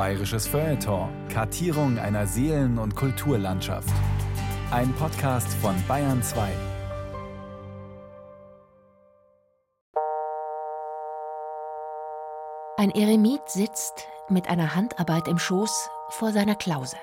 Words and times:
Bayerisches 0.00 0.46
Feuilleton. 0.46 1.10
Kartierung 1.28 1.98
einer 1.98 2.26
Seelen- 2.26 2.78
und 2.78 2.96
Kulturlandschaft. 2.96 3.92
Ein 4.70 4.94
Podcast 4.94 5.52
von 5.60 5.74
Bayern 5.86 6.22
2. 6.22 6.48
Ein 12.78 12.90
Eremit 12.92 13.42
sitzt 13.46 14.06
mit 14.30 14.48
einer 14.48 14.74
Handarbeit 14.74 15.28
im 15.28 15.38
Schoß 15.38 15.90
vor 16.08 16.32
seiner 16.32 16.54
Klause. 16.54 16.96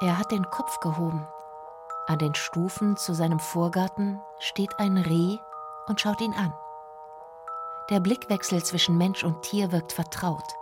Er 0.00 0.16
hat 0.16 0.30
den 0.30 0.44
Kopf 0.44 0.78
gehoben. 0.78 1.26
An 2.06 2.20
den 2.20 2.36
Stufen 2.36 2.96
zu 2.96 3.14
seinem 3.14 3.40
Vorgarten 3.40 4.20
steht 4.38 4.78
ein 4.78 4.96
Reh 4.96 5.38
und 5.88 6.00
schaut 6.00 6.20
ihn 6.20 6.34
an. 6.34 6.54
Der 7.90 7.98
Blickwechsel 7.98 8.62
zwischen 8.62 8.96
Mensch 8.96 9.24
und 9.24 9.42
Tier 9.42 9.72
wirkt 9.72 9.92
vertraut, 9.92 10.54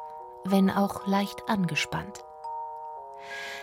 wenn 0.44 0.70
auch 0.70 1.06
leicht 1.06 1.48
angespannt. 1.48 2.24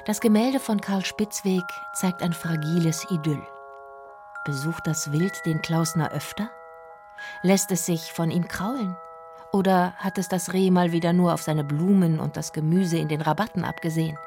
Das 0.05 0.19
Gemälde 0.19 0.59
von 0.59 0.81
Karl 0.81 1.05
Spitzweg 1.05 1.63
zeigt 1.93 2.23
ein 2.23 2.33
fragiles 2.33 3.05
Idyll. 3.11 3.41
Besucht 4.45 4.87
das 4.87 5.11
Wild 5.11 5.45
den 5.45 5.61
Klausner 5.61 6.11
öfter? 6.11 6.49
Lässt 7.43 7.71
es 7.71 7.85
sich 7.85 8.11
von 8.11 8.31
ihm 8.31 8.47
kraulen? 8.47 8.97
Oder 9.53 9.93
hat 9.97 10.17
es 10.17 10.27
das 10.27 10.53
Reh 10.53 10.71
mal 10.71 10.91
wieder 10.91 11.13
nur 11.13 11.33
auf 11.33 11.43
seine 11.43 11.63
Blumen 11.63 12.19
und 12.19 12.37
das 12.37 12.51
Gemüse 12.51 12.97
in 12.97 13.09
den 13.09 13.21
Rabatten 13.21 13.63
abgesehen? 13.63 14.17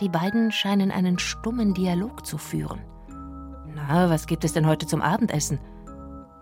Die 0.00 0.10
beiden 0.10 0.52
scheinen 0.52 0.90
einen 0.90 1.18
stummen 1.18 1.72
Dialog 1.72 2.26
zu 2.26 2.36
führen. 2.36 2.82
Na, 3.66 4.10
was 4.10 4.26
gibt 4.26 4.44
es 4.44 4.52
denn 4.52 4.66
heute 4.66 4.86
zum 4.86 5.00
Abendessen? 5.00 5.58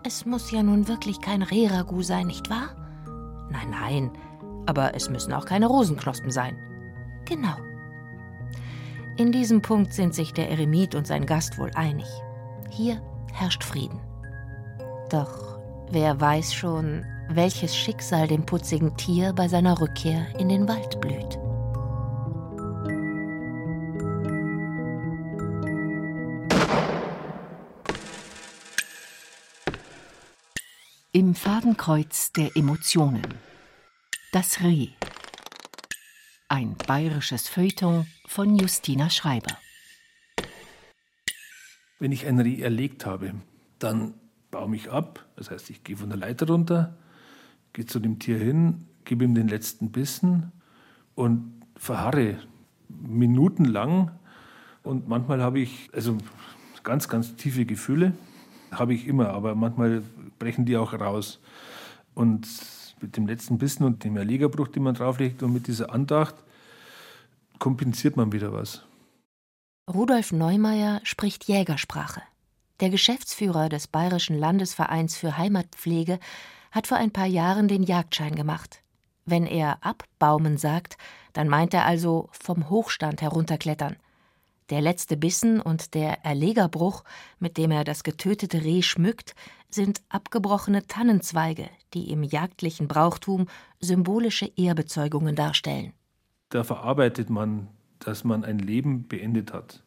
Es 0.03 0.25
muss 0.25 0.51
ja 0.51 0.61
nun 0.61 0.87
wirklich 0.89 1.21
kein 1.21 1.41
Rehragout 1.41 2.03
sein, 2.03 2.27
nicht 2.27 2.49
wahr? 2.49 2.75
Nein, 3.49 3.69
nein, 3.69 4.11
aber 4.65 4.95
es 4.95 5.09
müssen 5.09 5.33
auch 5.33 5.45
keine 5.45 5.67
Rosenknospen 5.67 6.31
sein. 6.31 6.57
Genau. 7.25 7.55
In 9.17 9.31
diesem 9.31 9.61
Punkt 9.61 9.93
sind 9.93 10.13
sich 10.13 10.33
der 10.33 10.49
Eremit 10.49 10.93
und 10.93 11.07
sein 11.07 11.25
Gast 11.25 11.57
wohl 11.57 11.71
einig. 11.75 12.07
Hier 12.69 13.01
herrscht 13.33 13.63
Frieden. 13.63 13.99
Doch 15.09 15.59
wer 15.89 16.19
weiß 16.19 16.53
schon, 16.53 17.05
welches 17.29 17.75
Schicksal 17.75 18.27
dem 18.27 18.45
putzigen 18.45 18.95
Tier 18.97 19.33
bei 19.33 19.47
seiner 19.47 19.79
Rückkehr 19.79 20.27
in 20.37 20.49
den 20.49 20.67
Wald 20.67 20.99
blüht. 20.99 21.39
Im 31.13 31.33
Fadenkreuz 31.33 32.33
der 32.33 32.57
Emotionen. 32.57 33.21
Das 34.35 34.61
Reh. 34.61 34.89
Ein 36.49 36.75
bayerisches 36.75 37.47
Feuilleton 37.47 38.05
von 38.27 38.57
Justina 38.57 39.09
Schreiber. 39.09 39.57
Wenn 41.99 42.11
ich 42.11 42.25
ein 42.25 42.37
Reh 42.41 42.59
erlegt 42.59 43.05
habe, 43.05 43.35
dann 43.79 44.13
baue 44.51 44.75
ich 44.75 44.91
ab. 44.91 45.25
Das 45.37 45.51
heißt, 45.51 45.69
ich 45.69 45.85
gehe 45.85 45.95
von 45.95 46.09
der 46.09 46.17
Leiter 46.17 46.47
runter, 46.47 46.97
gehe 47.71 47.85
zu 47.85 48.01
dem 48.01 48.19
Tier 48.19 48.37
hin, 48.37 48.89
gebe 49.05 49.23
ihm 49.23 49.35
den 49.35 49.47
letzten 49.47 49.93
Bissen 49.93 50.51
und 51.15 51.61
verharre 51.77 52.37
minutenlang. 52.89 54.11
Und 54.83 55.07
manchmal 55.07 55.41
habe 55.41 55.61
ich 55.61 55.87
also 55.93 56.17
ganz, 56.83 57.07
ganz 57.07 57.37
tiefe 57.37 57.65
Gefühle. 57.65 58.11
Habe 58.69 58.95
ich 58.95 59.07
immer, 59.07 59.29
aber 59.29 59.55
manchmal 59.55 60.03
brechen 60.39 60.65
die 60.65 60.75
auch 60.75 60.91
raus. 60.91 61.39
Und 62.15 62.45
mit 63.01 63.17
dem 63.17 63.27
letzten 63.27 63.57
Bissen 63.57 63.83
und 63.83 64.03
dem 64.03 64.17
Erlegerbruch, 64.17 64.67
den 64.67 64.83
man 64.83 64.95
drauflegt 64.95 65.43
und 65.43 65.53
mit 65.53 65.67
dieser 65.67 65.93
Andacht 65.93 66.35
kompensiert 67.59 68.17
man 68.17 68.31
wieder 68.31 68.53
was. 68.53 68.83
Rudolf 69.91 70.31
Neumeier 70.31 70.99
spricht 71.03 71.45
Jägersprache. 71.45 72.21
Der 72.79 72.89
Geschäftsführer 72.89 73.69
des 73.69 73.87
Bayerischen 73.87 74.37
Landesvereins 74.37 75.15
für 75.15 75.37
Heimatpflege 75.37 76.19
hat 76.71 76.87
vor 76.87 76.97
ein 76.97 77.11
paar 77.11 77.27
Jahren 77.27 77.67
den 77.67 77.83
Jagdschein 77.83 78.35
gemacht. 78.35 78.81
Wenn 79.25 79.45
er 79.45 79.77
abbaumen 79.81 80.57
sagt, 80.57 80.97
dann 81.33 81.47
meint 81.47 81.73
er 81.73 81.85
also 81.85 82.29
vom 82.31 82.69
Hochstand 82.69 83.21
herunterklettern. 83.21 83.95
Der 84.69 84.81
letzte 84.81 85.15
Bissen 85.15 85.61
und 85.61 85.93
der 85.93 86.25
Erlegerbruch, 86.25 87.03
mit 87.39 87.57
dem 87.57 87.71
er 87.71 87.83
das 87.83 88.03
getötete 88.03 88.63
Reh 88.63 88.81
schmückt, 88.81 89.35
sind 89.69 90.01
abgebrochene 90.09 90.87
Tannenzweige, 90.87 91.69
die 91.93 92.11
im 92.11 92.23
jagdlichen 92.23 92.87
Brauchtum 92.87 93.47
symbolische 93.79 94.51
Ehrbezeugungen 94.55 95.35
darstellen. 95.35 95.93
Da 96.49 96.63
verarbeitet 96.63 97.29
man, 97.29 97.67
dass 97.99 98.23
man 98.23 98.43
ein 98.43 98.59
Leben 98.59 99.07
beendet 99.07 99.53
hat. 99.53 99.83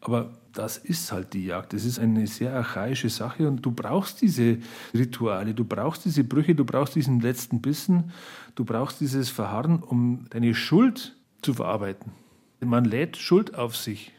Aber 0.00 0.38
das 0.52 0.78
ist 0.78 1.10
halt 1.10 1.34
die 1.34 1.44
Jagd. 1.44 1.72
Das 1.72 1.84
ist 1.84 1.98
eine 1.98 2.26
sehr 2.26 2.54
archaische 2.54 3.08
Sache 3.08 3.48
und 3.48 3.62
du 3.62 3.72
brauchst 3.72 4.22
diese 4.22 4.58
Rituale, 4.94 5.54
du 5.54 5.64
brauchst 5.64 6.04
diese 6.04 6.22
Brüche, 6.24 6.54
du 6.54 6.64
brauchst 6.64 6.94
diesen 6.94 7.20
letzten 7.20 7.60
Bissen, 7.60 8.12
du 8.54 8.64
brauchst 8.64 9.00
dieses 9.00 9.28
Verharren, 9.28 9.82
um 9.82 10.26
deine 10.30 10.54
Schuld 10.54 11.16
zu 11.42 11.54
verarbeiten. 11.54 12.12
Man 12.60 12.84
lädt 12.84 13.16
Schuld 13.16 13.54
auf 13.54 13.76
sich. 13.76 14.12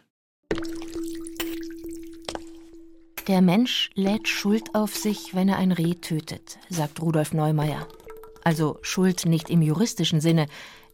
Der 3.29 3.43
Mensch 3.43 3.91
lädt 3.93 4.27
Schuld 4.27 4.73
auf 4.73 4.95
sich, 4.95 5.35
wenn 5.35 5.49
er 5.49 5.57
ein 5.57 5.71
Reh 5.71 5.93
tötet, 5.93 6.57
sagt 6.67 6.99
Rudolf 6.99 7.31
Neumeier. 7.31 7.87
Also 8.43 8.79
Schuld 8.81 9.27
nicht 9.27 9.51
im 9.51 9.61
juristischen 9.61 10.19
Sinne, 10.19 10.47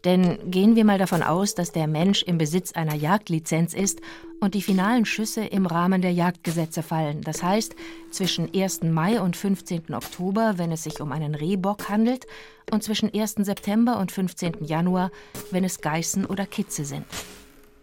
denn 0.04 0.52
gehen 0.52 0.76
wir 0.76 0.84
mal 0.84 0.98
davon 0.98 1.24
aus, 1.24 1.56
dass 1.56 1.72
der 1.72 1.88
Mensch 1.88 2.24
im 2.24 2.38
Besitz 2.38 2.74
einer 2.74 2.94
Jagdlizenz 2.94 3.74
ist 3.74 4.02
und 4.42 4.54
die 4.54 4.62
finalen 4.62 5.06
Schüsse 5.06 5.46
im 5.46 5.66
Rahmen 5.66 6.02
der 6.02 6.12
Jagdgesetze 6.12 6.84
fallen. 6.84 7.22
Das 7.22 7.42
heißt, 7.42 7.74
zwischen 8.12 8.54
1. 8.54 8.84
Mai 8.84 9.22
und 9.22 9.38
15. 9.38 9.94
Oktober, 9.94 10.56
wenn 10.58 10.74
es 10.74 10.84
sich 10.84 11.00
um 11.00 11.14
einen 11.14 11.36
Rehbock 11.36 11.88
handelt, 11.88 12.28
und 12.70 12.84
zwischen 12.84 13.14
1. 13.14 13.36
September 13.46 13.98
und 13.98 14.12
15. 14.12 14.66
Januar, 14.66 15.10
wenn 15.52 15.64
es 15.64 15.80
Geißen 15.80 16.26
oder 16.26 16.46
Kitze 16.46 16.84
sind. 16.84 17.06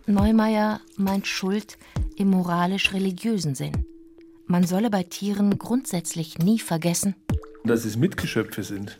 Neumeier 0.04 0.82
meint 0.98 1.26
Schuld 1.26 1.78
im 2.16 2.28
moralisch-religiösen 2.28 3.54
Sinn. 3.54 3.86
Man 4.52 4.66
solle 4.66 4.90
bei 4.90 5.02
Tieren 5.02 5.56
grundsätzlich 5.56 6.36
nie 6.36 6.58
vergessen, 6.58 7.14
dass 7.64 7.86
es 7.86 7.96
Mitgeschöpfe 7.96 8.62
sind. 8.62 8.98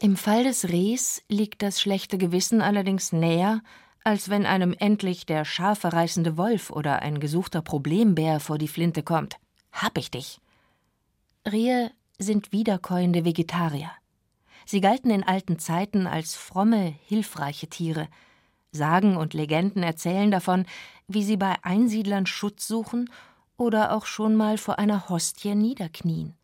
Im 0.00 0.16
Fall 0.16 0.44
des 0.44 0.68
Rehs 0.68 1.20
liegt 1.28 1.60
das 1.62 1.80
schlechte 1.80 2.16
Gewissen 2.16 2.62
allerdings 2.62 3.10
näher, 3.10 3.60
als 4.04 4.28
wenn 4.28 4.46
einem 4.46 4.72
endlich 4.78 5.26
der 5.26 5.44
Schafe 5.44 5.92
reißende 5.92 6.36
Wolf 6.36 6.70
oder 6.70 7.02
ein 7.02 7.18
gesuchter 7.18 7.60
Problembär 7.60 8.38
vor 8.38 8.56
die 8.56 8.68
Flinte 8.68 9.02
kommt. 9.02 9.38
Hab 9.72 9.98
ich 9.98 10.12
dich. 10.12 10.38
Rehe 11.44 11.90
sind 12.20 12.52
wiederkäuende 12.52 13.24
Vegetarier. 13.24 13.90
Sie 14.64 14.80
galten 14.80 15.10
in 15.10 15.24
alten 15.24 15.58
Zeiten 15.58 16.06
als 16.06 16.36
fromme, 16.36 16.94
hilfreiche 17.08 17.66
Tiere. 17.66 18.06
Sagen 18.70 19.16
und 19.16 19.34
Legenden 19.34 19.82
erzählen 19.82 20.30
davon, 20.30 20.66
wie 21.08 21.24
sie 21.24 21.36
bei 21.36 21.56
Einsiedlern 21.62 22.26
Schutz 22.26 22.66
suchen 22.66 23.10
oder 23.56 23.92
auch 23.92 24.06
schon 24.06 24.34
mal 24.36 24.58
vor 24.58 24.78
einer 24.78 25.08
Hostie 25.08 25.54
niederknien. 25.54 26.34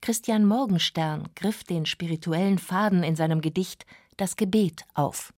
Christian 0.00 0.46
Morgenstern 0.46 1.28
griff 1.36 1.64
den 1.64 1.84
spirituellen 1.84 2.58
Faden 2.58 3.02
in 3.02 3.16
seinem 3.16 3.40
Gedicht 3.40 3.84
Das 4.16 4.36
Gebet 4.36 4.84
auf. 4.94 5.32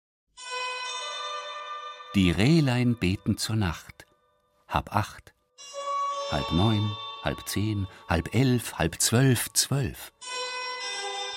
Die 2.15 2.31
Rehlein 2.31 2.97
beten 2.97 3.39
zur 3.39 3.57
Nacht. 3.57 4.07
Hab 4.69 4.95
acht, 4.95 5.35
halb 6.31 6.51
neun, 6.53 6.91
halb 7.23 7.49
zehn, 7.49 7.87
halb 8.09 8.35
elf, 8.35 8.79
halb 8.79 9.01
zwölf, 9.01 9.53
zwölf. 9.53 10.13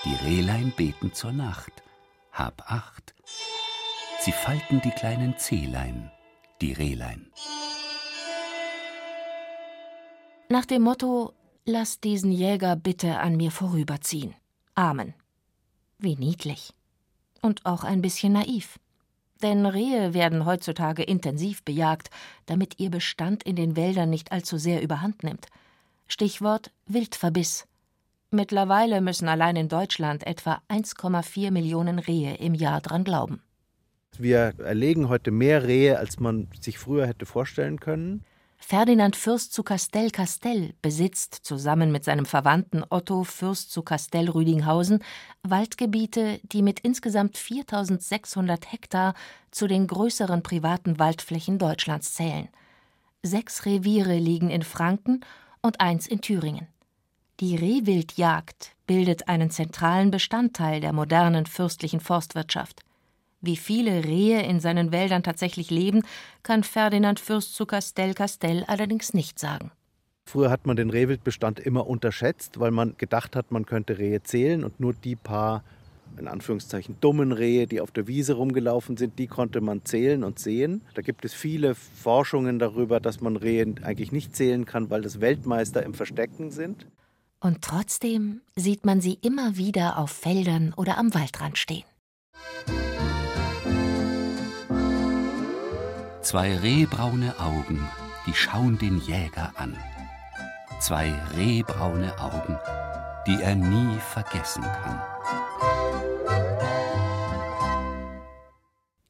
Die 0.04 0.16
Rehlein 0.26 0.74
beten 0.76 1.14
zur 1.14 1.32
Nacht. 1.32 1.72
Hab 2.32 2.70
acht. 2.70 3.14
Sie 4.20 4.32
falten 4.32 4.82
die 4.82 4.92
kleinen 4.92 5.38
Zehlein, 5.38 6.12
die 6.62 6.74
Rehlein. 6.74 7.32
Nach 10.50 10.66
dem 10.66 10.84
Motto 10.84 11.34
Lass 11.66 12.02
diesen 12.02 12.34
Jäger 12.34 12.76
bitte 12.76 13.20
an 13.20 13.38
mir 13.38 13.50
vorüberziehen. 13.50 14.36
Amen. 14.76 15.14
Wie 15.98 16.18
niedlich. 16.18 16.74
Und 17.42 17.66
auch 17.66 17.86
ein 17.86 18.02
bisschen 18.02 18.34
naiv. 18.34 18.80
Denn 19.42 19.66
Rehe 19.66 20.14
werden 20.14 20.46
heutzutage 20.46 21.04
intensiv 21.04 21.64
bejagt, 21.64 22.10
damit 22.48 22.82
ihr 22.82 22.90
Bestand 22.90 23.44
in 23.44 23.56
den 23.56 23.78
Wäldern 23.78 24.10
nicht 24.10 24.34
allzu 24.34 24.58
sehr 24.58 24.82
überhand 24.82 25.24
nimmt. 25.24 25.48
Stichwort 26.08 26.72
Wildverbiss. 26.86 27.66
Mittlerweile 28.30 29.00
müssen 29.00 29.30
allein 29.30 29.56
in 29.56 29.70
Deutschland 29.70 30.28
etwa 30.28 30.62
1,4 30.68 31.52
Millionen 31.52 31.98
Rehe 31.98 32.36
im 32.36 32.56
Jahr 32.56 32.82
dran 32.82 33.06
glauben. 33.06 33.42
Wir 34.20 34.54
erlegen 34.60 35.10
heute 35.10 35.32
mehr 35.32 35.64
Rehe, 35.64 35.98
als 35.98 36.20
man 36.20 36.48
sich 36.60 36.78
früher 36.78 37.08
hätte 37.08 37.26
vorstellen 37.26 37.80
können. 37.80 38.24
Ferdinand 38.66 39.18
Fürst 39.18 39.52
zu 39.52 39.62
Castell-Castell 39.62 40.74
besitzt 40.82 41.36
zusammen 41.36 41.92
mit 41.92 42.06
seinem 42.06 42.26
Verwandten 42.26 42.84
Otto 42.90 43.26
Fürst 43.26 43.72
zu 43.72 43.82
Castell-Rüdinghausen 43.82 45.04
Waldgebiete, 45.44 46.40
die 46.44 46.62
mit 46.62 46.80
insgesamt 46.80 47.38
4600 47.38 48.72
Hektar 48.72 49.16
zu 49.52 49.68
den 49.68 49.86
größeren 49.88 50.44
privaten 50.44 50.98
Waldflächen 50.98 51.60
Deutschlands 51.60 52.14
zählen. 52.14 52.48
Sechs 53.22 53.66
Reviere 53.66 54.18
liegen 54.18 54.50
in 54.50 54.64
Franken 54.64 55.22
und 55.62 55.82
eins 55.82 56.08
in 56.08 56.22
Thüringen. 56.22 56.68
Die 57.42 57.58
Rehwildjagd 57.58 58.72
bildet 58.88 59.28
einen 59.28 59.52
zentralen 59.52 60.10
Bestandteil 60.10 60.80
der 60.80 60.94
modernen 60.94 61.46
fürstlichen 61.46 62.00
Forstwirtschaft. 62.00 62.84
Wie 63.46 63.58
viele 63.58 64.06
Rehe 64.06 64.42
in 64.44 64.62
seinen 64.62 64.94
Wäldern 64.94 65.22
tatsächlich 65.22 65.70
leben, 65.70 66.04
kann 66.44 66.64
Ferdinand 66.64 67.20
Fürst 67.20 67.56
zu 67.56 67.66
Castell-Castell 67.66 68.64
allerdings 68.68 69.14
nicht 69.14 69.38
sagen. 69.38 69.72
Früher 70.26 70.50
hat 70.50 70.66
man 70.66 70.78
den 70.78 70.90
Rehwildbestand 70.90 71.60
immer 71.60 71.86
unterschätzt, 71.86 72.62
weil 72.62 72.72
man 72.72 72.96
gedacht 72.98 73.36
hat, 73.36 73.52
man 73.52 73.66
könnte 73.66 73.98
Rehe 73.98 74.24
zählen 74.24 74.64
und 74.64 74.80
nur 74.80 74.94
die 74.94 75.18
paar, 75.18 75.66
in 76.18 76.30
Anführungszeichen, 76.30 76.96
dummen 77.02 77.34
Rehe, 77.34 77.68
die 77.68 77.82
auf 77.82 77.92
der 77.92 78.08
Wiese 78.08 78.36
rumgelaufen 78.36 78.96
sind, 78.96 79.20
die 79.20 79.28
konnte 79.28 79.60
man 79.60 79.84
zählen 79.84 80.24
und 80.24 80.40
sehen. 80.40 80.82
Da 80.94 81.02
gibt 81.02 81.26
es 81.26 81.34
viele 81.34 81.76
Forschungen 81.76 82.60
darüber, 82.60 83.02
dass 83.02 83.20
man 83.20 83.36
Rehe 83.36 83.76
eigentlich 83.82 84.14
nicht 84.14 84.38
zählen 84.38 84.64
kann, 84.64 84.90
weil 84.90 85.02
das 85.02 85.20
Weltmeister 85.20 85.84
im 85.84 85.94
Verstecken 85.94 86.50
sind. 86.50 86.88
Und 87.42 87.62
trotzdem 87.62 88.40
sieht 88.56 88.86
man 88.86 89.02
sie 89.02 89.18
immer 89.22 89.58
wieder 89.58 89.98
auf 89.98 90.12
Feldern 90.12 90.74
oder 90.78 90.98
am 90.98 91.14
Waldrand 91.14 91.58
stehen. 91.58 91.84
Zwei 96.24 96.56
rehbraune 96.56 97.38
Augen, 97.38 97.86
die 98.26 98.34
schauen 98.34 98.78
den 98.78 98.98
Jäger 99.02 99.52
an. 99.58 99.78
Zwei 100.80 101.12
rehbraune 101.36 102.18
Augen, 102.18 102.58
die 103.28 103.42
er 103.42 103.56
nie 103.56 103.98
vergessen 104.00 104.64
kann. 104.64 105.02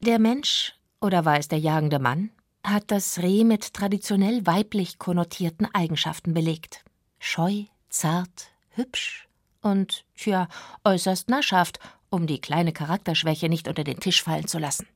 Der 0.00 0.18
Mensch, 0.18 0.74
oder 1.00 1.24
war 1.24 1.38
es 1.38 1.46
der 1.46 1.60
jagende 1.60 2.00
Mann, 2.00 2.30
hat 2.64 2.90
das 2.90 3.18
Reh 3.18 3.44
mit 3.44 3.74
traditionell 3.74 4.44
weiblich 4.44 4.98
konnotierten 4.98 5.72
Eigenschaften 5.72 6.34
belegt. 6.34 6.84
Scheu, 7.20 7.62
zart, 7.90 8.48
hübsch 8.70 9.28
und, 9.60 10.04
tja, 10.16 10.48
äußerst 10.82 11.28
naschhaft, 11.28 11.78
um 12.10 12.26
die 12.26 12.40
kleine 12.40 12.72
Charakterschwäche 12.72 13.48
nicht 13.48 13.68
unter 13.68 13.84
den 13.84 14.00
Tisch 14.00 14.20
fallen 14.20 14.48
zu 14.48 14.58
lassen. 14.58 14.88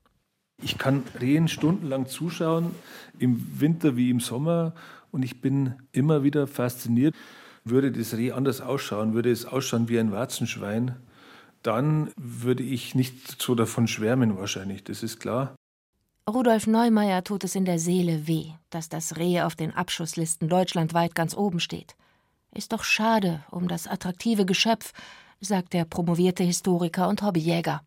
Ich 0.62 0.76
kann 0.76 1.04
Rehen 1.20 1.48
stundenlang 1.48 2.06
zuschauen, 2.06 2.74
im 3.18 3.60
Winter 3.60 3.96
wie 3.96 4.10
im 4.10 4.20
Sommer, 4.20 4.74
und 5.10 5.22
ich 5.22 5.40
bin 5.40 5.74
immer 5.92 6.22
wieder 6.22 6.46
fasziniert. 6.46 7.14
Würde 7.64 7.92
das 7.92 8.14
Reh 8.14 8.32
anders 8.32 8.60
ausschauen, 8.60 9.14
würde 9.14 9.30
es 9.30 9.44
ausschauen 9.44 9.88
wie 9.88 9.98
ein 9.98 10.12
Warzenschwein, 10.12 10.96
dann 11.62 12.10
würde 12.16 12.62
ich 12.62 12.94
nicht 12.94 13.40
so 13.40 13.54
davon 13.54 13.88
schwärmen 13.88 14.36
wahrscheinlich, 14.38 14.84
das 14.84 15.02
ist 15.02 15.20
klar. 15.20 15.54
Rudolf 16.28 16.66
Neumeier 16.66 17.24
tut 17.24 17.44
es 17.44 17.54
in 17.54 17.64
der 17.64 17.78
Seele 17.78 18.26
weh, 18.26 18.52
dass 18.70 18.88
das 18.88 19.16
Reh 19.16 19.42
auf 19.42 19.56
den 19.56 19.74
Abschusslisten 19.74 20.48
deutschlandweit 20.48 21.14
ganz 21.14 21.34
oben 21.36 21.58
steht. 21.58 21.96
Ist 22.54 22.72
doch 22.72 22.84
schade 22.84 23.42
um 23.50 23.68
das 23.68 23.86
attraktive 23.86 24.44
Geschöpf, 24.44 24.92
sagt 25.40 25.72
der 25.72 25.84
promovierte 25.84 26.44
Historiker 26.44 27.08
und 27.08 27.22
Hobbyjäger. 27.22 27.82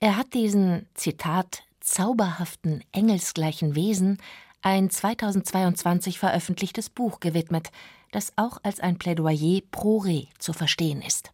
Er 0.00 0.16
hat 0.16 0.32
diesen, 0.32 0.86
Zitat, 0.94 1.64
zauberhaften, 1.80 2.84
engelsgleichen 2.92 3.74
Wesen 3.74 4.18
ein 4.62 4.90
2022 4.90 6.18
veröffentlichtes 6.18 6.90
Buch 6.90 7.20
gewidmet, 7.20 7.70
das 8.12 8.32
auch 8.36 8.58
als 8.62 8.80
ein 8.80 8.98
Plädoyer 8.98 9.60
pro 9.70 9.98
Reh 9.98 10.26
zu 10.38 10.52
verstehen 10.52 11.02
ist. 11.02 11.32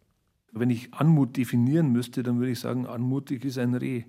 Wenn 0.51 0.69
ich 0.69 0.93
Anmut 0.93 1.37
definieren 1.37 1.91
müsste, 1.91 2.23
dann 2.23 2.39
würde 2.39 2.51
ich 2.51 2.59
sagen, 2.59 2.87
anmutig 2.87 3.43
ist 3.45 3.57
ein 3.57 3.75
Reh. 3.75 4.03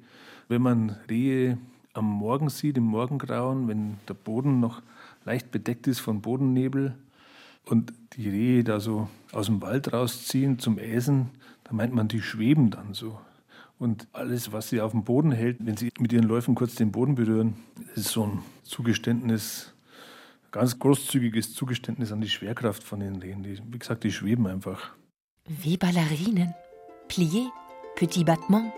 Wenn 0.48 0.62
man 0.62 0.96
Rehe 1.10 1.58
am 1.94 2.06
Morgen 2.06 2.48
sieht, 2.48 2.76
im 2.76 2.84
Morgengrauen, 2.84 3.68
wenn 3.68 3.98
der 4.08 4.14
Boden 4.14 4.60
noch 4.60 4.82
leicht 5.24 5.50
bedeckt 5.50 5.86
ist 5.86 5.98
von 5.98 6.22
Bodennebel 6.22 6.96
und 7.64 7.92
die 8.14 8.28
Rehe 8.28 8.64
da 8.64 8.80
so 8.80 9.08
aus 9.32 9.46
dem 9.46 9.60
Wald 9.60 9.92
rausziehen 9.92 10.58
zum 10.58 10.78
Äsen, 10.78 11.30
da 11.64 11.74
meint 11.74 11.92
man, 11.92 12.08
die 12.08 12.22
schweben 12.22 12.70
dann 12.70 12.94
so. 12.94 13.18
Und 13.78 14.08
alles, 14.12 14.50
was 14.52 14.68
sie 14.68 14.80
auf 14.80 14.90
dem 14.90 15.04
Boden 15.04 15.30
hält, 15.30 15.58
wenn 15.60 15.76
sie 15.76 15.92
mit 16.00 16.12
ihren 16.12 16.24
Läufen 16.24 16.54
kurz 16.54 16.74
den 16.74 16.90
Boden 16.90 17.14
berühren, 17.14 17.54
ist 17.94 18.08
so 18.08 18.24
ein 18.24 18.42
Zugeständnis, 18.64 19.72
ganz 20.50 20.78
großzügiges 20.78 21.54
Zugeständnis 21.54 22.10
an 22.10 22.20
die 22.20 22.28
Schwerkraft 22.28 22.82
von 22.82 23.00
den 23.00 23.16
Rehen. 23.16 23.44
Die, 23.44 23.60
wie 23.70 23.78
gesagt, 23.78 24.02
die 24.02 24.10
schweben 24.10 24.46
einfach. 24.48 24.90
Wie 25.46 25.76
Ballerinen. 25.76 26.54
Plié, 27.08 27.48
Petit 27.94 28.26
Battement, 28.26 28.72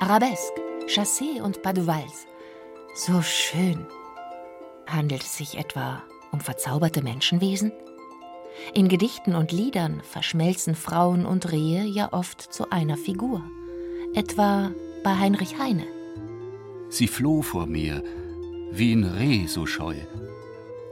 Arabesque, 0.00 0.60
Chassé 0.86 1.40
und 1.40 1.62
Pas 1.62 1.72
de 1.72 1.86
Valse. 1.86 2.26
So 2.94 3.22
schön. 3.22 3.86
Handelt 4.86 5.22
es 5.22 5.36
sich 5.36 5.56
etwa 5.56 6.02
um 6.32 6.40
verzauberte 6.40 7.02
Menschenwesen? 7.02 7.72
In 8.74 8.88
Gedichten 8.88 9.36
und 9.36 9.52
Liedern 9.52 10.02
verschmelzen 10.02 10.74
Frauen 10.74 11.24
und 11.24 11.52
Rehe 11.52 11.84
ja 11.84 12.12
oft 12.12 12.52
zu 12.52 12.70
einer 12.70 12.96
Figur 12.96 13.44
etwa 14.14 14.72
bei 15.04 15.16
Heinrich 15.16 15.58
Heine. 15.58 15.84
Sie 16.88 17.06
floh 17.06 17.42
vor 17.42 17.66
mir, 17.66 18.02
wie 18.72 18.92
ein 18.92 19.04
Reh 19.04 19.46
so 19.46 19.66
scheu 19.66 19.94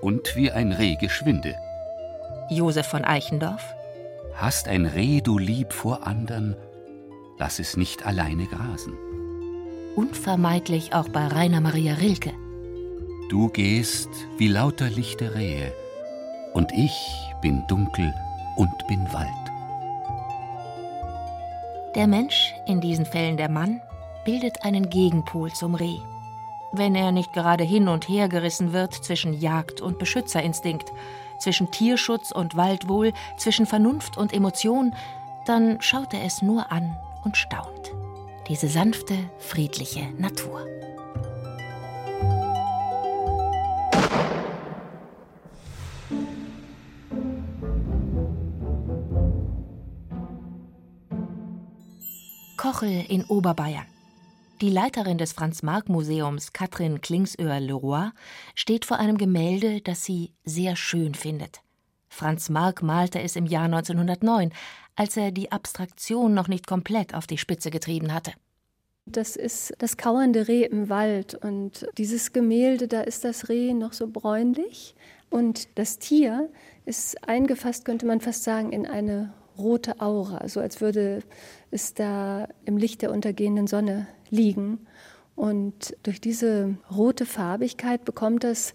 und 0.00 0.36
wie 0.36 0.50
ein 0.50 0.72
Reh 0.72 0.96
geschwinde. 0.96 1.54
Josef 2.50 2.86
von 2.86 3.04
Eichendorff. 3.04 3.62
Hast 4.34 4.68
ein 4.68 4.86
Reh 4.86 5.20
du 5.20 5.38
lieb 5.38 5.72
vor 5.72 6.06
andern, 6.06 6.56
lass 7.38 7.58
es 7.58 7.76
nicht 7.76 8.06
alleine 8.06 8.46
grasen. 8.46 8.94
Unvermeidlich 9.96 10.94
auch 10.94 11.08
bei 11.08 11.26
Rainer 11.26 11.60
Maria 11.60 11.94
Rilke. 11.94 12.32
Du 13.30 13.48
gehst 13.48 14.08
wie 14.38 14.48
lauter 14.48 14.88
lichte 14.88 15.34
Rehe, 15.34 15.72
und 16.54 16.70
ich 16.72 16.96
bin 17.42 17.64
dunkel 17.68 18.14
und 18.56 18.72
bin 18.86 19.00
Wald. 19.12 19.37
Der 21.94 22.06
Mensch, 22.06 22.54
in 22.66 22.80
diesen 22.80 23.06
Fällen 23.06 23.36
der 23.36 23.48
Mann, 23.48 23.80
bildet 24.24 24.62
einen 24.62 24.90
Gegenpol 24.90 25.52
zum 25.52 25.74
Reh. 25.74 25.98
Wenn 26.70 26.94
er 26.94 27.12
nicht 27.12 27.32
gerade 27.32 27.64
hin 27.64 27.88
und 27.88 28.08
her 28.08 28.28
gerissen 28.28 28.74
wird 28.74 28.92
zwischen 28.92 29.32
Jagd 29.32 29.80
und 29.80 29.98
Beschützerinstinkt, 29.98 30.92
zwischen 31.38 31.70
Tierschutz 31.70 32.30
und 32.30 32.56
Waldwohl, 32.56 33.12
zwischen 33.38 33.64
Vernunft 33.64 34.18
und 34.18 34.34
Emotion, 34.34 34.94
dann 35.46 35.80
schaut 35.80 36.12
er 36.12 36.24
es 36.24 36.42
nur 36.42 36.70
an 36.70 36.96
und 37.24 37.36
staunt. 37.36 37.92
Diese 38.48 38.68
sanfte, 38.68 39.16
friedliche 39.38 40.08
Natur. 40.18 40.66
Kochel 52.70 53.06
in 53.08 53.24
Oberbayern. 53.24 53.86
Die 54.60 54.68
Leiterin 54.68 55.16
des 55.16 55.32
Franz-Marc-Museums, 55.32 56.52
Katrin 56.52 57.00
Klingsöhr-Leroy, 57.00 58.10
steht 58.54 58.84
vor 58.84 58.98
einem 58.98 59.16
Gemälde, 59.16 59.80
das 59.80 60.04
sie 60.04 60.34
sehr 60.44 60.76
schön 60.76 61.14
findet. 61.14 61.62
Franz 62.10 62.50
Marc 62.50 62.82
malte 62.82 63.22
es 63.22 63.36
im 63.36 63.46
Jahr 63.46 63.64
1909, 63.64 64.52
als 64.96 65.16
er 65.16 65.30
die 65.30 65.50
Abstraktion 65.50 66.34
noch 66.34 66.48
nicht 66.48 66.66
komplett 66.66 67.14
auf 67.14 67.26
die 67.26 67.38
Spitze 67.38 67.70
getrieben 67.70 68.12
hatte. 68.12 68.32
Das 69.06 69.34
ist 69.34 69.72
das 69.78 69.96
kauernde 69.96 70.46
Reh 70.46 70.64
im 70.64 70.90
Wald. 70.90 71.36
Und 71.36 71.88
dieses 71.96 72.34
Gemälde, 72.34 72.86
da 72.86 73.00
ist 73.00 73.24
das 73.24 73.48
Reh 73.48 73.72
noch 73.72 73.94
so 73.94 74.08
bräunlich. 74.08 74.94
Und 75.30 75.78
das 75.78 75.98
Tier 75.98 76.50
ist 76.84 77.26
eingefasst, 77.26 77.86
könnte 77.86 78.04
man 78.04 78.20
fast 78.20 78.44
sagen, 78.44 78.72
in 78.72 78.86
eine 78.86 79.32
rote 79.58 80.00
Aura, 80.00 80.48
so 80.48 80.60
als 80.60 80.80
würde 80.80 81.22
es 81.70 81.94
da 81.94 82.48
im 82.64 82.76
Licht 82.76 83.02
der 83.02 83.12
untergehenden 83.12 83.66
Sonne 83.66 84.06
liegen. 84.30 84.86
Und 85.36 85.96
durch 86.02 86.20
diese 86.20 86.76
rote 86.90 87.26
Farbigkeit 87.26 88.04
bekommt 88.04 88.44
das 88.44 88.74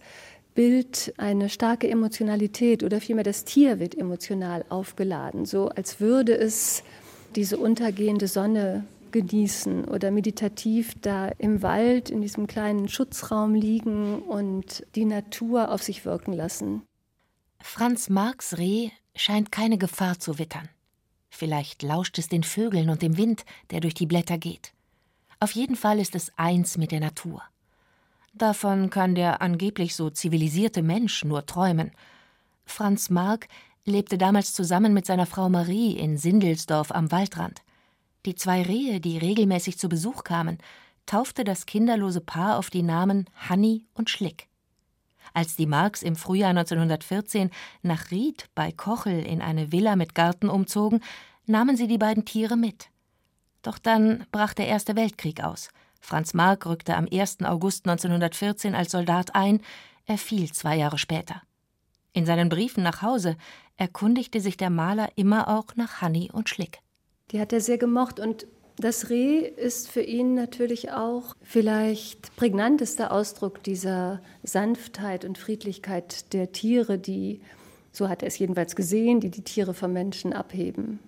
Bild 0.56 1.14
eine 1.18 1.50
starke 1.50 1.90
Emotionalität 1.90 2.84
oder 2.84 3.02
vielmehr 3.02 3.24
das 3.24 3.44
Tier 3.44 3.80
wird 3.80 3.98
emotional 3.98 4.64
aufgeladen, 4.70 5.46
so 5.46 5.70
als 5.70 6.00
würde 6.00 6.38
es 6.38 6.84
diese 7.36 7.58
untergehende 7.58 8.28
Sonne 8.28 8.86
genießen 9.12 9.86
oder 9.86 10.12
meditativ 10.12 10.96
da 11.02 11.30
im 11.38 11.62
Wald 11.62 12.10
in 12.10 12.22
diesem 12.22 12.48
kleinen 12.48 12.88
Schutzraum 12.88 13.56
liegen 13.56 14.22
und 14.22 14.86
die 14.96 15.06
Natur 15.06 15.72
auf 15.72 15.82
sich 15.82 16.06
wirken 16.06 16.34
lassen. 16.34 16.84
Franz 17.60 18.10
Marx 18.10 18.58
Reh 18.58 18.90
scheint 19.16 19.52
keine 19.52 19.78
Gefahr 19.78 20.20
zu 20.20 20.40
wittern. 20.40 20.70
Vielleicht 21.30 21.82
lauscht 21.82 22.18
es 22.20 22.30
den 22.30 22.44
Vögeln 22.44 22.90
und 22.90 23.02
dem 23.02 23.18
Wind, 23.18 23.46
der 23.72 23.80
durch 23.80 23.94
die 23.94 24.06
Blätter 24.06 24.38
geht. 24.38 24.74
Auf 25.40 25.52
jeden 25.52 25.76
Fall 25.76 26.00
ist 26.00 26.16
es 26.16 26.32
eins 26.38 26.78
mit 26.78 26.92
der 26.92 27.00
Natur. 27.00 27.42
Davon 28.34 28.90
kann 28.90 29.16
der 29.16 29.42
angeblich 29.42 29.96
so 29.96 30.10
zivilisierte 30.10 30.82
Mensch 30.82 31.24
nur 31.24 31.46
träumen. 31.46 31.92
Franz 32.66 33.10
Mark 33.10 33.48
lebte 33.86 34.18
damals 34.18 34.54
zusammen 34.54 34.94
mit 34.94 35.06
seiner 35.06 35.26
Frau 35.26 35.50
Marie 35.50 35.98
in 35.98 36.18
Sindelsdorf 36.18 36.92
am 36.92 37.12
Waldrand. 37.12 37.62
Die 38.26 38.36
zwei 38.36 38.62
Rehe, 38.62 39.00
die 39.00 39.18
regelmäßig 39.18 39.78
zu 39.78 39.90
Besuch 39.90 40.24
kamen, 40.24 40.58
taufte 41.06 41.44
das 41.44 41.66
kinderlose 41.66 42.22
Paar 42.22 42.58
auf 42.58 42.70
die 42.70 42.84
Namen 42.84 43.26
Hanni 43.36 43.86
und 43.94 44.10
Schlick. 44.10 44.48
Als 45.34 45.56
die 45.56 45.66
Marks 45.66 46.04
im 46.04 46.16
Frühjahr 46.16 46.52
1914 46.52 47.50
nach 47.82 48.12
Ried 48.12 48.50
bei 48.54 48.72
Kochel 48.72 49.26
in 49.26 49.42
eine 49.42 49.72
Villa 49.72 49.96
mit 49.96 50.14
Garten 50.14 50.50
umzogen, 50.50 51.04
nahmen 51.46 51.76
sie 51.76 51.88
die 51.88 51.98
beiden 51.98 52.26
Tiere 52.26 52.56
mit. 52.56 52.90
Doch 53.64 53.80
dann 53.80 54.26
brach 54.32 54.54
der 54.54 54.68
Erste 54.68 54.96
Weltkrieg 54.96 55.44
aus. 55.44 55.70
Franz 56.00 56.34
Mark 56.34 56.66
rückte 56.66 56.96
am 56.96 57.08
1. 57.12 57.44
August 57.44 57.88
1914 57.88 58.76
als 58.76 58.92
Soldat 58.92 59.36
ein, 59.36 59.62
er 60.06 60.18
fiel 60.18 60.52
zwei 60.52 60.76
Jahre 60.76 60.98
später. 60.98 61.42
In 62.12 62.26
seinen 62.26 62.50
Briefen 62.50 62.84
nach 62.84 63.02
Hause 63.02 63.38
erkundigte 63.78 64.40
sich 64.40 64.58
der 64.58 64.70
Maler 64.70 65.10
immer 65.16 65.48
auch 65.48 65.76
nach 65.76 66.02
Hanni 66.02 66.30
und 66.32 66.50
Schlick. 66.50 66.80
Die 67.32 67.40
hat 67.40 67.54
er 67.54 67.62
sehr 67.62 67.78
gemocht 67.78 68.20
und 68.20 68.46
das 68.78 69.10
Reh 69.10 69.40
ist 69.40 69.90
für 69.90 70.02
ihn 70.02 70.34
natürlich 70.34 70.92
auch 70.92 71.36
vielleicht 71.44 72.36
prägnantester 72.36 73.12
Ausdruck 73.12 73.64
dieser 73.64 74.22
Sanftheit 74.44 75.26
und 75.26 75.38
Friedlichkeit 75.38 76.34
der 76.34 76.52
Tiere, 76.52 76.98
die, 76.98 77.42
so 77.92 78.10
hat 78.10 78.24
er 78.24 78.28
es 78.28 78.40
jedenfalls 78.40 78.76
gesehen, 78.76 79.20
die 79.20 79.30
die 79.30 79.44
Tiere 79.44 79.74
vom 79.74 79.94
Menschen 79.94 80.34
abheben. 80.34 81.00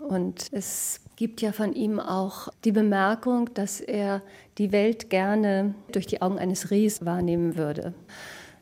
Und 0.00 0.48
es 0.52 1.00
gibt 1.16 1.40
ja 1.40 1.52
von 1.52 1.72
ihm 1.72 2.00
auch 2.00 2.48
die 2.64 2.72
Bemerkung, 2.72 3.52
dass 3.54 3.80
er 3.80 4.22
die 4.58 4.72
Welt 4.72 5.10
gerne 5.10 5.74
durch 5.92 6.06
die 6.06 6.22
Augen 6.22 6.38
eines 6.38 6.70
Rehs 6.70 7.04
wahrnehmen 7.04 7.56
würde. 7.56 7.94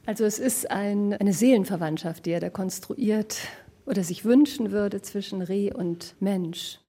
Also 0.06 0.24
es 0.24 0.38
ist 0.38 0.70
ein, 0.70 1.14
eine 1.14 1.32
Seelenverwandtschaft, 1.32 2.26
die 2.26 2.30
er 2.30 2.40
da 2.40 2.50
konstruiert 2.50 3.38
oder 3.86 4.04
sich 4.04 4.24
wünschen 4.24 4.72
würde 4.72 5.02
zwischen 5.02 5.42
Reh 5.42 5.72
und 5.72 6.14
Mensch. 6.20 6.80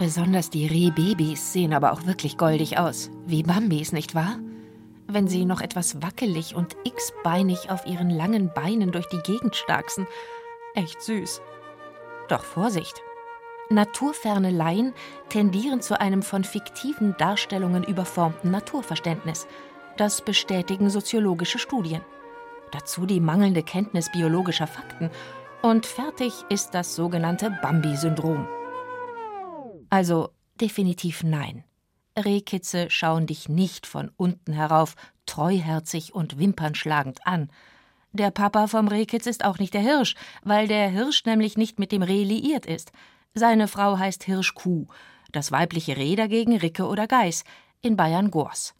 Besonders 0.00 0.48
die 0.48 0.66
Rehbabys 0.66 1.52
sehen 1.52 1.74
aber 1.74 1.92
auch 1.92 2.06
wirklich 2.06 2.38
goldig 2.38 2.78
aus, 2.78 3.10
wie 3.26 3.42
Bambis, 3.42 3.92
nicht 3.92 4.14
wahr? 4.14 4.38
Wenn 5.06 5.28
sie 5.28 5.44
noch 5.44 5.60
etwas 5.60 6.00
wackelig 6.00 6.54
und 6.54 6.74
x-beinig 6.84 7.68
auf 7.68 7.84
ihren 7.84 8.08
langen 8.08 8.50
Beinen 8.54 8.92
durch 8.92 9.06
die 9.08 9.18
Gegend 9.18 9.56
starksen. 9.56 10.06
Echt 10.74 11.02
süß. 11.02 11.42
Doch 12.28 12.44
Vorsicht! 12.44 13.02
Naturferne 13.68 14.50
Laien 14.50 14.94
tendieren 15.28 15.82
zu 15.82 16.00
einem 16.00 16.22
von 16.22 16.44
fiktiven 16.44 17.14
Darstellungen 17.18 17.84
überformten 17.84 18.50
Naturverständnis. 18.50 19.46
Das 19.98 20.22
bestätigen 20.22 20.88
soziologische 20.88 21.58
Studien. 21.58 22.00
Dazu 22.72 23.04
die 23.04 23.20
mangelnde 23.20 23.62
Kenntnis 23.62 24.10
biologischer 24.10 24.66
Fakten. 24.66 25.10
Und 25.60 25.84
fertig 25.84 26.32
ist 26.48 26.70
das 26.70 26.96
sogenannte 26.96 27.50
Bambi-Syndrom. 27.60 28.48
Also 29.90 30.30
definitiv 30.60 31.22
nein. 31.22 31.64
Rehkitze 32.16 32.90
schauen 32.90 33.26
dich 33.26 33.48
nicht 33.48 33.86
von 33.86 34.10
unten 34.16 34.52
herauf, 34.52 34.94
treuherzig 35.26 36.14
und 36.14 36.38
wimpernschlagend 36.38 37.26
an. 37.26 37.50
Der 38.12 38.30
Papa 38.30 38.66
vom 38.66 38.88
Rehkitz 38.88 39.26
ist 39.26 39.44
auch 39.44 39.58
nicht 39.58 39.74
der 39.74 39.82
Hirsch, 39.82 40.16
weil 40.42 40.66
der 40.66 40.88
Hirsch 40.88 41.24
nämlich 41.24 41.56
nicht 41.56 41.78
mit 41.78 41.92
dem 41.92 42.02
Reh 42.02 42.24
liiert 42.24 42.66
ist. 42.66 42.92
Seine 43.34 43.68
Frau 43.68 43.98
heißt 43.98 44.24
Hirschkuh, 44.24 44.86
das 45.30 45.52
weibliche 45.52 45.96
Reh 45.96 46.16
dagegen 46.16 46.56
Ricke 46.56 46.86
oder 46.86 47.06
Geiß, 47.06 47.44
in 47.80 47.96
Bayern 47.96 48.30
Gors. 48.30 48.74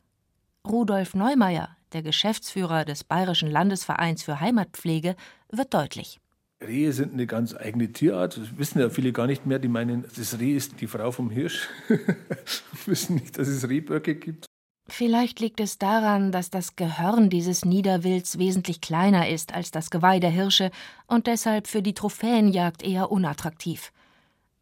Rudolf 0.66 1.14
Neumeier, 1.14 1.76
der 1.92 2.02
Geschäftsführer 2.02 2.84
des 2.84 3.04
Bayerischen 3.04 3.50
Landesvereins 3.50 4.24
für 4.24 4.40
Heimatpflege, 4.40 5.14
wird 5.50 5.72
deutlich. 5.72 6.20
Rehe 6.62 6.92
sind 6.92 7.14
eine 7.14 7.26
ganz 7.26 7.54
eigene 7.54 7.92
Tierart. 7.92 8.36
Das 8.36 8.58
wissen 8.58 8.80
ja 8.80 8.90
viele 8.90 9.12
gar 9.12 9.26
nicht 9.26 9.46
mehr. 9.46 9.58
Die 9.58 9.68
meinen, 9.68 10.04
das 10.16 10.38
Reh 10.38 10.54
ist 10.54 10.80
die 10.80 10.86
Frau 10.86 11.10
vom 11.10 11.30
Hirsch. 11.30 11.68
wissen 12.86 13.14
nicht, 13.16 13.38
dass 13.38 13.48
es 13.48 13.68
Rehböcke 13.68 14.14
gibt. 14.14 14.46
Vielleicht 14.88 15.38
liegt 15.40 15.60
es 15.60 15.78
daran, 15.78 16.32
dass 16.32 16.50
das 16.50 16.74
Gehörn 16.74 17.30
dieses 17.30 17.64
Niederwilds 17.64 18.38
wesentlich 18.38 18.80
kleiner 18.80 19.28
ist 19.28 19.54
als 19.54 19.70
das 19.70 19.90
Geweih 19.90 20.18
der 20.18 20.30
Hirsche 20.30 20.70
und 21.06 21.28
deshalb 21.28 21.68
für 21.68 21.80
die 21.80 21.94
Trophäenjagd 21.94 22.82
eher 22.82 23.10
unattraktiv. 23.10 23.92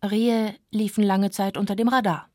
Rehe 0.04 0.54
liefen 0.70 1.02
lange 1.02 1.30
Zeit 1.30 1.56
unter 1.56 1.74
dem 1.74 1.88
Radar. 1.88 2.28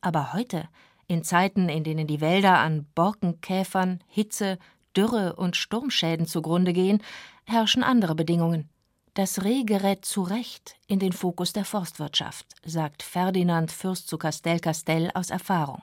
Aber 0.00 0.32
heute, 0.32 0.68
in 1.06 1.22
Zeiten, 1.22 1.68
in 1.68 1.84
denen 1.84 2.06
die 2.06 2.22
Wälder 2.22 2.58
an 2.58 2.86
Borkenkäfern, 2.94 4.00
Hitze, 4.08 4.58
Dürre 4.96 5.36
und 5.36 5.54
Sturmschäden 5.54 6.26
zugrunde 6.26 6.72
gehen, 6.72 7.02
herrschen 7.44 7.82
andere 7.82 8.14
Bedingungen. 8.14 8.70
Das 9.14 9.44
Reh 9.44 9.62
gerät 9.62 10.04
zu 10.04 10.22
Recht 10.22 10.74
in 10.88 10.98
den 10.98 11.12
Fokus 11.12 11.52
der 11.52 11.64
Forstwirtschaft, 11.64 12.46
sagt 12.64 13.04
Ferdinand 13.04 13.70
Fürst 13.70 14.08
zu 14.08 14.18
Castel-Castell 14.18 15.12
aus 15.14 15.30
Erfahrung. 15.30 15.82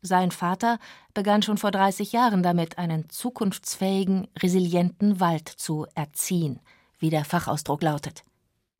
Sein 0.00 0.30
Vater 0.30 0.78
begann 1.12 1.42
schon 1.42 1.58
vor 1.58 1.72
30 1.72 2.12
Jahren 2.12 2.42
damit, 2.42 2.78
einen 2.78 3.10
zukunftsfähigen, 3.10 4.28
resilienten 4.38 5.20
Wald 5.20 5.46
zu 5.46 5.86
erziehen, 5.94 6.58
wie 6.98 7.10
der 7.10 7.26
Fachausdruck 7.26 7.82
lautet. 7.82 8.24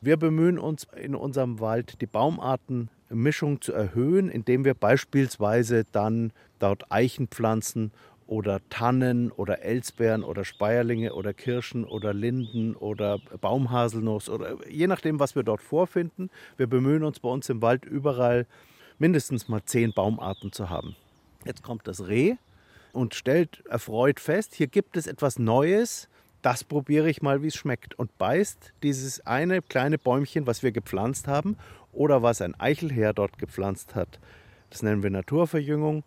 Wir 0.01 0.17
bemühen 0.17 0.59
uns 0.59 0.87
in 0.97 1.15
unserem 1.15 1.61
Wald, 1.61 2.01
die 2.01 2.07
Baumartenmischung 2.07 3.61
zu 3.61 3.75
erhöhen, 3.75 4.31
indem 4.31 4.65
wir 4.65 4.73
beispielsweise 4.73 5.85
dann 5.85 6.33
dort 6.59 6.91
Eichen 6.91 7.29
pflanzen 7.29 7.93
oder 8.27 8.61
Tannen 8.71 9.31
oder 9.31 9.63
Elsbeeren 9.63 10.25
oder 10.25 10.45
Speierlinge 10.45 11.15
oder 11.15 11.35
Kirschen 11.35 11.85
oder 11.85 12.15
Linden 12.15 12.75
oder 12.75 13.19
Baumhaselnuss 13.41 14.29
oder 14.29 14.57
je 14.69 14.87
nachdem, 14.87 15.21
was 15.21 15.35
wir 15.35 15.43
dort 15.43 15.61
vorfinden. 15.61 16.31
Wir 16.57 16.67
bemühen 16.67 17.05
uns 17.05 17.21
bei 17.21 17.29
uns 17.29 17.49
im 17.49 17.61
Wald 17.63 17.85
überall 17.85 18.47
mindestens 18.99 19.49
mal 19.49 19.63
zehn 19.65 19.93
Baumarten 19.93 20.53
zu 20.53 20.71
haben. 20.71 20.97
Jetzt 21.45 21.63
kommt 21.63 21.87
das 21.87 22.07
Reh 22.07 22.37
und 22.93 23.15
stellt 23.15 23.65
erfreut 23.67 24.21
fest, 24.21 24.55
hier 24.55 24.69
gibt 24.69 24.97
es 24.97 25.07
etwas 25.07 25.39
Neues, 25.39 26.09
das 26.43 26.63
probiere 26.63 27.09
ich 27.09 27.23
mal, 27.23 27.43
wie 27.43 27.49
es 27.49 27.55
schmeckt. 27.55 27.99
Und 27.99 28.17
beißt 28.19 28.75
dieses 28.83 29.27
eine 29.27 29.63
kleine 29.63 29.99
Bäumchen, 29.99 30.47
was 30.47 30.63
wir 30.63 30.73
gepflanzt 30.73 31.27
haben 31.27 31.57
oder 31.93 32.23
was 32.23 32.41
ein 32.43 32.59
Eichelherr 32.59 33.15
dort 33.15 33.39
gepflanzt 33.39 33.95
hat. 33.95 34.21
Das 34.71 34.83
nennen 34.83 35.03
wir 35.03 35.11
Naturverjüngung 35.11 36.05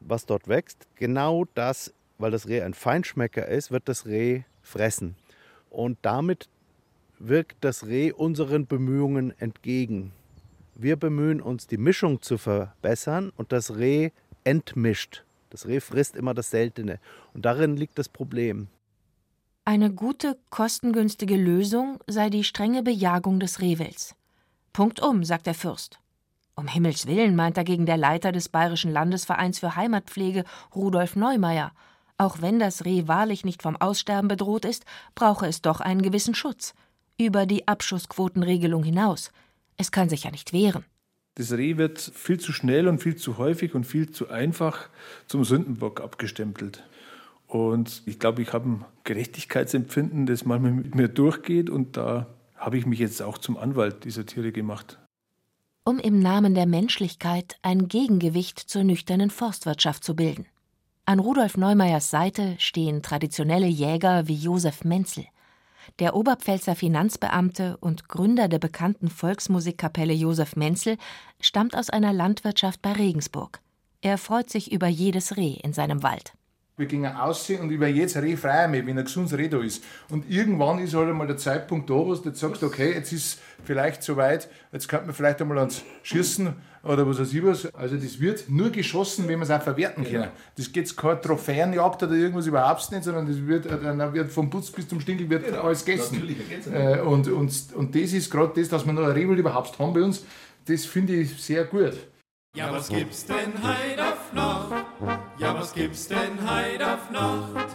was 0.00 0.26
dort 0.26 0.48
wächst, 0.48 0.86
genau 0.96 1.44
das, 1.54 1.94
weil 2.18 2.30
das 2.30 2.48
Reh 2.48 2.62
ein 2.62 2.74
Feinschmecker 2.74 3.46
ist, 3.46 3.70
wird 3.70 3.88
das 3.88 4.06
Reh 4.06 4.42
fressen. 4.62 5.16
Und 5.70 5.98
damit 6.02 6.48
wirkt 7.18 7.58
das 7.60 7.86
Reh 7.86 8.12
unseren 8.12 8.66
Bemühungen 8.66 9.38
entgegen. 9.38 10.12
Wir 10.74 10.96
bemühen 10.96 11.40
uns, 11.40 11.66
die 11.66 11.76
Mischung 11.76 12.22
zu 12.22 12.38
verbessern 12.38 13.32
und 13.36 13.52
das 13.52 13.76
Reh 13.76 14.10
entmischt. 14.44 15.24
Das 15.50 15.66
Reh 15.66 15.80
frisst 15.80 16.16
immer 16.16 16.32
das 16.32 16.50
Seltene. 16.50 16.98
Und 17.34 17.44
darin 17.44 17.76
liegt 17.76 17.98
das 17.98 18.08
Problem. 18.08 18.68
Eine 19.66 19.92
gute, 19.92 20.38
kostengünstige 20.48 21.36
Lösung 21.36 22.00
sei 22.06 22.30
die 22.30 22.44
strenge 22.44 22.82
Bejagung 22.82 23.38
des 23.38 23.60
Rehwilds. 23.60 24.16
Punktum, 24.72 25.22
sagt 25.22 25.46
der 25.46 25.54
Fürst. 25.54 25.99
Um 26.60 26.68
Himmels 26.68 27.06
willen, 27.06 27.36
meint 27.36 27.56
dagegen 27.56 27.86
der 27.86 27.96
Leiter 27.96 28.32
des 28.32 28.50
Bayerischen 28.50 28.92
Landesvereins 28.92 29.60
für 29.60 29.76
Heimatpflege, 29.76 30.44
Rudolf 30.74 31.16
Neumeier. 31.16 31.72
Auch 32.18 32.42
wenn 32.42 32.58
das 32.58 32.84
Reh 32.84 33.04
wahrlich 33.06 33.46
nicht 33.46 33.62
vom 33.62 33.78
Aussterben 33.78 34.28
bedroht 34.28 34.66
ist, 34.66 34.84
brauche 35.14 35.46
es 35.46 35.62
doch 35.62 35.80
einen 35.80 36.02
gewissen 36.02 36.34
Schutz. 36.34 36.74
Über 37.18 37.46
die 37.46 37.66
Abschussquotenregelung 37.66 38.84
hinaus. 38.84 39.32
Es 39.78 39.90
kann 39.90 40.10
sich 40.10 40.24
ja 40.24 40.30
nicht 40.30 40.52
wehren. 40.52 40.84
Das 41.36 41.50
Reh 41.52 41.78
wird 41.78 41.98
viel 41.98 42.38
zu 42.38 42.52
schnell 42.52 42.88
und 42.88 42.98
viel 43.02 43.16
zu 43.16 43.38
häufig 43.38 43.74
und 43.74 43.84
viel 43.84 44.10
zu 44.10 44.28
einfach 44.28 44.90
zum 45.28 45.44
Sündenbock 45.44 46.02
abgestempelt. 46.02 46.86
Und 47.46 48.02
ich 48.04 48.18
glaube, 48.18 48.42
ich 48.42 48.52
habe 48.52 48.68
ein 48.68 48.84
Gerechtigkeitsempfinden, 49.04 50.26
das 50.26 50.44
manchmal 50.44 50.72
mit 50.72 50.94
mir 50.94 51.08
durchgeht. 51.08 51.70
Und 51.70 51.96
da 51.96 52.26
habe 52.54 52.76
ich 52.76 52.84
mich 52.84 52.98
jetzt 52.98 53.22
auch 53.22 53.38
zum 53.38 53.56
Anwalt 53.56 54.04
dieser 54.04 54.26
Tiere 54.26 54.52
gemacht 54.52 54.98
um 55.84 55.98
im 55.98 56.20
Namen 56.20 56.54
der 56.54 56.66
Menschlichkeit 56.66 57.56
ein 57.62 57.88
Gegengewicht 57.88 58.58
zur 58.58 58.84
nüchternen 58.84 59.30
Forstwirtschaft 59.30 60.04
zu 60.04 60.14
bilden. 60.14 60.46
An 61.06 61.18
Rudolf 61.18 61.56
Neumeyers 61.56 62.10
Seite 62.10 62.54
stehen 62.58 63.02
traditionelle 63.02 63.66
Jäger 63.66 64.28
wie 64.28 64.34
Josef 64.34 64.84
Menzel. 64.84 65.24
Der 65.98 66.14
Oberpfälzer 66.14 66.76
Finanzbeamte 66.76 67.76
und 67.78 68.08
Gründer 68.08 68.48
der 68.48 68.58
bekannten 68.58 69.08
Volksmusikkapelle 69.08 70.12
Josef 70.12 70.54
Menzel 70.54 70.98
stammt 71.40 71.76
aus 71.76 71.90
einer 71.90 72.12
Landwirtschaft 72.12 72.82
bei 72.82 72.92
Regensburg. 72.92 73.60
Er 74.02 74.18
freut 74.18 74.50
sich 74.50 74.72
über 74.72 74.86
jedes 74.86 75.36
Reh 75.36 75.54
in 75.62 75.72
seinem 75.72 76.02
Wald. 76.02 76.34
Wir 76.80 76.86
gingen 76.86 77.14
aussehen 77.14 77.60
und 77.60 77.70
über 77.70 77.88
jedes 77.88 78.16
Reh 78.16 78.38
freuen 78.38 78.70
mich, 78.70 78.86
wenn 78.86 78.98
ein 78.98 79.04
gesundes 79.04 79.36
Reh 79.36 79.48
da 79.48 79.60
ist. 79.60 79.84
Und 80.08 80.30
irgendwann 80.30 80.78
ist 80.78 80.94
halt 80.94 81.10
einmal 81.10 81.26
der 81.26 81.36
Zeitpunkt 81.36 81.90
da, 81.90 81.94
wo 81.94 82.14
du 82.14 82.28
jetzt 82.30 82.40
sagst, 82.40 82.62
okay, 82.62 82.94
jetzt 82.94 83.12
ist 83.12 83.38
vielleicht 83.64 84.02
so 84.02 84.16
weit, 84.16 84.48
jetzt 84.72 84.88
könnte 84.88 85.06
man 85.06 85.14
vielleicht 85.14 85.40
einmal 85.40 85.58
ans 85.58 85.82
Schießen 86.02 86.54
oder 86.82 87.06
was 87.06 87.20
weiß 87.20 87.32
ich 87.32 87.44
was. 87.44 87.74
Also 87.74 87.96
das 87.96 88.20
wird 88.20 88.48
nur 88.48 88.70
geschossen, 88.70 89.28
wenn 89.28 89.38
man 89.38 89.42
es 89.42 89.50
auch 89.50 89.62
verwerten 89.62 90.04
kann. 90.04 90.12
Genau. 90.12 90.28
Das 90.56 90.72
geht 90.72 90.96
keine 90.96 91.20
Trophäenjagd 91.20 92.02
oder 92.02 92.12
irgendwas 92.12 92.46
überhaupt 92.46 92.90
nicht, 92.90 93.04
sondern 93.04 93.26
das 93.26 93.46
wird, 93.46 93.66
äh, 93.66 93.78
dann 93.80 94.12
wird 94.14 94.30
vom 94.30 94.48
Putz 94.48 94.70
bis 94.70 94.88
zum 94.88 95.00
Stinkel 95.00 95.28
wird 95.28 95.46
genau. 95.46 95.62
alles 95.62 95.84
gegessen. 95.84 96.22
Äh, 96.72 97.00
und, 97.00 97.28
und, 97.28 97.52
und 97.74 97.94
das 97.94 98.12
ist 98.12 98.30
gerade 98.30 98.52
das, 98.54 98.68
dass 98.68 98.86
wir 98.86 98.92
noch 98.92 99.04
ein 99.04 99.12
Rebel 99.12 99.38
überhaupt 99.38 99.78
haben 99.78 99.92
bei 99.92 100.02
uns, 100.02 100.24
das 100.66 100.84
finde 100.84 101.14
ich 101.14 101.42
sehr 101.42 101.64
gut. 101.64 101.94
Ja, 102.56 102.72
was 102.72 102.88
gibt's 102.88 103.24
denn 103.26 103.62
heid 103.62 104.00
auf 104.00 104.32
Nacht? 104.32 104.84
Ja, 105.38 105.54
was 105.54 105.72
gibt's 105.72 106.08
denn 106.08 106.44
heid 106.44 106.82
auf 106.82 107.10
Nacht? 107.12 107.68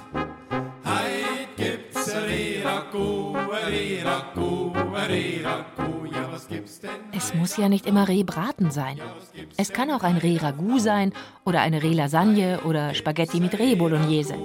Es 7.11 7.33
muss 7.33 7.57
ja 7.57 7.69
nicht 7.69 7.85
immer 7.85 8.07
Rehbraten 8.07 8.71
sein. 8.71 8.99
Es 9.57 9.71
kann 9.71 9.91
auch 9.91 10.03
ein 10.03 10.17
Reh-Ragout 10.17 10.79
sein 10.79 11.13
oder 11.45 11.61
eine 11.61 11.81
Reh-Lasagne 11.81 12.61
oder 12.61 12.93
Spaghetti 12.93 13.39
mit 13.39 13.57
Reh-Bolognese. 13.57 14.35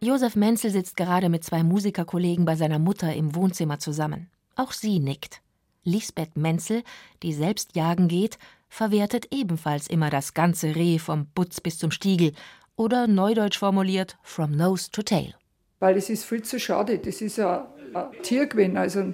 Josef 0.00 0.36
Menzel 0.36 0.70
sitzt 0.70 0.96
gerade 0.96 1.28
mit 1.28 1.44
zwei 1.44 1.62
Musikerkollegen 1.62 2.44
bei 2.44 2.56
seiner 2.56 2.78
Mutter 2.78 3.12
im 3.14 3.34
Wohnzimmer 3.34 3.78
zusammen. 3.78 4.30
Auch 4.56 4.72
sie 4.72 5.00
nickt. 5.00 5.40
Lisbeth 5.84 6.36
Menzel, 6.36 6.82
die 7.22 7.32
selbst 7.32 7.76
jagen 7.76 8.08
geht, 8.08 8.38
verwertet 8.68 9.28
ebenfalls 9.30 9.86
immer 9.86 10.10
das 10.10 10.34
ganze 10.34 10.74
Reh 10.76 10.98
vom 10.98 11.26
Butz 11.34 11.60
bis 11.60 11.78
zum 11.78 11.90
Stiegel 11.90 12.32
oder 12.76 13.06
neudeutsch 13.06 13.58
formuliert 13.58 14.16
from 14.22 14.52
nose 14.52 14.90
to 14.90 15.02
tail. 15.02 15.37
Weil 15.80 15.96
es 15.96 16.10
ist 16.10 16.24
viel 16.24 16.42
zu 16.42 16.58
schade, 16.58 16.98
das 16.98 17.20
ist 17.20 17.38
ja 17.38 17.68
ein 17.94 18.22
Tiergewinn, 18.22 18.76
also 18.76 19.12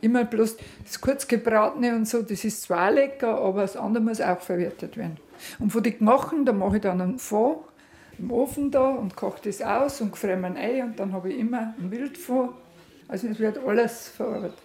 immer 0.00 0.24
bloß 0.24 0.56
das 0.84 1.00
kurzgebratene 1.00 1.94
und 1.94 2.08
so, 2.08 2.22
das 2.22 2.44
ist 2.44 2.62
zwar 2.62 2.90
lecker, 2.90 3.38
aber 3.38 3.62
das 3.62 3.76
andere 3.76 4.02
muss 4.02 4.20
auch 4.20 4.40
verwertet 4.40 4.96
werden. 4.96 5.18
Und 5.58 5.70
von 5.70 5.82
den 5.82 5.98
Gemachen, 5.98 6.44
da 6.44 6.52
mache 6.52 6.76
ich 6.76 6.82
dann 6.82 7.00
einen 7.00 7.18
Fond 7.18 7.58
im 8.18 8.30
Ofen 8.30 8.70
da 8.70 8.90
und 8.90 9.16
koche 9.16 9.40
das 9.44 9.62
aus 9.62 10.00
und 10.00 10.12
gefriere 10.12 10.44
ein 10.44 10.56
Ei 10.56 10.82
und 10.82 10.98
dann 10.98 11.12
habe 11.12 11.32
ich 11.32 11.38
immer 11.38 11.74
ein 11.78 11.90
Wildfond. 11.90 12.52
Also 13.06 13.28
es 13.28 13.38
wird 13.38 13.58
alles 13.58 14.08
verarbeitet. 14.08 14.58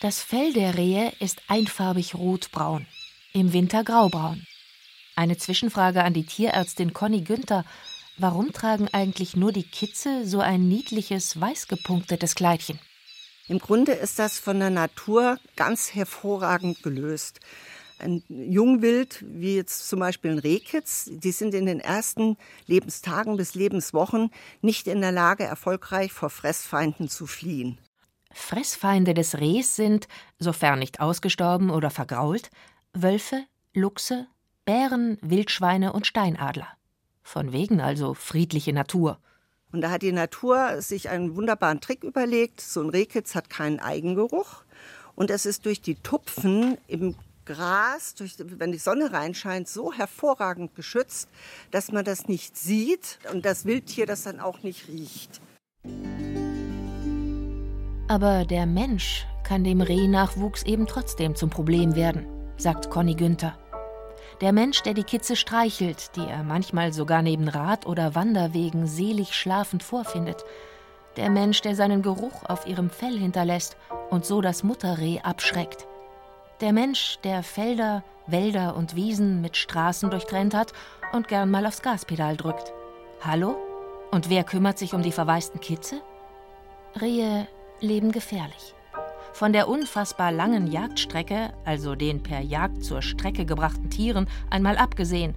Das 0.00 0.22
Fell 0.22 0.52
der 0.52 0.76
Rehe 0.76 1.12
ist 1.18 1.42
einfarbig 1.48 2.14
rotbraun, 2.14 2.86
im 3.32 3.52
Winter 3.52 3.82
graubraun. 3.82 4.46
Eine 5.18 5.36
Zwischenfrage 5.36 6.04
an 6.04 6.14
die 6.14 6.24
Tierärztin 6.24 6.92
Conny 6.92 7.22
Günther. 7.22 7.64
Warum 8.18 8.52
tragen 8.52 8.86
eigentlich 8.92 9.34
nur 9.34 9.50
die 9.50 9.68
Kitze 9.68 10.24
so 10.24 10.38
ein 10.38 10.68
niedliches, 10.68 11.40
weißgepunktetes 11.40 12.36
Kleidchen? 12.36 12.78
Im 13.48 13.58
Grunde 13.58 13.94
ist 13.94 14.20
das 14.20 14.38
von 14.38 14.60
der 14.60 14.70
Natur 14.70 15.40
ganz 15.56 15.92
hervorragend 15.92 16.84
gelöst. 16.84 17.40
Ein 17.98 18.22
Jungwild, 18.28 19.24
wie 19.26 19.56
jetzt 19.56 19.88
zum 19.88 19.98
Beispiel 19.98 20.30
ein 20.30 20.38
Rehkitz, 20.38 21.10
die 21.10 21.32
sind 21.32 21.52
in 21.52 21.66
den 21.66 21.80
ersten 21.80 22.36
Lebenstagen 22.66 23.36
bis 23.36 23.56
Lebenswochen 23.56 24.30
nicht 24.62 24.86
in 24.86 25.00
der 25.00 25.10
Lage, 25.10 25.42
erfolgreich 25.42 26.12
vor 26.12 26.30
Fressfeinden 26.30 27.08
zu 27.08 27.26
fliehen. 27.26 27.80
Fressfeinde 28.32 29.14
des 29.14 29.40
Rehs 29.40 29.74
sind, 29.74 30.06
sofern 30.38 30.78
nicht 30.78 31.00
ausgestorben 31.00 31.70
oder 31.70 31.90
vergrault, 31.90 32.52
Wölfe, 32.92 33.42
Luchse, 33.74 34.28
Bären, 34.68 35.16
Wildschweine 35.22 35.94
und 35.94 36.06
Steinadler. 36.06 36.68
Von 37.22 37.54
wegen 37.54 37.80
also 37.80 38.12
friedliche 38.12 38.74
Natur. 38.74 39.18
Und 39.72 39.80
da 39.80 39.90
hat 39.90 40.02
die 40.02 40.12
Natur 40.12 40.82
sich 40.82 41.08
einen 41.08 41.36
wunderbaren 41.36 41.80
Trick 41.80 42.04
überlegt. 42.04 42.60
So 42.60 42.82
ein 42.82 42.90
Rehkitz 42.90 43.34
hat 43.34 43.48
keinen 43.48 43.80
Eigengeruch. 43.80 44.64
Und 45.14 45.30
es 45.30 45.46
ist 45.46 45.64
durch 45.64 45.80
die 45.80 45.94
Tupfen 45.94 46.76
im 46.86 47.14
Gras, 47.46 48.14
durch, 48.14 48.34
wenn 48.38 48.70
die 48.70 48.76
Sonne 48.76 49.10
reinscheint, 49.10 49.68
so 49.68 49.90
hervorragend 49.90 50.74
geschützt, 50.74 51.30
dass 51.70 51.90
man 51.90 52.04
das 52.04 52.28
nicht 52.28 52.58
sieht 52.58 53.20
und 53.32 53.46
das 53.46 53.64
Wildtier 53.64 54.04
das 54.04 54.24
dann 54.24 54.38
auch 54.38 54.62
nicht 54.62 54.86
riecht. 54.86 55.40
Aber 58.08 58.44
der 58.44 58.66
Mensch 58.66 59.26
kann 59.44 59.64
dem 59.64 59.80
Rehnachwuchs 59.80 60.62
eben 60.64 60.86
trotzdem 60.86 61.36
zum 61.36 61.48
Problem 61.48 61.96
werden, 61.96 62.26
sagt 62.58 62.90
Conny 62.90 63.14
Günther. 63.14 63.56
Der 64.40 64.52
Mensch, 64.52 64.82
der 64.82 64.94
die 64.94 65.04
Kitze 65.04 65.34
streichelt, 65.34 66.14
die 66.14 66.24
er 66.24 66.44
manchmal 66.44 66.92
sogar 66.92 67.22
neben 67.22 67.48
Rad- 67.48 67.86
oder 67.86 68.14
Wanderwegen 68.14 68.86
selig 68.86 69.34
schlafend 69.34 69.82
vorfindet. 69.82 70.44
Der 71.16 71.28
Mensch, 71.28 71.60
der 71.60 71.74
seinen 71.74 72.02
Geruch 72.02 72.44
auf 72.44 72.64
ihrem 72.64 72.88
Fell 72.88 73.18
hinterlässt 73.18 73.76
und 74.10 74.24
so 74.24 74.40
das 74.40 74.62
Mutterreh 74.62 75.18
abschreckt. 75.20 75.88
Der 76.60 76.72
Mensch, 76.72 77.18
der 77.24 77.42
Felder, 77.42 78.04
Wälder 78.28 78.76
und 78.76 78.94
Wiesen 78.94 79.40
mit 79.40 79.56
Straßen 79.56 80.10
durchtrennt 80.10 80.54
hat 80.54 80.72
und 81.12 81.26
gern 81.26 81.50
mal 81.50 81.66
aufs 81.66 81.82
Gaspedal 81.82 82.36
drückt. 82.36 82.72
Hallo? 83.20 83.56
Und 84.12 84.30
wer 84.30 84.44
kümmert 84.44 84.78
sich 84.78 84.94
um 84.94 85.02
die 85.02 85.12
verwaisten 85.12 85.60
Kitze? 85.60 86.00
Rehe 87.00 87.48
leben 87.80 88.12
gefährlich. 88.12 88.74
Von 89.38 89.52
der 89.52 89.68
unfassbar 89.68 90.32
langen 90.32 90.66
Jagdstrecke, 90.66 91.52
also 91.64 91.94
den 91.94 92.24
per 92.24 92.40
Jagd 92.40 92.84
zur 92.84 93.02
Strecke 93.02 93.46
gebrachten 93.46 93.88
Tieren, 93.88 94.28
einmal 94.50 94.76
abgesehen, 94.76 95.36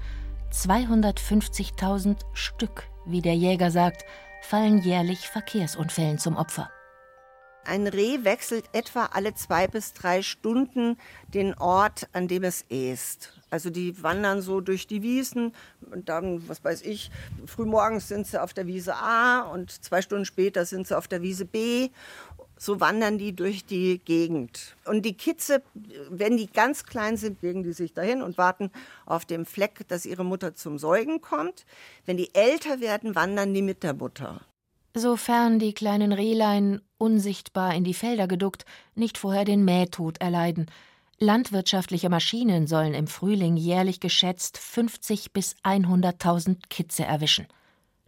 250.000 0.52 2.18
Stück, 2.34 2.90
wie 3.06 3.22
der 3.22 3.36
Jäger 3.36 3.70
sagt, 3.70 4.04
fallen 4.42 4.80
jährlich 4.80 5.28
Verkehrsunfällen 5.28 6.18
zum 6.18 6.36
Opfer. 6.36 6.72
Ein 7.64 7.86
Reh 7.86 8.24
wechselt 8.24 8.66
etwa 8.74 9.06
alle 9.14 9.36
zwei 9.36 9.68
bis 9.68 9.94
drei 9.94 10.24
Stunden 10.24 10.98
den 11.28 11.54
Ort, 11.54 12.10
an 12.12 12.28
dem 12.28 12.44
es 12.44 12.66
äst. 12.72 13.40
Also 13.52 13.70
die 13.70 14.02
wandern 14.02 14.42
so 14.42 14.62
durch 14.62 14.88
die 14.88 15.04
Wiesen 15.04 15.54
und 15.92 16.10
dann, 16.10 16.48
was 16.50 16.64
weiß 16.64 16.82
ich, 16.82 17.12
frühmorgens 17.46 18.08
sind 18.08 18.26
sie 18.26 18.42
auf 18.42 18.54
der 18.54 18.66
Wiese 18.66 18.96
A 18.96 19.42
und 19.42 19.72
zwei 19.84 20.02
Stunden 20.02 20.26
später 20.26 20.66
sind 20.66 20.88
sie 20.88 20.98
auf 20.98 21.08
der 21.08 21.22
Wiese 21.22 21.46
B 21.46 21.90
so 22.62 22.80
wandern 22.80 23.18
die 23.18 23.36
durch 23.36 23.66
die 23.66 23.98
Gegend. 24.06 24.76
Und 24.86 25.04
die 25.04 25.16
Kitze, 25.16 25.64
wenn 26.12 26.38
die 26.38 26.46
ganz 26.46 26.86
klein 26.86 27.18
sind, 27.18 27.42
legen 27.42 27.64
die 27.64 27.74
sich 27.74 27.92
dahin 27.94 28.22
und 28.22 28.38
warten 28.38 28.70
auf 29.08 29.26
dem 29.26 29.48
Fleck, 29.48 29.88
dass 29.88 30.06
ihre 30.06 30.24
Mutter 30.24 30.54
zum 30.54 30.78
Säugen 30.78 31.22
kommt. 31.22 31.66
Wenn 32.06 32.18
die 32.18 32.36
älter 32.36 32.80
werden, 32.80 33.16
wandern 33.16 33.56
die 33.56 33.64
mit 33.64 33.82
der 33.82 33.96
Mutter. 33.96 34.42
Sofern 34.94 35.58
die 35.58 35.74
kleinen 35.74 36.12
Rehlein, 36.12 36.82
unsichtbar 37.00 37.74
in 37.74 37.84
die 37.84 37.96
Felder 37.96 38.28
geduckt, 38.28 38.66
nicht 38.94 39.18
vorher 39.18 39.44
den 39.44 39.66
Mähtod 39.66 40.22
erleiden. 40.22 40.68
Landwirtschaftliche 41.18 42.10
Maschinen 42.10 42.68
sollen 42.68 42.94
im 42.94 43.08
Frühling 43.08 43.58
jährlich 43.58 44.00
geschätzt 44.00 44.60
50 44.60 45.34
bis 45.34 45.56
100.000 45.64 46.58
Kitze 46.70 47.06
erwischen. 47.06 47.48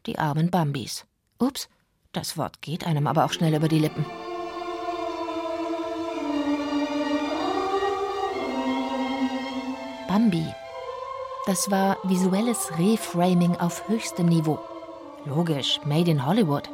Die 0.06 0.20
armen 0.20 0.52
Bambis. 0.52 1.08
Ups, 1.40 1.70
das 2.12 2.38
Wort 2.38 2.62
geht 2.62 2.86
einem 2.86 3.08
aber 3.08 3.26
auch 3.26 3.34
schnell 3.34 3.56
über 3.56 3.68
die 3.68 3.80
Lippen. 3.80 4.06
Bambi. 10.14 10.46
Das 11.48 11.72
war 11.72 11.98
visuelles 12.04 12.78
Reframing 12.78 13.56
auf 13.56 13.88
höchstem 13.88 14.28
Niveau. 14.28 14.60
Logisch, 15.26 15.80
made 15.86 16.12
in 16.12 16.24
Hollywood. 16.28 16.70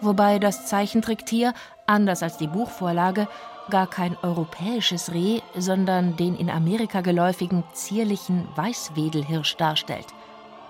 Wobei 0.00 0.38
das 0.38 0.64
Zeichentricktier, 0.64 1.52
anders 1.86 2.22
als 2.22 2.38
die 2.38 2.46
Buchvorlage, 2.46 3.28
gar 3.68 3.86
kein 3.86 4.16
europäisches 4.22 5.12
Reh, 5.12 5.42
sondern 5.54 6.16
den 6.16 6.34
in 6.34 6.48
Amerika 6.48 7.02
geläufigen 7.02 7.64
zierlichen 7.74 8.48
Weißwedelhirsch 8.56 9.58
darstellt. 9.58 10.06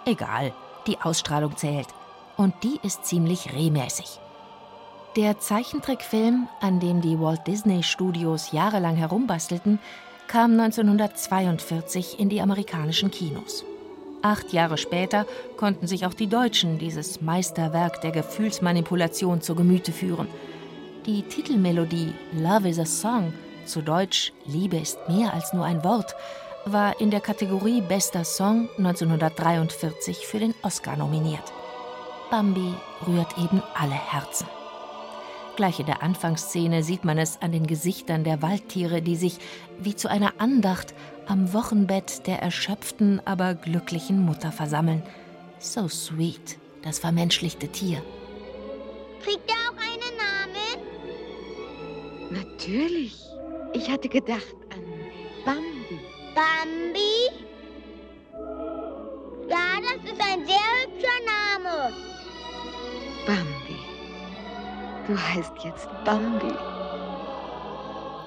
Egal, 0.05 0.53
die 0.89 1.01
Ausstrahlung 1.01 1.57
zählt. 1.57 1.87
Und 2.37 2.55
die 2.65 2.81
ist 2.83 3.05
ziemlich 3.05 3.53
rehmäßig. 3.53 4.19
Der 5.15 5.39
Zeichentrickfilm, 5.39 6.49
an 6.61 6.81
dem 6.81 7.03
die 7.03 7.21
Walt 7.21 7.47
Disney 7.47 7.85
Studios 7.85 8.51
jahrelang 8.51 8.97
herumbastelten, 8.97 9.79
kam 10.31 10.53
1942 10.53 12.21
in 12.21 12.29
die 12.29 12.41
amerikanischen 12.41 13.11
Kinos. 13.11 13.65
Acht 14.23 14.53
Jahre 14.53 14.79
später 14.79 15.27
konnten 15.57 15.89
sich 15.89 16.07
auch 16.07 16.15
die 16.15 16.29
Deutschen 16.29 16.79
dieses 16.79 17.21
Meisterwerk 17.21 18.01
der 18.03 18.13
Gefühlsmanipulation 18.13 19.41
zu 19.41 19.57
Gemüte 19.57 19.91
führen. 19.91 20.29
Die 21.05 21.23
Titelmelodie 21.23 22.15
Love 22.33 22.69
is 22.69 22.79
a 22.79 22.87
Song, 22.87 23.33
zu 23.65 23.83
Deutsch 23.83 24.33
Liebe 24.47 24.77
ist 24.77 25.01
mehr 25.09 25.35
als 25.35 25.53
nur 25.53 25.65
ein 25.65 25.83
Wort, 25.83 26.15
war 26.65 27.01
in 27.01 27.11
der 27.11 27.21
Kategorie 27.21 27.81
Bester 27.81 28.23
Song 28.23 28.69
1943 28.79 30.29
für 30.29 30.39
den 30.39 30.55
Oscar 30.63 30.97
nominiert. 30.97 31.53
Bambi 32.31 32.73
rührt 33.05 33.37
eben 33.37 33.65
alle 33.75 33.95
Herzen. 33.95 34.47
Gleich 35.57 35.81
in 35.81 35.87
der 35.87 36.03
Anfangsszene 36.03 36.83
sieht 36.83 37.05
man 37.05 37.19
es 37.19 37.43
an 37.43 37.53
den 37.53 37.67
Gesichtern 37.67 38.25
der 38.25 38.41
Waldtiere, 38.41 39.03
die 39.03 39.17
sich 39.17 39.39
wie 39.79 39.95
zu 39.95 40.09
einer 40.09 40.35
Andacht 40.39 40.95
am 41.27 41.53
Wochenbett 41.53 42.27
der 42.27 42.41
erschöpften, 42.41 43.21
aber 43.25 43.55
glücklichen 43.55 44.25
Mutter 44.25 44.53
versammeln. 44.53 45.03
So 45.59 45.89
sweet, 45.89 46.59
das 46.83 46.99
vermenschlichte 46.99 47.69
Tier. 47.69 48.03
Kriegt 49.23 49.51
er 49.51 49.57
auch 49.69 49.77
einen 49.77 50.17
Namen? 50.17 50.81
Natürlich. 52.31 53.17
Ich 53.75 53.91
hatte 53.91 54.09
gedacht 54.09 54.57
an 54.73 54.83
Bambi. 55.45 56.01
Bambi? 56.35 57.29
Ja, 59.49 59.79
das 59.83 60.11
ist 60.11 60.21
ein 60.21 60.47
sehr 60.47 60.71
hübscher 60.83 61.21
Name. 61.27 61.93
Bambi. 63.27 63.60
Du 65.11 65.21
heißt 65.21 65.55
jetzt 65.65 65.89
Bambi. 66.05 66.55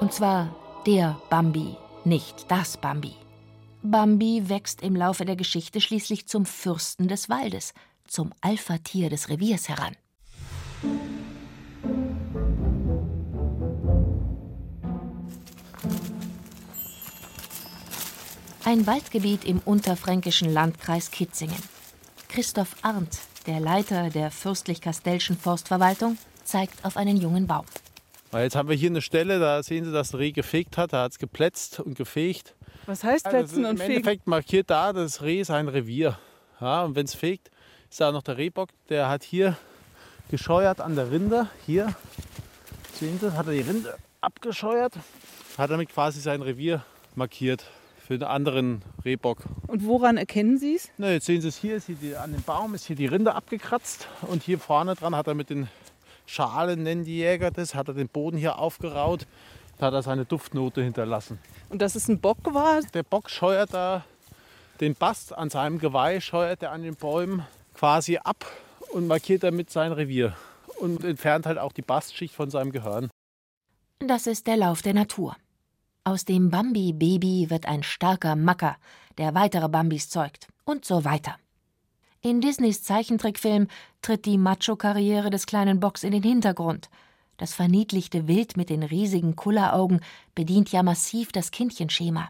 Und 0.02 0.12
zwar 0.12 0.54
der 0.86 1.18
Bambi, 1.30 1.78
nicht 2.04 2.52
das 2.52 2.76
Bambi. 2.76 3.14
Bambi 3.84 4.50
wächst 4.50 4.82
im 4.82 4.94
Laufe 4.94 5.24
der 5.24 5.38
Geschichte 5.38 5.80
schließlich 5.80 6.28
zum 6.28 6.46
Fürsten 6.46 7.08
des 7.08 7.30
Waldes, 7.30 7.74
zum 8.06 8.34
Alpha-Tier 8.42 9.10
des 9.10 9.30
Reviers 9.30 9.70
heran. 9.70 9.96
Ein 18.66 18.86
Waldgebiet 18.86 19.46
im 19.46 19.60
unterfränkischen 19.60 20.52
Landkreis 20.52 21.12
Kitzingen. 21.12 21.64
Christoph 22.28 22.76
Arndt, 22.82 23.20
der 23.48 23.62
Leiter 23.62 24.10
der 24.10 24.32
fürstlich-kastellschen 24.32 25.38
Forstverwaltung, 25.38 26.18
zeigt 26.54 26.86
auf 26.86 26.98
einen 26.98 27.18
jungen 27.18 27.48
Baum. 27.48 27.66
Jetzt 28.32 28.56
haben 28.56 28.70
wir 28.70 28.76
hier 28.76 28.92
eine 28.92 29.02
Stelle, 29.02 29.40
da 29.40 29.64
sehen 29.64 29.86
Sie, 29.86 29.92
dass 29.92 30.14
ein 30.14 30.18
Reh 30.18 30.32
gefegt 30.32 30.78
hat. 30.78 30.94
Da 30.94 31.04
hat 31.04 31.14
es 31.14 31.18
geplätzt 31.18 31.80
und 31.80 31.96
gefegt. 31.96 32.54
Was 32.86 33.04
heißt 33.04 33.28
Plätzen 33.28 33.66
also 33.66 33.70
und 33.70 33.72
Im 33.72 33.78
Fegen? 33.78 33.92
Endeffekt 33.94 34.28
markiert 34.28 34.70
da 34.70 34.94
das 34.94 35.24
Reh 35.24 35.42
sein 35.42 35.68
Revier. 35.68 36.20
Ja, 36.62 36.84
und 36.84 36.96
wenn 36.96 37.06
es 37.06 37.16
fegt, 37.16 37.50
ist 37.90 38.02
da 38.02 38.12
noch 38.12 38.22
der 38.22 38.38
Rehbock. 38.38 38.70
Der 38.90 39.10
hat 39.10 39.24
hier 39.24 39.58
gescheuert 40.30 40.80
an 40.80 40.96
der 40.96 41.10
Rinde. 41.10 41.48
Hier, 41.66 41.96
sehen 43.00 43.18
Sie, 43.20 43.36
hat 43.36 43.48
er 43.48 43.54
die 43.54 43.62
Rinde 43.62 43.96
abgescheuert. 44.22 44.94
Hat 45.58 45.72
damit 45.72 45.90
quasi 45.90 46.22
sein 46.22 46.44
Revier 46.44 46.86
markiert 47.16 47.66
für 47.98 48.20
den 48.20 48.28
anderen 48.28 48.84
Rehbock. 49.04 49.40
Und 49.66 49.86
woran 49.86 50.18
erkennen 50.18 50.60
Sie 50.60 50.76
es? 50.76 50.90
Na, 51.00 51.12
jetzt 51.12 51.26
sehen 51.26 51.42
Sie 51.42 51.48
es 51.48 51.58
hier, 51.58 51.78
ist 51.78 51.88
hier 51.88 51.96
die, 51.96 52.16
an 52.16 52.32
dem 52.32 52.44
Baum 52.44 52.76
ist 52.76 52.86
hier 52.86 52.96
die 52.96 53.08
Rinde 53.08 53.34
abgekratzt 53.34 54.08
und 54.22 54.44
hier 54.44 54.60
vorne 54.60 54.94
dran 54.94 55.16
hat 55.16 55.26
er 55.26 55.34
mit 55.34 55.50
den 55.50 55.68
Schalen, 56.26 56.84
nennen 56.84 57.04
die 57.04 57.18
Jäger 57.18 57.52
das, 57.52 57.76
hat 57.76 57.88
er 57.88 57.94
den 57.94 58.10
Boden 58.10 58.38
hier 58.38 58.58
aufgeraut, 58.58 59.28
da 59.78 59.88
hat 59.88 59.94
er 59.94 60.04
seine 60.04 60.26
Duftnote 60.26 60.82
hinterlassen. 60.82 61.40
Und 61.70 61.82
dass 61.82 61.96
es 61.96 62.08
ein 62.08 62.20
Bock 62.20 62.38
war? 62.54 62.82
Der 62.94 63.04
Bock 63.04 63.30
scheuert 63.30 63.74
da 63.74 64.06
den 64.80 64.96
Bast 64.96 65.36
an 65.38 65.50
seinem 65.50 65.80
Geweih, 65.80 66.20
scheuert 66.20 66.64
er 66.64 66.72
an 66.72 66.84
den 66.84 66.96
Bäumen 66.96 67.46
quasi 67.74 68.18
ab 68.18 68.46
und 68.92 69.08
markiert 69.08 69.44
damit 69.44 69.70
sein 69.70 69.92
Revier 69.92 70.36
und 70.80 71.04
entfernt 71.04 71.46
halt 71.46 71.58
auch 71.58 71.72
die 71.72 71.82
Bastschicht 71.82 72.34
von 72.34 72.50
seinem 72.50 72.72
Gehörn. 72.72 73.10
Das 74.00 74.28
ist 74.28 74.48
der 74.48 74.58
Lauf 74.58 74.82
der 74.82 74.94
Natur. 74.94 75.36
Aus 76.04 76.26
dem 76.26 76.50
Bambi-Baby 76.50 77.50
wird 77.50 77.66
ein 77.66 77.84
starker 77.84 78.36
Macker, 78.36 78.76
der 79.18 79.34
weitere 79.36 79.70
Bambis 79.70 80.10
zeugt. 80.10 80.48
Und 80.66 80.84
so 80.84 81.06
weiter. 81.06 81.38
In 82.26 82.40
Disneys 82.40 82.82
Zeichentrickfilm 82.82 83.68
tritt 84.02 84.26
die 84.26 84.38
Macho-Karriere 84.38 85.30
des 85.30 85.46
kleinen 85.46 85.82
Bocks 85.82 86.06
in 86.06 86.14
den 86.14 86.24
Hintergrund. 86.24 86.90
Das 87.36 87.54
verniedlichte 87.54 88.30
Wild 88.30 88.56
mit 88.56 88.70
den 88.70 88.82
riesigen 88.82 89.36
Kulleraugen 89.36 90.00
bedient 90.34 90.72
ja 90.72 90.84
massiv 90.84 91.34
das 91.34 91.52
Kindchenschema. 91.52 92.30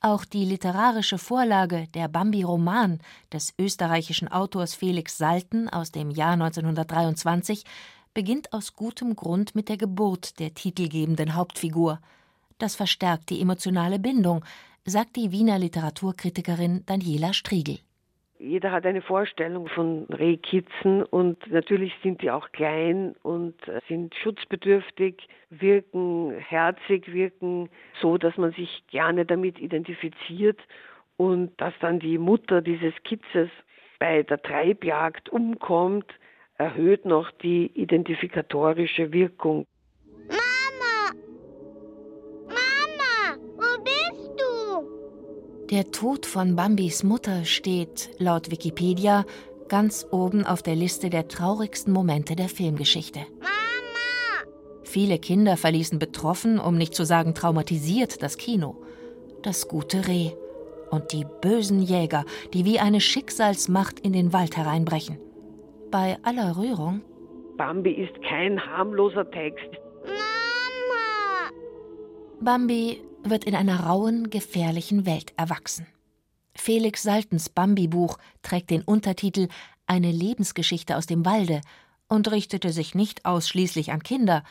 Auch 0.00 0.24
die 0.24 0.44
literarische 0.44 1.18
Vorlage, 1.18 1.86
der 1.94 2.08
Bambi-Roman 2.08 2.98
des 3.32 3.54
österreichischen 3.60 4.26
Autors 4.26 4.74
Felix 4.74 5.18
Salten 5.18 5.68
aus 5.68 5.92
dem 5.92 6.10
Jahr 6.10 6.32
1923, 6.32 7.62
beginnt 8.14 8.52
aus 8.52 8.74
gutem 8.74 9.14
Grund 9.14 9.54
mit 9.54 9.68
der 9.68 9.76
Geburt 9.76 10.40
der 10.40 10.52
titelgebenden 10.54 11.36
Hauptfigur. 11.36 12.00
Das 12.58 12.74
verstärkt 12.74 13.30
die 13.30 13.40
emotionale 13.40 14.00
Bindung, 14.00 14.44
sagt 14.84 15.14
die 15.14 15.30
Wiener 15.30 15.60
Literaturkritikerin 15.60 16.84
Daniela 16.86 17.32
Striegel. 17.32 17.78
Jeder 18.42 18.72
hat 18.72 18.84
eine 18.86 19.02
Vorstellung 19.02 19.68
von 19.68 20.04
Rehkitzen 20.06 21.04
und 21.04 21.48
natürlich 21.52 21.92
sind 22.02 22.22
die 22.22 22.30
auch 22.32 22.50
klein 22.50 23.14
und 23.22 23.54
sind 23.86 24.16
schutzbedürftig, 24.16 25.28
wirken 25.50 26.32
herzig, 26.38 27.12
wirken 27.12 27.68
so, 28.00 28.18
dass 28.18 28.36
man 28.36 28.50
sich 28.50 28.84
gerne 28.88 29.24
damit 29.24 29.60
identifiziert 29.60 30.58
und 31.16 31.52
dass 31.60 31.72
dann 31.80 32.00
die 32.00 32.18
Mutter 32.18 32.62
dieses 32.62 32.94
Kitzes 33.04 33.48
bei 34.00 34.24
der 34.24 34.42
Treibjagd 34.42 35.28
umkommt, 35.28 36.12
erhöht 36.58 37.04
noch 37.04 37.30
die 37.30 37.66
identifikatorische 37.74 39.12
Wirkung. 39.12 39.66
Der 45.72 45.90
Tod 45.90 46.26
von 46.26 46.54
Bambis 46.54 47.02
Mutter 47.02 47.46
steht, 47.46 48.10
laut 48.18 48.50
Wikipedia, 48.50 49.24
ganz 49.70 50.06
oben 50.10 50.44
auf 50.44 50.62
der 50.62 50.74
Liste 50.74 51.08
der 51.08 51.28
traurigsten 51.28 51.94
Momente 51.94 52.36
der 52.36 52.50
Filmgeschichte. 52.50 53.20
Mama! 53.40 54.52
Viele 54.84 55.18
Kinder 55.18 55.56
verließen 55.56 55.98
betroffen, 55.98 56.58
um 56.58 56.76
nicht 56.76 56.94
zu 56.94 57.06
sagen 57.06 57.34
traumatisiert, 57.34 58.22
das 58.22 58.36
Kino. 58.36 58.82
Das 59.42 59.66
gute 59.66 60.06
Reh 60.06 60.32
und 60.90 61.10
die 61.14 61.24
bösen 61.40 61.80
Jäger, 61.80 62.26
die 62.52 62.66
wie 62.66 62.78
eine 62.78 63.00
Schicksalsmacht 63.00 63.98
in 63.98 64.12
den 64.12 64.34
Wald 64.34 64.58
hereinbrechen. 64.58 65.16
Bei 65.90 66.18
aller 66.22 66.58
Rührung 66.58 67.00
Bambi 67.56 67.92
ist 67.92 68.12
kein 68.28 68.60
harmloser 68.60 69.30
Text. 69.30 69.70
Mama! 70.04 71.50
Bambi 72.42 73.00
wird 73.24 73.44
in 73.44 73.54
einer 73.54 73.80
rauen, 73.80 74.30
gefährlichen 74.30 75.06
Welt 75.06 75.32
erwachsen. 75.36 75.86
Felix 76.54 77.02
Saltens 77.02 77.48
Bambi-Buch 77.48 78.18
trägt 78.42 78.70
den 78.70 78.82
Untertitel 78.82 79.48
Eine 79.86 80.10
Lebensgeschichte 80.10 80.96
aus 80.96 81.06
dem 81.06 81.24
Walde 81.24 81.60
und 82.08 82.30
richtete 82.30 82.70
sich 82.70 82.94
nicht 82.94 83.24
ausschließlich 83.24 83.92
an 83.92 84.02
Kinder. 84.02 84.44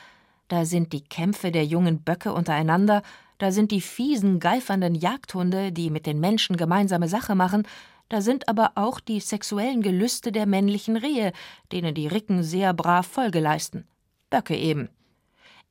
Da 0.47 0.65
sind 0.65 0.93
die 0.93 1.03
Kämpfe 1.03 1.51
der 1.51 1.65
jungen 1.65 2.01
Böcke 2.01 2.33
untereinander, 2.33 3.03
da 3.37 3.51
sind 3.51 3.71
die 3.71 3.81
fiesen, 3.81 4.39
geifernden 4.39 4.93
Jagdhunde, 4.93 5.71
die 5.71 5.89
mit 5.89 6.05
den 6.05 6.19
Menschen 6.19 6.57
gemeinsame 6.57 7.07
Sache 7.07 7.33
machen, 7.33 7.67
da 8.09 8.19
sind 8.21 8.49
aber 8.49 8.73
auch 8.75 8.99
die 8.99 9.19
sexuellen 9.19 9.81
Gelüste 9.81 10.31
der 10.31 10.45
männlichen 10.45 10.97
Rehe, 10.97 11.31
denen 11.71 11.95
die 11.95 12.07
Ricken 12.07 12.43
sehr 12.43 12.73
brav 12.73 13.07
Folge 13.07 13.39
leisten. 13.39 13.87
Böcke 14.29 14.57
eben. 14.57 14.89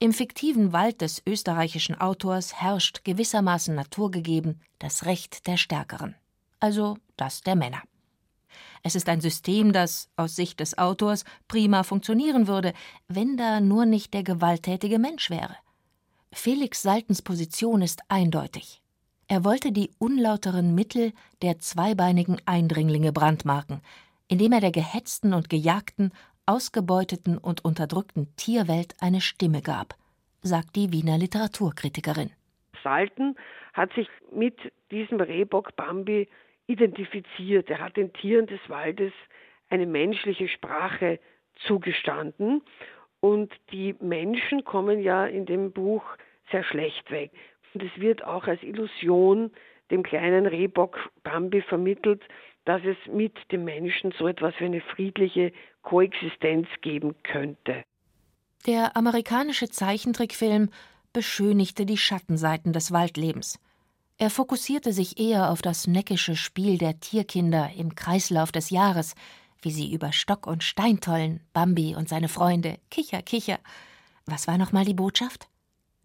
Im 0.02 0.14
fiktiven 0.14 0.72
Wald 0.72 1.02
des 1.02 1.22
österreichischen 1.26 1.94
Autors 1.94 2.54
herrscht 2.54 3.04
gewissermaßen 3.04 3.74
naturgegeben 3.74 4.62
das 4.78 5.04
Recht 5.04 5.46
der 5.46 5.58
Stärkeren, 5.58 6.14
also 6.58 6.96
das 7.18 7.42
der 7.42 7.54
Männer. 7.54 7.82
Es 8.82 8.94
ist 8.94 9.10
ein 9.10 9.20
System, 9.20 9.74
das 9.74 10.08
aus 10.16 10.36
Sicht 10.36 10.60
des 10.60 10.78
Autors 10.78 11.26
prima 11.48 11.82
funktionieren 11.82 12.46
würde, 12.46 12.72
wenn 13.08 13.36
da 13.36 13.60
nur 13.60 13.84
nicht 13.84 14.14
der 14.14 14.22
gewalttätige 14.22 14.98
Mensch 14.98 15.28
wäre. 15.28 15.54
Felix 16.32 16.80
Saltens 16.80 17.20
Position 17.20 17.82
ist 17.82 18.00
eindeutig. 18.08 18.80
Er 19.28 19.44
wollte 19.44 19.70
die 19.70 19.90
unlauteren 19.98 20.74
Mittel 20.74 21.12
der 21.42 21.58
zweibeinigen 21.58 22.38
Eindringlinge 22.46 23.12
brandmarken, 23.12 23.82
indem 24.28 24.52
er 24.52 24.60
der 24.60 24.72
gehetzten 24.72 25.34
und 25.34 25.50
gejagten, 25.50 26.10
ausgebeuteten 26.50 27.38
und 27.38 27.64
unterdrückten 27.64 28.34
Tierwelt 28.36 28.96
eine 29.00 29.20
Stimme 29.20 29.62
gab, 29.62 29.94
sagt 30.42 30.74
die 30.74 30.92
Wiener 30.92 31.16
Literaturkritikerin. 31.16 32.32
Salten 32.82 33.36
hat 33.72 33.92
sich 33.92 34.08
mit 34.32 34.56
diesem 34.90 35.20
Rehbock 35.20 35.76
Bambi 35.76 36.28
identifiziert. 36.66 37.70
Er 37.70 37.78
hat 37.78 37.96
den 37.96 38.12
Tieren 38.12 38.48
des 38.48 38.60
Waldes 38.68 39.12
eine 39.68 39.86
menschliche 39.86 40.48
Sprache 40.48 41.20
zugestanden. 41.66 42.62
Und 43.20 43.52
die 43.70 43.94
Menschen 44.00 44.64
kommen 44.64 45.00
ja 45.00 45.26
in 45.26 45.46
dem 45.46 45.70
Buch 45.70 46.02
sehr 46.50 46.64
schlecht 46.64 47.12
weg. 47.12 47.30
Und 47.74 47.84
es 47.84 48.00
wird 48.00 48.24
auch 48.24 48.48
als 48.48 48.62
Illusion 48.64 49.52
dem 49.92 50.02
kleinen 50.02 50.46
Rehbock 50.46 51.10
Bambi 51.22 51.62
vermittelt, 51.62 52.22
dass 52.64 52.82
es 52.84 52.96
mit 53.06 53.36
dem 53.52 53.64
Menschen 53.64 54.12
so 54.12 54.26
etwas 54.26 54.54
wie 54.58 54.64
eine 54.64 54.80
friedliche 54.80 55.52
Koexistenz 55.82 56.68
geben 56.82 57.14
könnte. 57.22 57.82
Der 58.66 58.96
amerikanische 58.96 59.68
Zeichentrickfilm 59.68 60.70
beschönigte 61.12 61.86
die 61.86 61.96
Schattenseiten 61.96 62.72
des 62.72 62.92
Waldlebens. 62.92 63.58
Er 64.18 64.28
fokussierte 64.30 64.92
sich 64.92 65.18
eher 65.18 65.50
auf 65.50 65.62
das 65.62 65.86
neckische 65.86 66.36
Spiel 66.36 66.76
der 66.76 67.00
Tierkinder 67.00 67.70
im 67.74 67.94
Kreislauf 67.94 68.52
des 68.52 68.68
Jahres, 68.68 69.14
wie 69.62 69.70
sie 69.70 69.92
über 69.92 70.12
Stock 70.12 70.46
und 70.46 70.62
Stein 70.62 71.00
tollen, 71.00 71.40
Bambi 71.52 71.94
und 71.94 72.08
seine 72.08 72.28
Freunde, 72.28 72.78
Kicher, 72.90 73.22
Kicher, 73.22 73.58
Was 74.26 74.46
war 74.46 74.58
nochmal 74.58 74.84
die 74.84 74.94
Botschaft? 74.94 75.48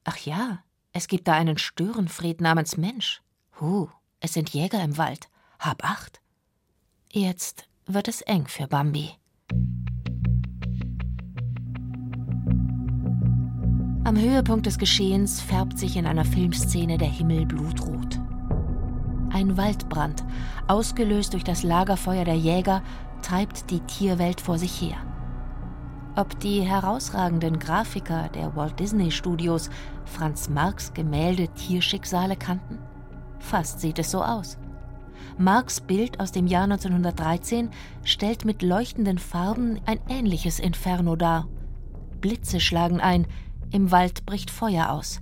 Ach 0.06 0.18
ja, 0.18 0.64
es 0.94 1.08
gibt 1.08 1.28
da 1.28 1.34
einen 1.34 1.58
Störenfried 1.58 2.42
namens 2.42 2.78
Mensch. 2.78 3.22
Huh, 3.60 3.90
es 4.20 4.34
sind 4.34 4.50
Jäger 4.52 4.82
im 4.82 4.98
Wald. 4.98 5.28
Hab 5.60 5.84
acht. 5.84 6.22
Jetzt 7.12 7.68
wird 7.86 8.08
es 8.08 8.22
eng 8.22 8.48
für 8.48 8.68
Bambi. 8.68 9.12
Am 14.06 14.20
Höhepunkt 14.20 14.68
des 14.68 14.78
Geschehens 14.78 15.42
färbt 15.42 15.80
sich 15.80 15.98
in 15.98 16.06
einer 16.06 16.26
Filmszene 16.26 17.00
der 17.00 17.08
Himmel 17.08 17.48
blutrot. 17.48 18.20
Ein 19.32 19.58
Waldbrand, 19.58 20.24
ausgelöst 20.68 21.34
durch 21.34 21.44
das 21.44 21.64
Lagerfeuer 21.64 22.24
der 22.24 22.38
Jäger, 22.38 22.84
treibt 23.24 23.72
die 23.72 23.80
Tierwelt 23.80 24.42
vor 24.42 24.60
sich 24.60 24.80
her. 24.80 24.98
Ob 26.16 26.40
die 26.40 26.62
herausragenden 26.62 27.58
Grafiker 27.58 28.30
der 28.36 28.56
Walt 28.56 28.80
Disney 28.80 29.10
Studios 29.10 29.72
Franz 30.06 30.50
Marx 30.50 30.94
Gemälde 30.94 31.48
Tierschicksale 31.48 32.36
kannten? 32.36 32.78
Fast 33.40 33.80
sieht 33.80 33.98
es 33.98 34.12
so 34.12 34.22
aus. 34.22 34.60
Marx 35.38 35.82
Bild 35.82 36.22
aus 36.22 36.32
dem 36.32 36.48
Jahr 36.48 36.64
1913 36.64 37.70
stellt 38.04 38.46
mit 38.46 38.62
leuchtenden 38.62 39.18
Farben 39.18 39.82
ein 39.86 40.00
ähnliches 40.08 40.60
Inferno 40.60 41.18
dar. 41.18 41.48
Blitze 42.22 42.62
schlagen 42.62 43.02
ein, 43.02 43.28
im 43.72 43.92
Wald 43.92 44.26
bricht 44.26 44.50
Feuer 44.50 44.92
aus. 44.92 45.22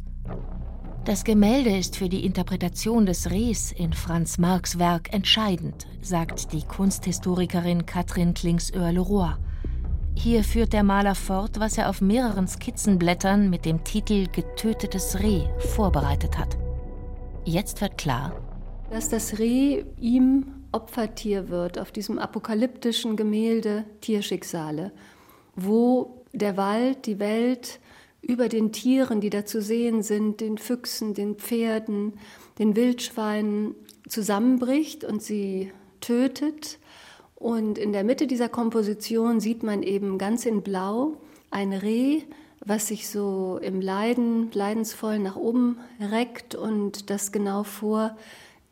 Das 1.05 1.23
Gemälde 1.23 1.75
ist 1.75 1.97
für 1.97 2.09
die 2.09 2.25
Interpretation 2.25 3.05
des 3.05 3.31
Rehs 3.31 3.71
in 3.71 3.91
Franz 3.91 4.37
Marx 4.37 4.77
Werk 4.77 5.11
entscheidend, 5.11 5.87
sagt 6.01 6.53
die 6.53 6.61
Kunsthistorikerin 6.61 7.85
Katrin 7.85 8.35
Klingsöhr-Leroy. 8.35 9.33
Hier 10.15 10.43
führt 10.43 10.73
der 10.73 10.83
Maler 10.83 11.15
fort, 11.15 11.59
was 11.59 11.77
er 11.77 11.89
auf 11.89 11.99
mehreren 11.99 12.47
Skizzenblättern 12.47 13.49
mit 13.49 13.65
dem 13.65 13.83
Titel 13.83 14.27
Getötetes 14.31 15.19
Reh 15.19 15.47
vorbereitet 15.57 16.37
hat. 16.37 16.55
Jetzt 17.45 17.81
wird 17.81 17.97
klar, 17.97 18.31
dass 18.93 19.09
das 19.09 19.39
Reh 19.39 19.85
ihm 19.99 20.45
Opfertier 20.71 21.49
wird 21.49 21.79
auf 21.79 21.91
diesem 21.91 22.19
apokalyptischen 22.19 23.15
Gemälde 23.15 23.85
Tierschicksale, 24.01 24.91
wo 25.55 26.23
der 26.31 26.57
Wald, 26.57 27.07
die 27.07 27.17
Welt 27.17 27.79
über 28.21 28.49
den 28.49 28.71
Tieren, 28.71 29.19
die 29.19 29.31
da 29.31 29.45
zu 29.45 29.63
sehen 29.63 30.03
sind, 30.03 30.41
den 30.41 30.59
Füchsen, 30.59 31.15
den 31.15 31.35
Pferden, 31.35 32.13
den 32.59 32.75
Wildschweinen 32.75 33.73
zusammenbricht 34.07 35.03
und 35.03 35.23
sie 35.23 35.71
tötet. 35.99 36.77
Und 37.33 37.79
in 37.79 37.93
der 37.93 38.03
Mitte 38.03 38.27
dieser 38.27 38.47
Komposition 38.47 39.39
sieht 39.39 39.63
man 39.63 39.81
eben 39.81 40.19
ganz 40.19 40.45
in 40.45 40.61
Blau 40.61 41.17
ein 41.49 41.73
Reh, 41.73 42.21
was 42.63 42.89
sich 42.89 43.09
so 43.09 43.59
im 43.59 43.81
Leiden, 43.81 44.51
leidensvoll 44.53 45.17
nach 45.17 45.35
oben 45.35 45.79
reckt 45.99 46.53
und 46.53 47.09
das 47.09 47.31
genau 47.31 47.63
vor 47.63 48.15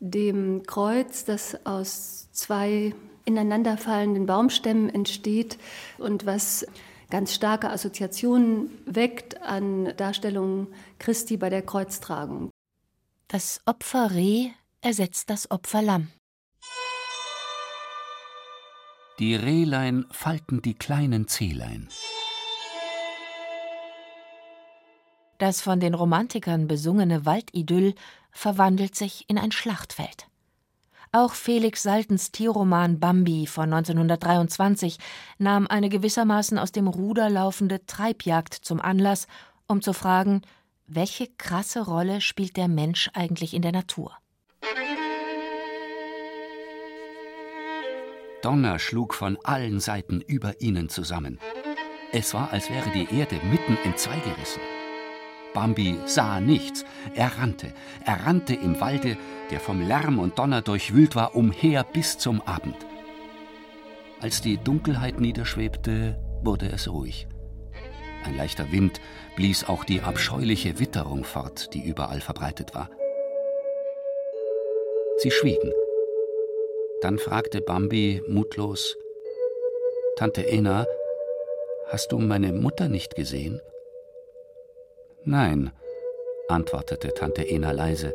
dem 0.02 0.64
Kreuz, 0.66 1.24
das 1.24 1.64
aus 1.64 2.28
zwei 2.32 2.92
ineinanderfallenden 3.24 4.26
Baumstämmen 4.26 4.90
entsteht 4.90 5.58
und 5.96 6.26
was 6.26 6.66
ganz 7.08 7.32
starke 7.32 7.70
Assoziationen 7.70 8.70
weckt 8.84 9.40
an 9.42 9.92
Darstellungen 9.96 10.66
Christi 10.98 11.36
bei 11.36 11.50
der 11.50 11.62
Kreuztragung. 11.62 12.50
Das 13.28 13.60
Opferreh 13.64 14.50
ersetzt 14.80 15.30
das 15.30 15.50
Opferlamm. 15.50 16.08
Die 19.20 19.36
Rehlein 19.36 20.06
falten 20.10 20.62
die 20.62 20.74
kleinen 20.74 21.28
Zehlein. 21.28 21.88
Das 25.38 25.60
von 25.60 25.80
den 25.80 25.94
Romantikern 25.94 26.66
besungene 26.66 27.24
Waldidyll 27.26 27.94
verwandelt 28.32 28.96
sich 28.96 29.24
in 29.28 29.38
ein 29.38 29.52
Schlachtfeld. 29.52 30.26
Auch 31.12 31.34
Felix 31.34 31.82
Saltens 31.82 32.32
Tierroman 32.32 32.98
Bambi 32.98 33.46
von 33.46 33.72
1923 33.72 34.98
nahm 35.38 35.66
eine 35.66 35.90
gewissermaßen 35.90 36.58
aus 36.58 36.72
dem 36.72 36.88
Ruder 36.88 37.28
laufende 37.28 37.84
Treibjagd 37.84 38.54
zum 38.54 38.80
Anlass, 38.80 39.26
um 39.66 39.82
zu 39.82 39.92
fragen, 39.92 40.40
welche 40.86 41.28
krasse 41.36 41.84
Rolle 41.84 42.22
spielt 42.22 42.56
der 42.56 42.68
Mensch 42.68 43.10
eigentlich 43.12 43.52
in 43.52 43.62
der 43.62 43.72
Natur? 43.72 44.16
Donner 48.42 48.78
schlug 48.78 49.14
von 49.14 49.38
allen 49.44 49.80
Seiten 49.80 50.20
über 50.20 50.60
ihnen 50.60 50.88
zusammen. 50.88 51.38
Es 52.10 52.34
war, 52.34 52.52
als 52.52 52.70
wäre 52.70 52.90
die 52.90 53.14
Erde 53.14 53.36
mitten 53.44 53.78
in 53.84 53.96
zwei 53.96 54.18
gerissen. 54.18 54.60
Bambi 55.54 55.98
sah 56.06 56.40
nichts. 56.40 56.84
Er 57.14 57.38
rannte. 57.38 57.72
Er 58.04 58.26
rannte 58.26 58.54
im 58.54 58.80
Walde, 58.80 59.16
der 59.50 59.60
vom 59.60 59.86
Lärm 59.86 60.18
und 60.18 60.38
Donner 60.38 60.62
durchwühlt 60.62 61.14
war, 61.14 61.34
umher 61.34 61.84
bis 61.84 62.18
zum 62.18 62.40
Abend. 62.42 62.76
Als 64.20 64.40
die 64.40 64.56
Dunkelheit 64.56 65.20
niederschwebte, 65.20 66.18
wurde 66.42 66.66
es 66.66 66.90
ruhig. 66.90 67.26
Ein 68.24 68.36
leichter 68.36 68.70
Wind 68.70 69.00
blies 69.36 69.64
auch 69.64 69.84
die 69.84 70.00
abscheuliche 70.00 70.78
Witterung 70.78 71.24
fort, 71.24 71.74
die 71.74 71.82
überall 71.82 72.20
verbreitet 72.20 72.74
war. 72.74 72.88
Sie 75.18 75.30
schwiegen. 75.30 75.72
Dann 77.00 77.18
fragte 77.18 77.60
Bambi 77.60 78.22
mutlos: 78.28 78.96
Tante 80.16 80.46
Ena, 80.46 80.86
hast 81.88 82.12
du 82.12 82.18
meine 82.18 82.52
Mutter 82.52 82.88
nicht 82.88 83.16
gesehen? 83.16 83.60
Nein, 85.24 85.70
antwortete 86.48 87.14
Tante 87.14 87.48
Ena 87.48 87.70
leise. 87.70 88.12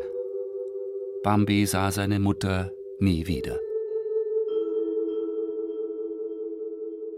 Bambi 1.23 1.65
sah 1.65 1.89
seine 1.89 2.19
Mutter 2.19 2.69
nie 2.99 3.27
wieder. 3.27 3.57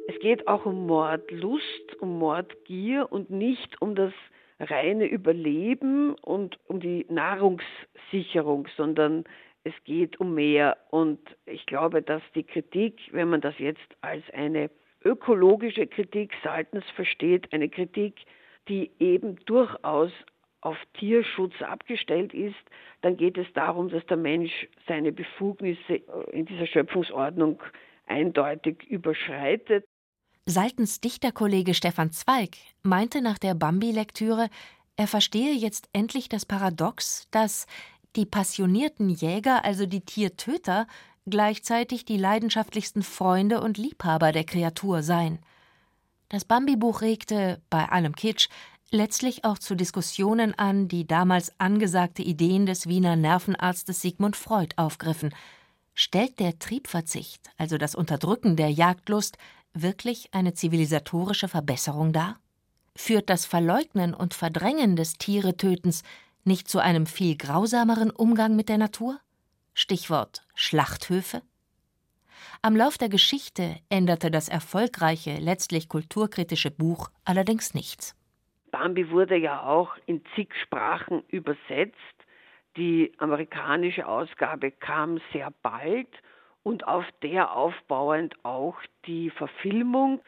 Es 0.07 0.19
geht 0.19 0.47
auch 0.47 0.67
um 0.67 0.85
Mordlust, 0.85 1.99
um 2.01 2.19
Mordgier 2.19 3.07
und 3.11 3.31
nicht 3.31 3.81
um 3.81 3.95
das 3.95 4.13
reine 4.59 5.07
Überleben 5.07 6.13
und 6.21 6.59
um 6.67 6.79
die 6.79 7.07
Nahrungssicherung, 7.09 8.67
sondern 8.77 9.23
es 9.63 9.73
geht 9.85 10.19
um 10.19 10.35
mehr. 10.35 10.77
Und 10.91 11.19
ich 11.47 11.65
glaube, 11.65 12.03
dass 12.03 12.21
die 12.35 12.43
Kritik, 12.43 12.99
wenn 13.11 13.29
man 13.29 13.41
das 13.41 13.57
jetzt 13.57 13.89
als 14.01 14.23
eine 14.33 14.69
ökologische 15.03 15.87
Kritik 15.87 16.31
Saltens 16.43 16.85
versteht, 16.95 17.51
eine 17.51 17.69
Kritik, 17.69 18.13
die 18.69 18.91
eben 18.99 19.37
durchaus 19.45 20.11
auf 20.61 20.77
Tierschutz 20.93 21.53
abgestellt 21.61 22.33
ist, 22.33 22.55
dann 23.01 23.17
geht 23.17 23.37
es 23.37 23.47
darum, 23.53 23.89
dass 23.89 24.05
der 24.07 24.17
Mensch 24.17 24.51
seine 24.87 25.11
Befugnisse 25.11 25.95
in 26.31 26.45
dieser 26.45 26.67
Schöpfungsordnung 26.67 27.61
eindeutig 28.05 28.83
überschreitet. 28.83 29.85
Saltens 30.45 30.99
Dichterkollege 30.99 31.73
Stefan 31.73 32.11
Zweig 32.11 32.57
meinte 32.83 33.21
nach 33.21 33.37
der 33.37 33.53
Bambi-Lektüre, 33.53 34.49
er 34.97 35.07
verstehe 35.07 35.53
jetzt 35.53 35.87
endlich 35.93 36.27
das 36.27 36.45
Paradox, 36.45 37.29
dass 37.31 37.67
die 38.15 38.25
passionierten 38.25 39.09
Jäger, 39.09 39.63
also 39.63 39.85
die 39.85 40.01
Tiertöter, 40.01 40.87
gleichzeitig 41.25 42.03
die 42.03 42.17
leidenschaftlichsten 42.17 43.03
Freunde 43.03 43.61
und 43.61 43.77
Liebhaber 43.77 44.31
der 44.31 44.43
Kreatur 44.43 45.03
seien. 45.03 45.39
Das 46.29 46.45
Bambi-Buch 46.45 47.01
regte, 47.01 47.59
bei 47.71 47.89
allem 47.89 48.15
Kitsch, 48.15 48.49
letztlich 48.91 49.45
auch 49.45 49.57
zu 49.57 49.75
Diskussionen 49.75 50.53
an, 50.57 50.87
die 50.87 51.07
damals 51.07 51.59
angesagte 51.59 52.21
Ideen 52.21 52.67
des 52.67 52.87
Wiener 52.87 53.15
Nervenarztes 53.15 54.01
Sigmund 54.01 54.35
Freud 54.35 54.75
aufgriffen. 54.77 55.33
Stellt 55.95 56.39
der 56.39 56.59
Triebverzicht, 56.59 57.49
also 57.57 57.79
das 57.79 57.95
Unterdrücken 57.95 58.55
der 58.55 58.69
Jagdlust, 58.69 59.39
wirklich 59.73 60.29
eine 60.31 60.53
zivilisatorische 60.53 61.47
Verbesserung 61.47 62.13
dar? 62.13 62.39
Führt 62.95 63.29
das 63.31 63.45
Verleugnen 63.45 64.13
und 64.13 64.35
Verdrängen 64.35 64.95
des 64.95 65.13
Tieretötens 65.13 66.03
nicht 66.43 66.67
zu 66.67 66.77
einem 66.77 67.07
viel 67.07 67.37
grausameren 67.37 68.11
Umgang 68.11 68.55
mit 68.55 68.69
der 68.69 68.77
Natur? 68.77 69.19
Stichwort 69.73 70.45
Schlachthöfe? 70.53 71.41
Am 72.61 72.75
Lauf 72.75 72.97
der 72.97 73.09
Geschichte 73.09 73.77
änderte 73.89 74.31
das 74.31 74.49
erfolgreiche, 74.49 75.37
letztlich 75.39 75.89
kulturkritische 75.89 76.71
Buch 76.71 77.09
allerdings 77.25 77.73
nichts. 77.73 78.15
Bambi 78.71 79.09
wurde 79.09 79.35
ja 79.35 79.63
auch 79.63 79.95
in 80.05 80.21
zig 80.35 80.49
Sprachen 80.63 81.23
übersetzt. 81.29 81.95
Die 82.77 83.11
amerikanische 83.17 84.07
Ausgabe 84.07 84.71
kam 84.71 85.19
sehr 85.33 85.51
bald 85.63 86.09
und 86.63 86.87
auf 86.87 87.05
der 87.23 87.55
aufbauend 87.55 88.35
auch 88.43 88.77
die 89.05 89.31
Verfilmung. 89.31 90.21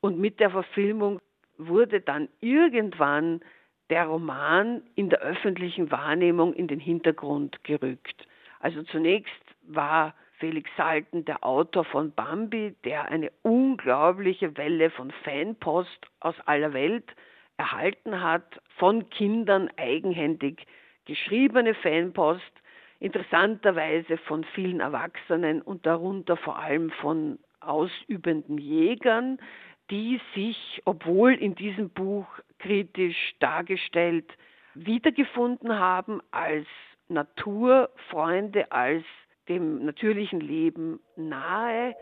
Und 0.00 0.18
mit 0.18 0.40
der 0.40 0.50
Verfilmung 0.50 1.20
wurde 1.58 2.00
dann 2.00 2.28
irgendwann 2.40 3.40
der 3.88 4.06
Roman 4.06 4.82
in 4.94 5.10
der 5.10 5.20
öffentlichen 5.20 5.90
Wahrnehmung 5.90 6.52
in 6.54 6.68
den 6.68 6.80
Hintergrund 6.80 7.62
gerückt. 7.64 8.26
Also 8.60 8.82
zunächst 8.82 9.32
war 9.62 10.14
Felix 10.38 10.70
Salten, 10.76 11.24
der 11.24 11.44
Autor 11.44 11.84
von 11.84 12.12
Bambi, 12.12 12.74
der 12.84 13.06
eine 13.06 13.32
unglaubliche 13.42 14.56
Welle 14.56 14.90
von 14.90 15.10
Fanpost 15.24 16.06
aus 16.20 16.34
aller 16.44 16.72
Welt 16.72 17.04
erhalten 17.56 18.22
hat, 18.22 18.60
von 18.76 19.08
Kindern 19.08 19.70
eigenhändig 19.76 20.66
geschriebene 21.06 21.74
Fanpost, 21.74 22.42
interessanterweise 23.00 24.18
von 24.18 24.44
vielen 24.54 24.80
Erwachsenen 24.80 25.62
und 25.62 25.86
darunter 25.86 26.36
vor 26.36 26.58
allem 26.58 26.90
von 26.90 27.38
ausübenden 27.60 28.58
Jägern, 28.58 29.38
die 29.90 30.20
sich, 30.34 30.82
obwohl 30.84 31.32
in 31.34 31.54
diesem 31.54 31.90
Buch 31.90 32.26
kritisch 32.58 33.34
dargestellt, 33.38 34.30
wiedergefunden 34.74 35.78
haben 35.78 36.20
als 36.30 36.66
Naturfreunde, 37.08 38.70
als 38.72 39.04
dem 39.48 39.84
natürlichen 39.84 40.40
Leben 40.40 41.00
nahe. 41.16 41.94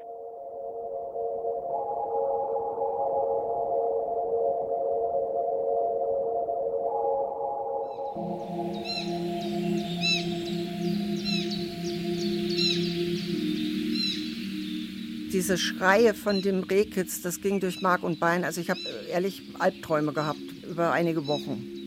Diese 15.33 15.59
Schreie 15.59 16.15
von 16.15 16.43
dem 16.43 16.63
Rehkitz, 16.63 17.21
das 17.21 17.41
ging 17.41 17.59
durch 17.59 17.83
Mark 17.83 18.05
und 18.05 18.21
Bein. 18.21 18.45
Also 18.45 18.61
ich 18.61 18.71
habe 18.71 18.81
ehrlich 19.11 19.43
Albträume 19.59 20.13
gehabt 20.13 20.39
über 20.71 20.93
einige 20.93 21.27
Wochen. 21.27 21.84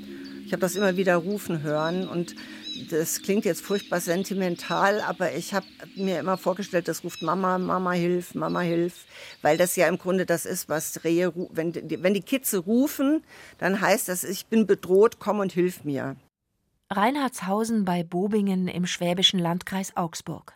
Ich 0.47 0.53
habe 0.53 0.62
das 0.62 0.77
immer 0.77 0.95
wieder 0.95 1.17
rufen 1.17 1.62
hören 1.62 2.07
und 2.07 2.33
das 2.89 3.21
klingt 3.21 3.43
jetzt 3.43 3.62
furchtbar 3.62 3.99
sentimental, 3.99 5.01
aber 5.01 5.36
ich 5.36 5.53
habe 5.53 5.65
mir 5.97 6.21
immer 6.21 6.38
vorgestellt, 6.38 6.88
das 6.88 7.03
ruft 7.03 7.21
Mama, 7.21 7.57
Mama 7.57 7.91
hilf, 7.91 8.33
Mama 8.33 8.62
hilf, 8.62 9.07
weil 9.41 9.57
das 9.57 9.75
ja 9.75 9.89
im 9.89 9.97
Grunde 9.97 10.25
das 10.25 10.45
ist, 10.45 10.69
was 10.69 11.03
Rehe, 11.03 11.33
wenn 11.51 11.73
die, 11.73 12.01
wenn 12.01 12.13
die 12.13 12.21
Kitze 12.21 12.60
rufen, 12.60 13.25
dann 13.57 13.81
heißt 13.81 14.07
das, 14.07 14.23
ich 14.23 14.45
bin 14.45 14.65
bedroht, 14.65 15.19
komm 15.19 15.39
und 15.39 15.51
hilf 15.51 15.83
mir. 15.83 16.15
Reinhardshausen 16.91 17.83
bei 17.83 18.05
Bobingen 18.05 18.69
im 18.69 18.86
schwäbischen 18.86 19.41
Landkreis 19.41 19.97
Augsburg. 19.97 20.53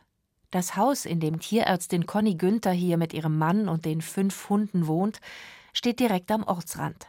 Das 0.52 0.78
Haus, 0.78 1.06
in 1.06 1.20
dem 1.20 1.42
Tierärztin 1.42 2.06
Conny 2.06 2.36
Günther 2.36 2.72
hier 2.72 2.96
mit 2.96 3.14
ihrem 3.14 3.38
Mann 3.38 3.68
und 3.68 3.84
den 3.84 4.00
fünf 4.00 4.48
Hunden 4.48 4.88
wohnt, 4.88 5.20
steht 5.74 6.00
direkt 6.00 6.32
am 6.32 6.44
Ortsrand. 6.44 7.08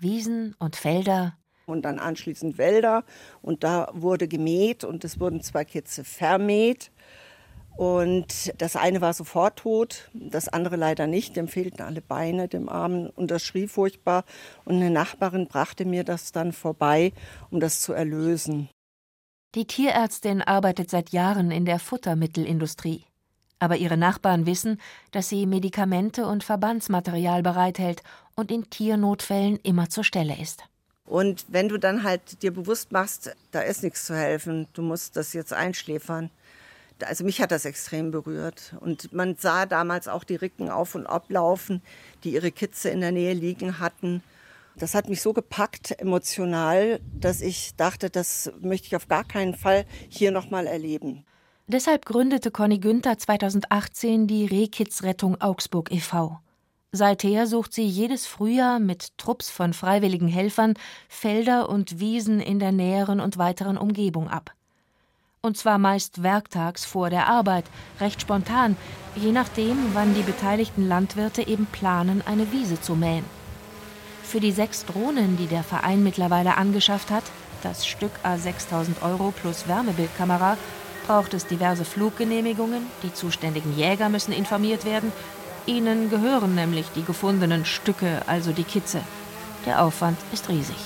Wiesen 0.00 0.56
und 0.58 0.74
Felder, 0.74 1.36
und 1.68 1.82
dann 1.82 1.98
anschließend 1.98 2.58
Wälder. 2.58 3.04
Und 3.42 3.64
da 3.64 3.90
wurde 3.92 4.28
gemäht 4.28 4.84
und 4.84 5.04
es 5.04 5.20
wurden 5.20 5.42
zwei 5.42 5.64
Kitze 5.64 6.04
vermäht. 6.04 6.90
Und 7.78 8.52
das 8.60 8.74
eine 8.74 9.00
war 9.00 9.14
sofort 9.14 9.60
tot, 9.60 10.10
das 10.12 10.48
andere 10.48 10.74
leider 10.74 11.06
nicht. 11.06 11.36
Dem 11.36 11.46
fehlten 11.46 11.82
alle 11.82 12.00
Beine, 12.00 12.48
dem 12.48 12.68
Armen. 12.68 13.08
Und 13.08 13.30
das 13.30 13.44
schrie 13.44 13.68
furchtbar. 13.68 14.24
Und 14.64 14.74
eine 14.74 14.90
Nachbarin 14.90 15.46
brachte 15.46 15.84
mir 15.84 16.02
das 16.02 16.32
dann 16.32 16.52
vorbei, 16.52 17.12
um 17.50 17.60
das 17.60 17.80
zu 17.80 17.92
erlösen. 17.92 18.68
Die 19.54 19.64
Tierärztin 19.64 20.42
arbeitet 20.42 20.90
seit 20.90 21.10
Jahren 21.10 21.52
in 21.52 21.66
der 21.66 21.78
Futtermittelindustrie. 21.78 23.04
Aber 23.60 23.76
ihre 23.76 23.96
Nachbarn 23.96 24.44
wissen, 24.44 24.80
dass 25.12 25.28
sie 25.28 25.46
Medikamente 25.46 26.26
und 26.26 26.42
Verbandsmaterial 26.42 27.44
bereithält 27.44 28.02
und 28.34 28.50
in 28.50 28.70
Tiernotfällen 28.70 29.56
immer 29.62 29.88
zur 29.88 30.02
Stelle 30.04 30.36
ist. 30.36 30.64
Und 31.08 31.46
wenn 31.48 31.70
du 31.70 31.78
dann 31.78 32.02
halt 32.02 32.42
dir 32.42 32.52
bewusst 32.52 32.92
machst, 32.92 33.34
da 33.50 33.60
ist 33.60 33.82
nichts 33.82 34.04
zu 34.04 34.14
helfen, 34.14 34.68
du 34.74 34.82
musst 34.82 35.16
das 35.16 35.32
jetzt 35.32 35.54
einschläfern. 35.54 36.30
Also 37.02 37.24
mich 37.24 37.40
hat 37.40 37.50
das 37.50 37.64
extrem 37.64 38.10
berührt. 38.10 38.74
Und 38.80 39.12
man 39.14 39.36
sah 39.36 39.64
damals 39.64 40.06
auch 40.06 40.22
die 40.22 40.36
Ricken 40.36 40.68
auf 40.68 40.94
und 40.94 41.06
ablaufen, 41.06 41.80
die 42.24 42.34
ihre 42.34 42.52
Kitze 42.52 42.90
in 42.90 43.00
der 43.00 43.12
Nähe 43.12 43.32
liegen 43.32 43.78
hatten. 43.78 44.22
Das 44.76 44.94
hat 44.94 45.08
mich 45.08 45.22
so 45.22 45.32
gepackt 45.32 45.98
emotional, 45.98 47.00
dass 47.18 47.40
ich 47.40 47.74
dachte, 47.76 48.10
das 48.10 48.52
möchte 48.60 48.88
ich 48.88 48.96
auf 48.96 49.08
gar 49.08 49.24
keinen 49.24 49.54
Fall 49.54 49.86
hier 50.10 50.30
nochmal 50.30 50.66
erleben. 50.66 51.24
Deshalb 51.68 52.04
gründete 52.04 52.50
Conny 52.50 52.78
Günther 52.78 53.16
2018 53.16 54.26
die 54.26 54.44
Rehkitzrettung 54.44 55.40
Augsburg 55.40 55.90
e.V. 55.90 56.38
Seither 56.92 57.46
sucht 57.46 57.74
sie 57.74 57.86
jedes 57.86 58.26
Frühjahr 58.26 58.78
mit 58.78 59.18
Trupps 59.18 59.50
von 59.50 59.74
freiwilligen 59.74 60.28
Helfern 60.28 60.72
Felder 61.06 61.68
und 61.68 62.00
Wiesen 62.00 62.40
in 62.40 62.58
der 62.58 62.72
näheren 62.72 63.20
und 63.20 63.36
weiteren 63.36 63.76
Umgebung 63.76 64.28
ab. 64.28 64.54
Und 65.42 65.58
zwar 65.58 65.76
meist 65.76 66.22
werktags 66.22 66.86
vor 66.86 67.10
der 67.10 67.26
Arbeit, 67.28 67.66
recht 68.00 68.22
spontan, 68.22 68.74
je 69.14 69.32
nachdem, 69.32 69.76
wann 69.92 70.14
die 70.14 70.22
beteiligten 70.22 70.88
Landwirte 70.88 71.46
eben 71.46 71.66
planen, 71.66 72.22
eine 72.26 72.52
Wiese 72.52 72.80
zu 72.80 72.96
mähen. 72.96 73.24
Für 74.22 74.40
die 74.40 74.52
sechs 74.52 74.86
Drohnen, 74.86 75.36
die 75.36 75.46
der 75.46 75.64
Verein 75.64 76.02
mittlerweile 76.02 76.56
angeschafft 76.56 77.10
hat, 77.10 77.24
das 77.62 77.86
Stück 77.86 78.12
A 78.22 78.38
6000 78.38 79.02
Euro 79.02 79.30
plus 79.30 79.68
Wärmebildkamera, 79.68 80.56
braucht 81.06 81.34
es 81.34 81.46
diverse 81.46 81.84
Fluggenehmigungen, 81.84 82.86
die 83.02 83.12
zuständigen 83.12 83.76
Jäger 83.76 84.08
müssen 84.08 84.32
informiert 84.32 84.86
werden 84.86 85.12
Ihnen 85.68 86.08
gehören 86.08 86.54
nämlich 86.54 86.86
die 86.96 87.04
gefundenen 87.04 87.66
Stücke, 87.66 88.22
also 88.26 88.52
die 88.52 88.64
Kitze. 88.64 89.02
Der 89.66 89.84
Aufwand 89.84 90.16
ist 90.32 90.48
riesig. 90.48 90.78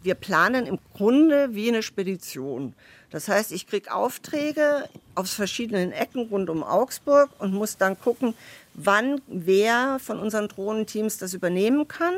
Wir 0.00 0.14
planen 0.14 0.64
im 0.64 0.78
Grunde 0.94 1.56
wie 1.56 1.66
eine 1.66 1.82
Spedition. 1.82 2.74
Das 3.10 3.26
heißt, 3.26 3.50
ich 3.50 3.66
kriege 3.66 3.92
Aufträge 3.92 4.88
aus 5.16 5.34
verschiedenen 5.34 5.90
Ecken 5.90 6.28
rund 6.28 6.50
um 6.50 6.62
Augsburg 6.62 7.30
und 7.40 7.52
muss 7.52 7.76
dann 7.76 7.98
gucken, 7.98 8.34
wann 8.74 9.20
wer 9.26 9.98
von 9.98 10.20
unseren 10.20 10.46
Drohnenteams 10.46 11.18
das 11.18 11.34
übernehmen 11.34 11.88
kann. 11.88 12.14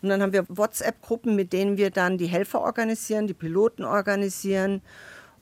Und 0.00 0.08
dann 0.08 0.22
haben 0.22 0.32
wir 0.32 0.46
WhatsApp-Gruppen, 0.48 1.36
mit 1.36 1.52
denen 1.52 1.76
wir 1.76 1.90
dann 1.90 2.16
die 2.16 2.28
Helfer 2.28 2.62
organisieren, 2.62 3.26
die 3.26 3.34
Piloten 3.34 3.84
organisieren. 3.84 4.80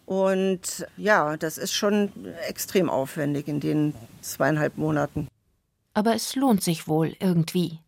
Und 0.06 0.88
ja, 0.96 1.36
das 1.36 1.56
ist 1.56 1.72
schon 1.72 2.10
extrem 2.48 2.90
aufwendig 2.90 3.46
in 3.46 3.60
den 3.60 3.94
zweieinhalb 4.22 4.76
Monaten 4.76 5.28
aber 5.96 6.14
es 6.14 6.36
lohnt 6.36 6.62
sich 6.62 6.88
wohl 6.88 7.16
irgendwie. 7.20 7.80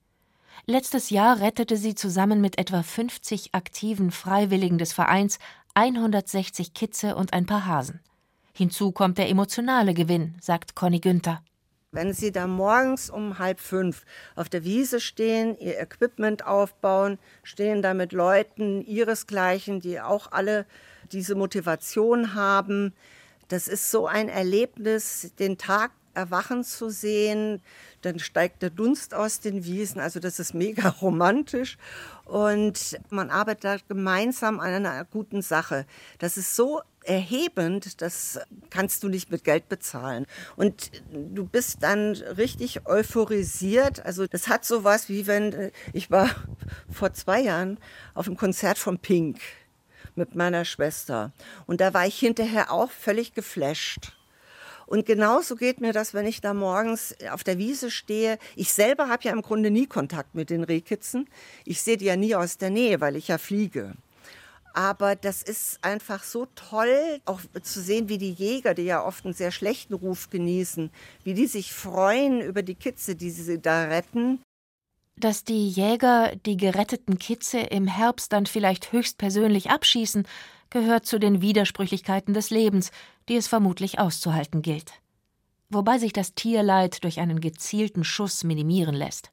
Letztes 0.64 1.10
Jahr 1.10 1.40
rettete 1.40 1.76
sie 1.76 1.94
zusammen 1.94 2.40
mit 2.40 2.58
etwa 2.58 2.82
50 2.82 3.54
aktiven 3.54 4.10
Freiwilligen 4.10 4.78
des 4.78 4.94
Vereins 4.94 5.38
160 5.74 6.72
Kitze 6.72 7.16
und 7.16 7.34
ein 7.34 7.44
paar 7.44 7.66
Hasen. 7.66 8.00
Hinzu 8.54 8.92
kommt 8.92 9.18
der 9.18 9.28
emotionale 9.28 9.92
Gewinn, 9.92 10.36
sagt 10.40 10.74
Conny 10.74 11.00
Günther. 11.00 11.42
Wenn 11.92 12.14
Sie 12.14 12.32
da 12.32 12.46
morgens 12.46 13.10
um 13.10 13.38
halb 13.38 13.60
fünf 13.60 14.04
auf 14.36 14.48
der 14.48 14.64
Wiese 14.64 15.00
stehen, 15.00 15.58
Ihr 15.58 15.78
Equipment 15.78 16.46
aufbauen, 16.46 17.18
stehen 17.42 17.82
da 17.82 17.92
mit 17.92 18.12
Leuten 18.12 18.82
Ihresgleichen, 18.82 19.80
die 19.80 20.00
auch 20.00 20.32
alle 20.32 20.64
diese 21.12 21.34
Motivation 21.34 22.34
haben, 22.34 22.94
das 23.48 23.66
ist 23.66 23.90
so 23.90 24.06
ein 24.06 24.28
Erlebnis, 24.28 25.32
den 25.38 25.56
Tag 25.56 25.90
erwachen 26.18 26.64
zu 26.64 26.90
sehen. 26.90 27.62
Dann 28.02 28.18
steigt 28.18 28.62
der 28.62 28.70
Dunst 28.70 29.14
aus 29.14 29.40
den 29.40 29.64
Wiesen. 29.64 30.00
Also 30.00 30.20
das 30.20 30.38
ist 30.38 30.54
mega 30.54 30.88
romantisch. 31.02 31.78
Und 32.24 32.98
man 33.10 33.30
arbeitet 33.30 33.64
da 33.64 33.76
gemeinsam 33.88 34.60
an 34.60 34.74
einer 34.74 35.04
guten 35.04 35.40
Sache. 35.40 35.86
Das 36.18 36.36
ist 36.36 36.54
so 36.54 36.82
erhebend, 37.04 38.02
das 38.02 38.38
kannst 38.68 39.02
du 39.02 39.08
nicht 39.08 39.30
mit 39.30 39.42
Geld 39.42 39.68
bezahlen. 39.68 40.26
Und 40.56 40.90
du 41.10 41.46
bist 41.46 41.82
dann 41.82 42.12
richtig 42.12 42.86
euphorisiert. 42.86 44.04
Also 44.04 44.26
das 44.26 44.48
hat 44.48 44.64
so 44.64 44.84
was 44.84 45.08
wie 45.08 45.26
wenn 45.26 45.52
äh, 45.52 45.70
ich 45.92 46.10
war 46.10 46.28
vor 46.90 47.14
zwei 47.14 47.40
Jahren 47.40 47.78
auf 48.14 48.26
einem 48.26 48.36
Konzert 48.36 48.78
von 48.78 48.98
Pink 48.98 49.38
mit 50.14 50.34
meiner 50.34 50.64
Schwester. 50.64 51.32
Und 51.66 51.80
da 51.80 51.94
war 51.94 52.06
ich 52.06 52.18
hinterher 52.18 52.70
auch 52.70 52.90
völlig 52.90 53.32
geflasht. 53.32 54.17
Und 54.88 55.04
genauso 55.04 55.54
geht 55.54 55.82
mir 55.82 55.92
das, 55.92 56.14
wenn 56.14 56.26
ich 56.26 56.40
da 56.40 56.54
morgens 56.54 57.14
auf 57.30 57.44
der 57.44 57.58
Wiese 57.58 57.90
stehe. 57.90 58.38
Ich 58.56 58.72
selber 58.72 59.08
habe 59.08 59.24
ja 59.24 59.32
im 59.32 59.42
Grunde 59.42 59.70
nie 59.70 59.86
Kontakt 59.86 60.34
mit 60.34 60.48
den 60.48 60.64
Rehkitzen. 60.64 61.28
Ich 61.66 61.82
sehe 61.82 61.98
die 61.98 62.06
ja 62.06 62.16
nie 62.16 62.34
aus 62.34 62.56
der 62.56 62.70
Nähe, 62.70 62.98
weil 63.02 63.14
ich 63.14 63.28
ja 63.28 63.36
fliege. 63.36 63.92
Aber 64.72 65.14
das 65.14 65.42
ist 65.42 65.78
einfach 65.82 66.24
so 66.24 66.46
toll, 66.54 67.20
auch 67.26 67.40
zu 67.62 67.82
sehen, 67.82 68.08
wie 68.08 68.16
die 68.16 68.32
Jäger, 68.32 68.72
die 68.72 68.84
ja 68.84 69.04
oft 69.04 69.26
einen 69.26 69.34
sehr 69.34 69.50
schlechten 69.50 69.92
Ruf 69.92 70.30
genießen, 70.30 70.90
wie 71.22 71.34
die 71.34 71.46
sich 71.46 71.74
freuen 71.74 72.40
über 72.40 72.62
die 72.62 72.74
Kitze, 72.74 73.14
die 73.14 73.30
sie 73.30 73.60
da 73.60 73.84
retten. 73.84 74.40
Dass 75.16 75.44
die 75.44 75.68
Jäger 75.68 76.34
die 76.46 76.56
geretteten 76.56 77.18
Kitze 77.18 77.58
im 77.58 77.88
Herbst 77.88 78.32
dann 78.32 78.46
vielleicht 78.46 78.92
höchstpersönlich 78.92 79.68
abschießen, 79.68 80.26
gehört 80.70 81.06
zu 81.06 81.18
den 81.18 81.40
Widersprüchlichkeiten 81.40 82.34
des 82.34 82.50
Lebens, 82.50 82.90
die 83.28 83.36
es 83.36 83.48
vermutlich 83.48 83.98
auszuhalten 83.98 84.62
gilt. 84.62 84.92
Wobei 85.70 85.98
sich 85.98 86.12
das 86.12 86.34
Tierleid 86.34 87.04
durch 87.04 87.20
einen 87.20 87.40
gezielten 87.40 88.04
Schuss 88.04 88.44
minimieren 88.44 88.94
lässt. 88.94 89.32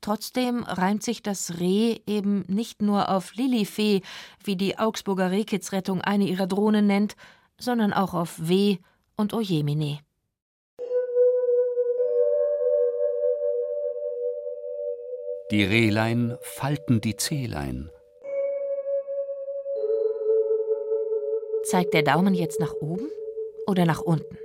Trotzdem 0.00 0.64
reimt 0.64 1.02
sich 1.02 1.22
das 1.22 1.58
Reh 1.60 1.98
eben 2.06 2.44
nicht 2.46 2.82
nur 2.82 3.08
auf 3.08 3.34
Lilifee, 3.34 4.02
wie 4.42 4.56
die 4.56 4.78
Augsburger 4.78 5.30
Rehkitzrettung 5.30 6.02
eine 6.02 6.26
ihrer 6.26 6.46
Drohnen 6.46 6.86
nennt, 6.86 7.16
sondern 7.58 7.94
auch 7.94 8.12
auf 8.12 8.34
Weh 8.38 8.78
und 9.16 9.32
Die 15.50 15.62
Rehlein 15.62 16.36
falten 16.42 17.00
die 17.00 17.16
Zehlein. 17.16 17.90
Zeigt 21.64 21.94
der 21.94 22.02
Daumen 22.02 22.34
jetzt 22.34 22.60
nach 22.60 22.74
oben 22.74 23.08
oder 23.66 23.86
nach 23.86 24.02
unten? 24.02 24.36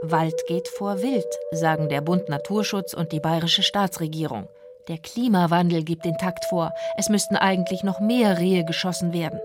Wald 0.00 0.46
geht 0.46 0.66
vor 0.66 1.02
Wild, 1.02 1.26
sagen 1.50 1.90
der 1.90 2.00
Bund 2.00 2.28
Naturschutz 2.30 2.94
und 2.94 3.12
die 3.12 3.20
bayerische 3.20 3.62
Staatsregierung. 3.62 4.48
Der 4.88 4.96
Klimawandel 4.96 5.84
gibt 5.84 6.06
den 6.06 6.16
Takt 6.16 6.46
vor. 6.46 6.72
Es 6.96 7.10
müssten 7.10 7.36
eigentlich 7.36 7.84
noch 7.84 8.00
mehr 8.00 8.38
Rehe 8.38 8.64
geschossen 8.64 9.12
werden. 9.12 9.38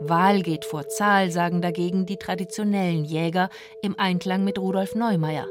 Wahl 0.00 0.42
geht 0.42 0.66
vor 0.66 0.86
Zahl, 0.88 1.30
sagen 1.30 1.62
dagegen 1.62 2.04
die 2.04 2.18
traditionellen 2.18 3.04
Jäger 3.04 3.48
im 3.82 3.98
Einklang 3.98 4.44
mit 4.44 4.58
Rudolf 4.58 4.94
Neumeier. 4.94 5.46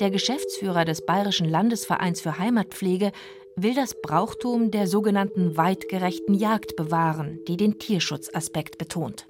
Der 0.00 0.10
Geschäftsführer 0.10 0.84
des 0.84 1.04
Bayerischen 1.04 1.48
Landesvereins 1.48 2.20
für 2.20 2.38
Heimatpflege 2.38 3.10
will 3.56 3.74
das 3.74 4.00
Brauchtum 4.00 4.70
der 4.70 4.86
sogenannten 4.86 5.56
weitgerechten 5.56 6.34
Jagd 6.34 6.76
bewahren, 6.76 7.40
die 7.48 7.56
den 7.56 7.80
Tierschutzaspekt 7.80 8.78
betont. 8.78 9.26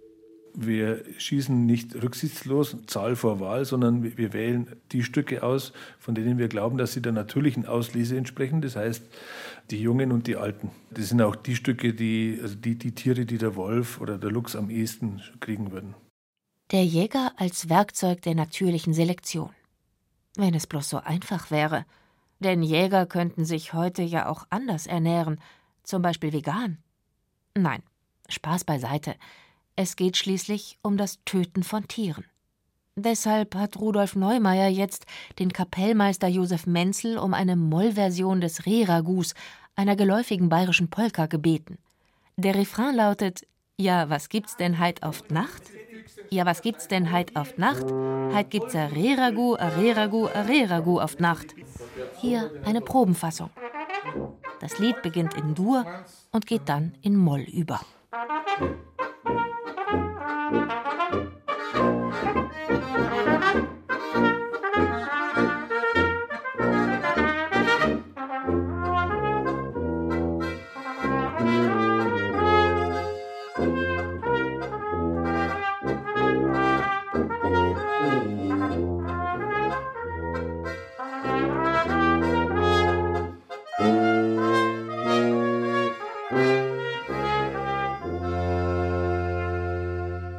Wir 0.61 1.04
schießen 1.18 1.66
nicht 1.66 1.94
rücksichtslos 1.94 2.76
Zahl 2.88 3.14
vor 3.14 3.38
Wahl, 3.38 3.64
sondern 3.64 4.02
wir 4.02 4.32
wählen 4.32 4.66
die 4.90 5.04
Stücke 5.04 5.44
aus, 5.44 5.72
von 6.00 6.16
denen 6.16 6.36
wir 6.36 6.48
glauben, 6.48 6.78
dass 6.78 6.94
sie 6.94 7.00
der 7.00 7.12
natürlichen 7.12 7.64
Auslese 7.64 8.16
entsprechen. 8.16 8.61
Das 8.61 8.74
heißt, 8.74 9.04
die 9.70 9.80
Jungen 9.80 10.11
und 10.11 10.26
die 10.26 10.34
Alten. 10.34 10.72
Das 10.90 11.11
sind 11.11 11.22
auch 11.22 11.36
die 11.36 11.54
Stücke, 11.54 11.94
die, 11.94 12.40
also 12.42 12.56
die, 12.56 12.74
die 12.74 12.90
Tiere, 12.90 13.24
die 13.24 13.38
der 13.38 13.54
Wolf 13.54 14.00
oder 14.00 14.18
der 14.18 14.32
Luchs 14.32 14.56
am 14.56 14.68
ehesten 14.68 15.22
kriegen 15.38 15.70
würden. 15.70 15.94
Der 16.72 16.84
Jäger 16.84 17.34
als 17.36 17.68
Werkzeug 17.68 18.22
der 18.22 18.34
natürlichen 18.34 18.94
Selektion. 18.94 19.50
Wenn 20.34 20.54
es 20.54 20.66
bloß 20.66 20.88
so 20.88 20.96
einfach 20.96 21.52
wäre. 21.52 21.84
Denn 22.40 22.64
Jäger 22.64 23.06
könnten 23.06 23.44
sich 23.44 23.74
heute 23.74 24.02
ja 24.02 24.28
auch 24.28 24.44
anders 24.50 24.88
ernähren, 24.88 25.40
zum 25.84 26.02
Beispiel 26.02 26.32
vegan. 26.32 26.78
Nein, 27.54 27.84
Spaß 28.28 28.64
beiseite. 28.64 29.14
Es 29.81 29.95
geht 29.95 30.16
schließlich 30.16 30.76
um 30.83 30.97
das 30.97 31.22
Töten 31.24 31.62
von 31.62 31.87
Tieren. 31.87 32.24
Deshalb 32.97 33.55
hat 33.55 33.76
Rudolf 33.76 34.16
Neumeier 34.16 34.66
jetzt 34.66 35.07
den 35.39 35.53
Kapellmeister 35.53 36.26
Josef 36.26 36.66
Menzel 36.66 37.16
um 37.16 37.33
eine 37.33 37.55
Mollversion 37.55 38.41
des 38.41 38.66
Rehragus, 38.66 39.35
einer 39.76 39.95
geläufigen 39.95 40.49
bayerischen 40.49 40.91
Polka, 40.91 41.26
gebeten. 41.26 41.79
Der 42.37 42.57
Refrain 42.57 42.97
lautet: 42.97 43.47
Ja, 43.76 44.11
was 44.11 44.29
gibt's 44.29 44.57
denn 44.57 44.81
heit 44.81 45.05
auf 45.05 45.31
Nacht? 45.31 45.62
Ja, 46.29 46.45
was 46.45 46.62
gibt's 46.62 46.89
denn 46.89 47.12
heit 47.12 47.37
auf 47.37 47.57
Nacht? 47.57 47.87
Heit 48.35 48.51
gibt's 48.51 48.74
a 48.74 48.87
Rehragu, 48.87 49.55
a 49.55 49.68
Rehragu, 49.68 50.26
a 50.26 50.41
Rehragu 50.41 50.99
auf 50.99 51.20
Nacht. 51.20 51.55
Hier 52.16 52.51
eine 52.64 52.81
Probenfassung. 52.81 53.51
Das 54.59 54.81
Lied 54.81 55.03
beginnt 55.03 55.35
in 55.35 55.55
Dur 55.55 55.87
und 56.33 56.47
geht 56.47 56.68
dann 56.68 56.95
in 57.01 57.14
Moll 57.14 57.43
über. 57.43 57.81
Thank 60.51 60.70
you. 60.70 60.88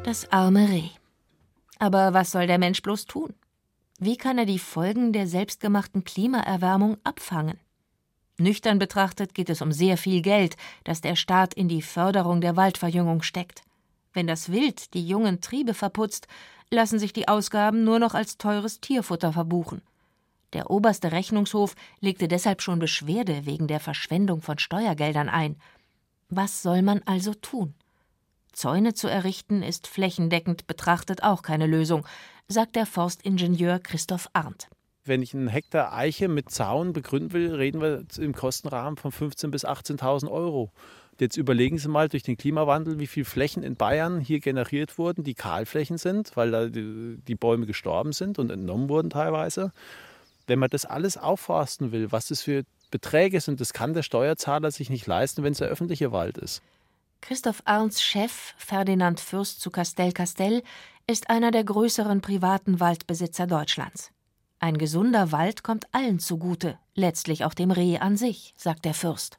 Das 0.09 0.31
arme 0.31 0.67
Reh. 0.67 0.89
Aber 1.77 2.15
was 2.15 2.31
soll 2.31 2.47
der 2.47 2.57
Mensch 2.57 2.81
bloß 2.81 3.05
tun? 3.05 3.35
Wie 3.99 4.17
kann 4.17 4.39
er 4.39 4.47
die 4.47 4.57
Folgen 4.57 5.13
der 5.13 5.27
selbstgemachten 5.27 6.03
Klimaerwärmung 6.03 6.97
abfangen? 7.03 7.59
Nüchtern 8.39 8.79
betrachtet 8.79 9.35
geht 9.35 9.51
es 9.51 9.61
um 9.61 9.71
sehr 9.71 9.97
viel 9.97 10.23
Geld, 10.23 10.57
das 10.83 11.01
der 11.01 11.15
Staat 11.15 11.53
in 11.53 11.67
die 11.67 11.83
Förderung 11.83 12.41
der 12.41 12.55
Waldverjüngung 12.55 13.21
steckt. 13.21 13.61
Wenn 14.11 14.25
das 14.25 14.51
Wild 14.51 14.95
die 14.95 15.07
jungen 15.07 15.41
Triebe 15.41 15.75
verputzt, 15.75 16.27
lassen 16.71 16.97
sich 16.97 17.13
die 17.13 17.27
Ausgaben 17.27 17.83
nur 17.83 17.99
noch 17.99 18.15
als 18.15 18.39
teures 18.39 18.81
Tierfutter 18.81 19.31
verbuchen. 19.31 19.83
Der 20.53 20.71
oberste 20.71 21.11
Rechnungshof 21.11 21.75
legte 21.99 22.27
deshalb 22.27 22.63
schon 22.63 22.79
Beschwerde 22.79 23.45
wegen 23.45 23.67
der 23.67 23.79
Verschwendung 23.79 24.41
von 24.41 24.57
Steuergeldern 24.57 25.29
ein. 25.29 25.57
Was 26.29 26.63
soll 26.63 26.81
man 26.81 27.03
also 27.05 27.35
tun? 27.35 27.75
Zäune 28.53 28.93
zu 28.93 29.07
errichten 29.07 29.63
ist 29.63 29.87
flächendeckend 29.87 30.67
betrachtet 30.67 31.23
auch 31.23 31.41
keine 31.41 31.67
Lösung, 31.67 32.05
sagt 32.47 32.75
der 32.75 32.85
Forstingenieur 32.85 33.79
Christoph 33.79 34.29
Arndt. 34.33 34.67
Wenn 35.05 35.21
ich 35.21 35.33
einen 35.33 35.47
Hektar 35.47 35.93
Eiche 35.93 36.27
mit 36.27 36.51
Zaun 36.51 36.93
begründen 36.93 37.33
will, 37.33 37.55
reden 37.55 37.81
wir 37.81 38.05
im 38.17 38.33
Kostenrahmen 38.33 38.97
von 38.97 39.11
15.000 39.11 39.47
bis 39.49 39.65
18.000 39.65 40.29
Euro. 40.29 40.71
Jetzt 41.19 41.35
überlegen 41.35 41.77
Sie 41.77 41.89
mal 41.89 42.07
durch 42.07 42.23
den 42.23 42.37
Klimawandel, 42.37 42.99
wie 42.99 43.07
viele 43.07 43.25
Flächen 43.25 43.63
in 43.63 43.75
Bayern 43.75 44.21
hier 44.21 44.39
generiert 44.39 44.97
wurden, 44.97 45.23
die 45.23 45.33
Kahlflächen 45.33 45.97
sind, 45.97 46.37
weil 46.37 46.51
da 46.51 46.67
die 46.67 47.35
Bäume 47.35 47.65
gestorben 47.65 48.13
sind 48.13 48.39
und 48.39 48.51
entnommen 48.51 48.87
wurden 48.87 49.09
teilweise. 49.09 49.71
Wenn 50.47 50.59
man 50.59 50.69
das 50.69 50.85
alles 50.85 51.17
aufforsten 51.17 51.91
will, 51.91 52.11
was 52.11 52.27
das 52.27 52.41
für 52.41 52.63
Beträge 52.89 53.41
sind, 53.41 53.59
das 53.59 53.73
kann 53.73 53.93
der 53.93 54.03
Steuerzahler 54.03 54.71
sich 54.71 54.89
nicht 54.89 55.07
leisten, 55.07 55.43
wenn 55.43 55.51
es 55.51 55.59
der 55.59 55.67
öffentliche 55.67 56.11
Wald 56.11 56.37
ist. 56.37 56.61
Christoph 57.21 57.61
Arndts 57.65 58.01
Chef, 58.01 58.53
Ferdinand 58.57 59.19
Fürst 59.19 59.61
zu 59.61 59.69
Castell 59.69 60.11
Castell, 60.13 60.63
ist 61.05 61.29
einer 61.29 61.51
der 61.51 61.63
größeren 61.63 62.21
privaten 62.21 62.79
Waldbesitzer 62.79 63.45
Deutschlands. 63.45 64.11
Ein 64.59 64.77
gesunder 64.77 65.31
Wald 65.31 65.63
kommt 65.63 65.87
allen 65.91 66.19
zugute, 66.19 66.77
letztlich 66.95 67.45
auch 67.45 67.53
dem 67.53 67.71
Reh 67.71 67.97
an 67.97 68.17
sich, 68.17 68.53
sagt 68.57 68.85
der 68.85 68.93
Fürst. 68.93 69.37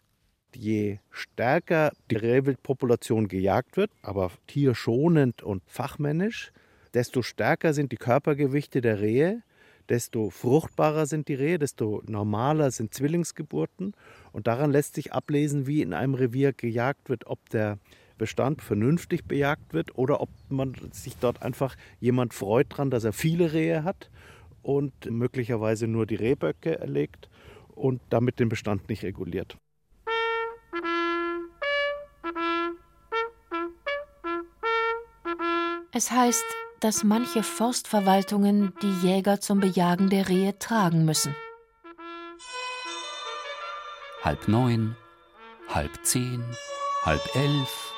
Je 0.55 0.99
stärker 1.11 1.93
die 2.11 2.17
Rehwildpopulation 2.17 3.29
gejagt 3.29 3.77
wird, 3.77 3.91
aber 4.03 4.31
tierschonend 4.47 5.43
und 5.43 5.63
fachmännisch, 5.67 6.53
desto 6.95 7.23
stärker 7.23 7.73
sind 7.73 7.93
die 7.93 7.97
Körpergewichte 7.97 8.81
der 8.81 9.01
Rehe, 9.01 9.43
desto 9.91 10.31
fruchtbarer 10.31 11.07
sind 11.07 11.29
die 11.29 11.35
Rehe, 11.35 11.59
desto 11.59 12.03
normaler 12.07 12.71
sind 12.71 12.95
Zwillingsgeburten. 12.95 13.95
Und 14.33 14.47
daran 14.47 14.71
lässt 14.71 14.95
sich 14.95 15.13
ablesen, 15.13 15.67
wie 15.67 15.83
in 15.83 15.93
einem 15.93 16.15
Revier 16.15 16.53
gejagt 16.53 17.09
wird, 17.09 17.27
ob 17.27 17.51
der 17.51 17.79
Bestand 18.17 18.63
vernünftig 18.63 19.25
bejagt 19.25 19.75
wird 19.75 19.99
oder 19.99 20.21
ob 20.21 20.29
man 20.49 20.75
sich 20.93 21.17
dort 21.17 21.43
einfach 21.43 21.75
jemand 21.99 22.35
freut 22.35 22.67
dran, 22.71 22.91
dass 22.91 23.05
er 23.05 23.13
viele 23.13 23.53
Rehe 23.53 23.83
hat 23.83 24.11
und 24.63 25.11
möglicherweise 25.11 25.87
nur 25.87 26.07
die 26.07 26.17
Rehböcke 26.17 26.79
erlegt 26.79 27.29
und 27.75 28.01
damit 28.11 28.39
den 28.39 28.49
Bestand 28.49 28.89
nicht 28.89 29.03
reguliert. 29.03 29.57
Es 35.93 36.11
heißt, 36.11 36.45
dass 36.81 37.05
manche 37.05 37.43
Forstverwaltungen 37.43 38.73
die 38.83 39.07
Jäger 39.07 39.41
zum 39.41 39.61
Bejagen 39.61 40.09
der 40.09 40.29
Rehe 40.29 40.59
tragen 40.59 41.05
müssen. 41.05 41.35
Halb 44.23 44.49
neun, 44.49 44.97
halb 45.69 46.05
zehn, 46.05 46.45
halb 47.05 47.23
elf, 47.35 47.93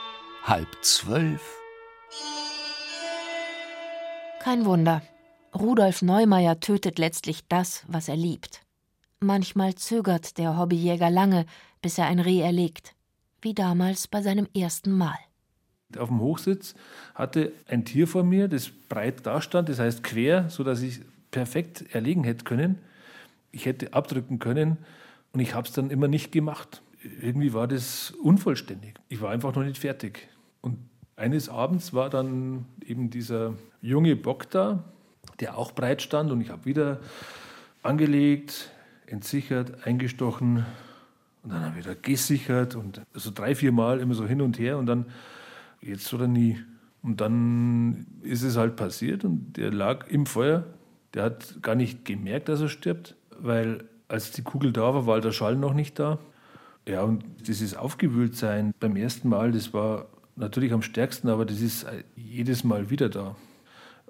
halb 0.45 0.69
zwölf. 0.83 1.59
Kein 4.41 4.65
Wunder. 4.65 5.03
Rudolf 5.55 6.03
Neumeier 6.03 6.61
tötet 6.61 6.99
letztlich 6.99 7.47
das, 7.49 7.85
was 7.87 8.09
er 8.09 8.17
liebt. 8.17 8.63
Manchmal 9.21 9.75
zögert 9.75 10.39
der 10.39 10.59
Hobbyjäger 10.59 11.11
lange, 11.11 11.47
bis 11.81 11.99
er 11.99 12.07
ein 12.07 12.19
Reh 12.19 12.41
erlegt, 12.41 12.95
wie 13.41 13.55
damals 13.55 14.09
bei 14.09 14.23
seinem 14.23 14.49
ersten 14.55 14.93
Mal. 14.93 15.19
Auf 15.99 16.09
dem 16.09 16.21
Hochsitz 16.21 16.75
hatte 17.15 17.53
ein 17.69 17.85
Tier 17.85 18.07
vor 18.07 18.25
mir, 18.25 18.49
das 18.49 18.71
breit 18.89 19.27
dastand, 19.27 19.69
das 19.69 19.79
heißt 19.79 20.03
quer, 20.03 20.49
sodass 20.51 20.83
ich 20.83 21.01
perfekt 21.31 21.95
erlegen 21.95 22.25
hätte 22.25 22.45
können. 22.45 22.79
Ich 23.51 23.67
hätte 23.67 23.93
abdrücken 23.93 24.39
können 24.39 24.79
und 25.33 25.41
ich 25.41 25.55
habe 25.55 25.67
es 25.67 25.75
dann 25.75 25.91
immer 25.91 26.09
nicht 26.09 26.33
gemacht. 26.33 26.83
Irgendwie 27.21 27.53
war 27.53 27.67
das 27.67 28.13
unvollständig. 28.23 28.95
Ich 29.09 29.21
war 29.21 29.31
einfach 29.31 29.55
noch 29.55 29.65
nicht 29.65 29.79
fertig. 29.79 30.29
Und 30.61 30.79
eines 31.17 31.49
Abends 31.49 31.93
war 31.93 32.11
dann 32.11 32.67
eben 32.87 33.11
dieser 33.11 33.55
junge 33.81 34.17
Bock 34.17 34.51
da, 34.51 34.85
der 35.41 35.59
auch 35.59 35.73
breit 35.73 36.03
stand 36.03 36.31
und 36.31 36.41
ich 36.41 36.51
habe 36.51 36.65
wieder 36.65 37.01
angelegt, 37.83 38.71
entsichert, 39.07 39.87
eingestochen 39.87 40.65
und 41.43 41.51
dann 41.51 41.77
wieder 41.77 41.95
gesichert 41.95 42.77
und 42.77 43.01
so 43.15 43.31
drei, 43.35 43.55
vier 43.55 43.73
Mal 43.73 44.01
immer 44.01 44.15
so 44.15 44.27
hin 44.27 44.41
und 44.41 44.59
her 44.59 44.79
und 44.79 44.87
dann 44.87 45.07
jetzt 45.83 46.13
oder 46.15 46.27
nie. 46.27 46.59
Und 47.03 47.21
dann 47.21 48.07
ist 48.23 48.43
es 48.43 48.57
halt 48.57 48.77
passiert 48.77 49.25
und 49.25 49.57
der 49.57 49.73
lag 49.73 50.09
im 50.09 50.27
Feuer. 50.27 50.65
Der 51.15 51.25
hat 51.25 51.63
gar 51.63 51.75
nicht 51.75 52.05
gemerkt, 52.05 52.49
dass 52.49 52.61
er 52.61 52.69
stirbt, 52.69 53.17
weil 53.39 53.85
als 54.09 54.31
die 54.31 54.43
Kugel 54.43 54.73
da 54.73 54.95
war, 54.95 55.07
war 55.07 55.21
der 55.21 55.33
Schall 55.33 55.57
noch 55.57 55.75
nicht 55.75 55.99
da. 55.99 56.19
Ja, 56.87 57.03
und 57.03 57.25
dieses 57.47 57.75
Aufgewühltsein 57.75 58.73
beim 58.81 58.97
ersten 58.97 59.29
Mal, 59.29 59.53
das 59.53 59.73
war 59.73 60.07
natürlich 60.37 60.73
am 60.73 60.83
stärksten, 60.83 61.29
aber 61.29 61.45
das 61.45 61.61
ist 61.61 61.87
jedes 62.17 62.65
Mal 62.65 62.91
wieder 62.91 63.09
da. 63.09 63.37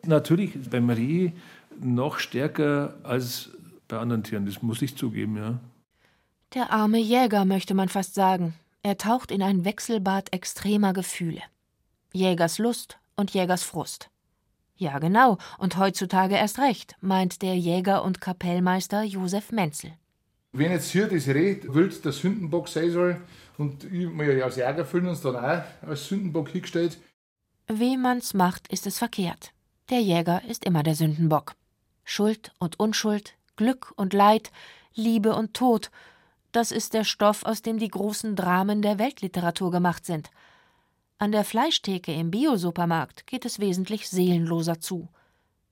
Natürlich 0.05 0.59
beim 0.71 0.91
Reh 0.91 1.33
noch 1.81 2.19
stärker 2.19 2.95
als 3.03 3.51
bei 3.89 3.99
anderen 3.99 4.23
Tieren, 4.23 4.47
das 4.47 4.63
muss 4.63 4.81
ich 4.83 4.97
zugeben, 4.97 5.37
ja. 5.37 5.61
Der 6.55 6.71
arme 6.71 6.99
Jäger, 6.99 7.45
möchte 7.45 7.75
man 7.75 7.89
fast 7.89 8.15
sagen. 8.15 8.55
Er 8.83 8.99
taucht 8.99 9.31
in 9.31 9.43
ein 9.43 9.65
Wechselbad 9.65 10.33
extremer 10.33 10.93
Gefühle. 10.93 11.41
Jägerslust 12.13 12.99
und 13.17 13.33
Jägersfrust. 13.33 14.11
Ja, 14.77 14.99
genau, 14.99 15.39
und 15.59 15.77
heutzutage 15.77 16.35
erst 16.35 16.59
recht, 16.59 16.97
meint 17.01 17.43
der 17.43 17.57
Jäger 17.57 18.03
und 18.03 18.21
Kapellmeister 18.21 19.03
Josef 19.03 19.53
Menzel. 19.53 19.93
Wenn 20.53 20.73
jetzt 20.73 20.91
hier 20.91 21.09
das 21.09 21.29
Reh 21.29 21.61
wild 21.63 22.05
der 22.05 22.13
Sündenbock 22.13 22.69
sein 22.69 22.91
soll 22.91 23.21
und 23.59 23.85
ich 23.85 24.03
ja 24.03 24.45
als 24.45 24.57
Jäger 24.57 24.85
fühlen 24.85 25.07
uns 25.07 25.21
dann 25.21 25.37
auch 25.37 25.63
als 25.89 26.09
Sündenbock 26.09 26.49
hingestellt. 26.51 26.99
Wie 27.69 27.97
man's 27.97 28.35
macht, 28.35 28.69
ist 28.69 28.87
es 28.87 28.99
verkehrt. 28.99 29.53
Der 29.89 30.01
Jäger 30.01 30.43
ist 30.49 30.65
immer 30.65 30.83
der 30.83 30.95
Sündenbock. 30.95 31.55
Schuld 32.05 32.53
und 32.59 32.79
Unschuld, 32.79 33.35
Glück 33.57 33.93
und 33.97 34.13
Leid, 34.13 34.51
Liebe 34.95 35.35
und 35.35 35.55
Tod, 35.55 35.91
das 36.53 36.71
ist 36.71 36.93
der 36.93 37.05
Stoff, 37.05 37.45
aus 37.45 37.63
dem 37.63 37.79
die 37.79 37.89
großen 37.89 38.37
Dramen 38.37 38.83
der 38.83 38.99
Weltliteratur 38.99 39.71
gemacht 39.71 40.05
sind. 40.05 40.31
An 41.23 41.31
der 41.31 41.45
Fleischtheke 41.45 42.13
im 42.13 42.33
Biosupermarkt 42.33 43.29
geht 43.29 43.45
es 43.45 43.61
wesentlich 43.61 44.09
seelenloser 44.09 44.81
zu. 44.81 45.09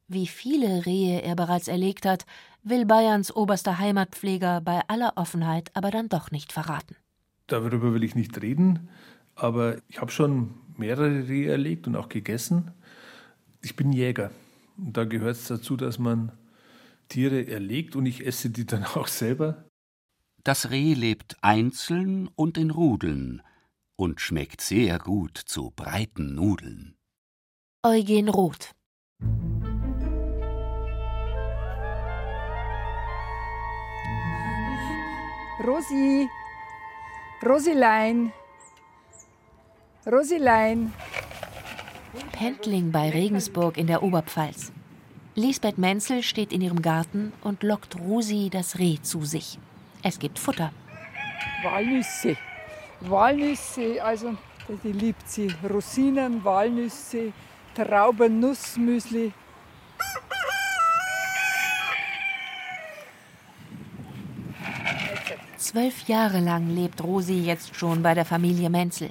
Wie 0.07 0.29
viele 0.29 0.87
Rehe 0.87 1.23
er 1.23 1.35
bereits 1.35 1.67
erlegt 1.67 2.07
hat, 2.07 2.25
will 2.63 2.87
Bayerns 2.87 3.35
oberster 3.35 3.81
Heimatpfleger 3.81 4.61
bei 4.61 4.83
aller 4.87 5.15
Offenheit 5.17 5.73
aber 5.75 5.91
dann 5.91 6.09
doch 6.09 6.31
nicht 6.31 6.53
verraten. 6.53 6.95
Darüber 7.49 7.93
will 7.93 8.05
ich 8.05 8.15
nicht 8.15 8.41
reden, 8.41 8.91
aber 9.35 9.79
ich 9.89 10.01
habe 10.01 10.13
schon 10.13 10.55
mehrere 10.77 11.27
Rehe 11.27 11.51
erlegt 11.51 11.89
und 11.89 11.97
auch 11.97 12.09
gegessen. 12.09 12.71
Ich 13.61 13.75
bin 13.75 13.93
Jäger. 13.93 14.31
Und 14.77 14.97
da 14.97 15.05
gehört 15.05 15.35
es 15.35 15.49
dazu, 15.49 15.77
dass 15.77 15.99
man 15.99 16.31
Tiere 17.09 17.49
erlegt 17.49 17.97
und 17.97 18.07
ich 18.07 18.25
esse 18.25 18.51
die 18.51 18.67
dann 18.67 18.85
auch 18.95 19.09
selber. 19.09 19.65
Das 20.45 20.71
Reh 20.71 20.95
lebt 20.95 21.39
einzeln 21.43 22.29
und 22.37 22.57
in 22.57 22.71
Rudeln 22.71 23.43
und 24.01 24.19
schmeckt 24.19 24.63
sehr 24.63 24.99
gut 24.99 25.37
zu 25.37 25.73
breiten 25.77 26.35
Nudeln. 26.35 26.97
Eugen 27.85 28.31
Roth 28.31 28.71
Rosi, 35.63 36.27
Rosilein, 37.45 38.33
Rosilein. 40.07 40.95
Pendling 42.33 42.91
bei 42.93 43.11
Regensburg 43.11 43.77
in 43.77 43.87
der 43.87 44.03
Oberpfalz. 44.03 44.73
Lisbeth 45.35 45.77
Menzel 45.77 46.23
steht 46.23 46.55
in 46.55 46.63
ihrem 46.63 46.81
Garten 46.81 47.35
und 47.43 47.63
lockt 47.63 48.01
Rosi 48.01 48.49
das 48.51 48.79
Reh 48.79 48.97
zu 49.03 49.27
sich. 49.27 49.59
Es 50.03 50.19
gibt 50.19 50.39
Futter. 50.39 50.73
Walnüsse. 51.63 52.39
Walnüsse, 53.01 54.03
also 54.03 54.37
die 54.85 54.93
liebt 54.93 55.29
sie. 55.29 55.49
Rosinen, 55.69 56.45
Walnüsse, 56.45 57.33
Trauben, 57.75 58.41
Nussmüsli. 58.41 59.33
Zwölf 65.57 66.09
Jahre 66.09 66.41
lang 66.41 66.75
lebt 66.75 67.03
Rosi 67.03 67.39
jetzt 67.39 67.77
schon 67.77 68.03
bei 68.03 68.15
der 68.15 68.25
Familie 68.25 68.71
Menzel. 68.71 69.11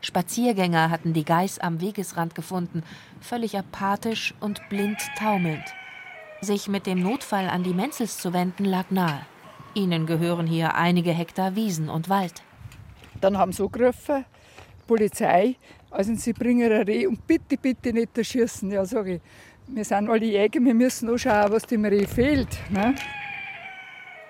Spaziergänger 0.00 0.90
hatten 0.90 1.12
die 1.12 1.24
Geiß 1.24 1.60
am 1.60 1.80
Wegesrand 1.80 2.34
gefunden, 2.34 2.82
völlig 3.20 3.56
apathisch 3.56 4.34
und 4.40 4.68
blind 4.68 4.98
taumelnd. 5.16 5.64
Sich 6.40 6.66
mit 6.66 6.86
dem 6.86 7.00
Notfall 7.02 7.48
an 7.48 7.62
die 7.62 7.72
Menzels 7.72 8.18
zu 8.18 8.32
wenden, 8.32 8.64
lag 8.64 8.90
nahe. 8.90 9.24
Ihnen 9.74 10.06
gehören 10.06 10.46
hier 10.46 10.74
einige 10.74 11.12
Hektar 11.12 11.54
Wiesen 11.54 11.88
und 11.88 12.08
Wald. 12.08 12.42
Dann 13.22 13.38
haben 13.38 13.52
sie 13.52 13.62
angerufen, 13.62 14.24
Polizei, 14.86 15.56
also 15.90 16.12
sie 16.14 16.32
bringen 16.32 16.72
ein 16.72 16.82
Reh 16.82 17.06
und 17.06 17.24
bitte, 17.26 17.56
bitte 17.56 17.92
nicht 17.92 18.18
erschießen. 18.18 18.70
Ja, 18.70 18.84
sage 18.84 19.14
ich, 19.14 19.20
wir 19.68 19.84
sind 19.84 20.10
alle 20.10 20.26
Jäger, 20.26 20.60
wir 20.60 20.74
müssen 20.74 21.08
auch 21.08 21.18
schauen, 21.18 21.52
was 21.52 21.62
dem 21.62 21.84
Reh 21.84 22.06
fehlt. 22.06 22.48
Ne? 22.70 22.96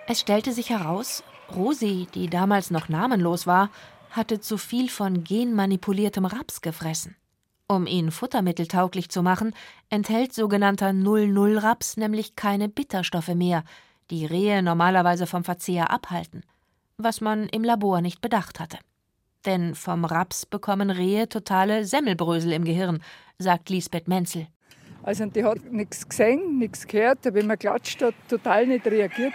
Es 0.07 0.20
stellte 0.20 0.53
sich 0.53 0.68
heraus, 0.68 1.24
Rosi, 1.57 2.07
die 2.14 2.28
damals 2.28 2.70
noch 2.70 2.90
namenlos 2.90 3.47
war, 3.47 3.70
hatte 4.11 4.40
zu 4.40 4.59
viel 4.59 4.90
von 4.90 5.24
genmanipuliertem 5.24 6.26
Raps 6.26 6.61
gefressen. 6.61 7.16
Um 7.68 7.86
ihn 7.86 8.11
futtermitteltauglich 8.11 9.09
zu 9.09 9.22
machen, 9.22 9.55
enthält 9.88 10.34
sogenannter 10.34 10.90
00-Raps 10.90 11.97
nämlich 11.97 12.36
keine 12.36 12.68
Bitterstoffe 12.68 13.34
mehr, 13.34 13.64
die 14.11 14.26
Rehe 14.26 14.62
normalerweise 14.62 15.26
vom 15.26 15.45
Verzehr 15.45 15.90
abhalten, 15.90 16.43
was 16.99 17.20
man 17.20 17.49
im 17.49 17.64
Labor 17.64 18.01
nicht 18.01 18.20
bedacht 18.20 18.61
hatte. 18.61 18.78
Denn 19.45 19.74
vom 19.74 20.05
Raps 20.05 20.47
bekommen 20.47 20.90
Rehe 20.90 21.28
totale 21.28 21.84
Semmelbrösel 21.84 22.53
im 22.53 22.64
Gehirn, 22.64 23.03
sagt 23.38 23.70
Lisbeth 23.70 24.09
Menzel. 24.09 24.47
Also 25.03 25.26
die 25.26 25.45
hat 25.45 25.64
nichts 25.72 26.09
gesehen, 26.09 26.59
nichts 26.59 26.86
gehört, 26.86 27.18
wenn 27.24 27.47
man 27.47 27.59
klatscht 27.59 28.01
hat, 28.03 28.14
total 28.28 28.66
nicht 28.66 28.86
reagiert. 28.86 29.32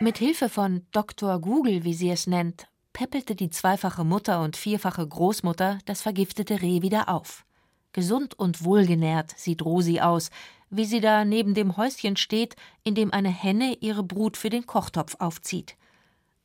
Mit 0.00 0.18
Hilfe 0.18 0.48
von 0.48 0.86
Dr. 0.92 1.40
Google, 1.40 1.82
wie 1.84 1.94
sie 1.94 2.10
es 2.10 2.26
nennt, 2.26 2.68
peppelte 2.92 3.34
die 3.34 3.50
zweifache 3.50 4.04
Mutter 4.04 4.42
und 4.42 4.56
vierfache 4.56 5.06
Großmutter 5.06 5.78
das 5.86 6.02
vergiftete 6.02 6.62
Reh 6.62 6.82
wieder 6.82 7.08
auf. 7.08 7.44
Gesund 7.92 8.38
und 8.38 8.64
wohlgenährt 8.64 9.32
sieht 9.36 9.64
Rosi 9.64 10.00
aus, 10.00 10.30
wie 10.70 10.84
sie 10.84 11.00
da 11.00 11.24
neben 11.24 11.54
dem 11.54 11.76
Häuschen 11.76 12.16
steht, 12.16 12.56
in 12.82 12.94
dem 12.94 13.12
eine 13.12 13.28
Henne 13.28 13.76
ihre 13.80 14.02
Brut 14.02 14.36
für 14.36 14.50
den 14.50 14.66
Kochtopf 14.66 15.16
aufzieht. 15.18 15.76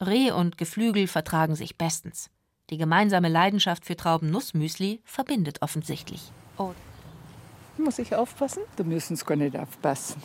Reh 0.02 0.32
und 0.32 0.58
Geflügel 0.58 1.08
vertragen 1.08 1.56
sich 1.56 1.78
bestens. 1.78 2.30
Die 2.70 2.78
gemeinsame 2.78 3.28
Leidenschaft 3.28 3.86
für 3.86 3.98
Traubennussmüsli 3.98 5.02
verbindet 5.04 5.62
offensichtlich. 5.62 6.32
Oh. 6.58 6.74
Muss 7.78 8.00
ich 8.00 8.16
aufpassen? 8.16 8.64
Da 8.78 8.84
müssen 8.84 9.16
sie 9.16 9.26
gar 9.26 9.36
nicht 9.36 9.58
aufpassen. 9.58 10.22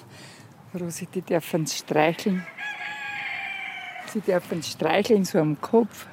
Rosi, 0.79 1.07
die 1.07 1.23
dürfen 1.23 1.67
streicheln. 1.67 2.47
Sie 4.13 4.21
dürfen 4.21 4.63
streicheln 4.63 5.25
so 5.25 5.39
am 5.39 5.61
Kopf, 5.61 6.07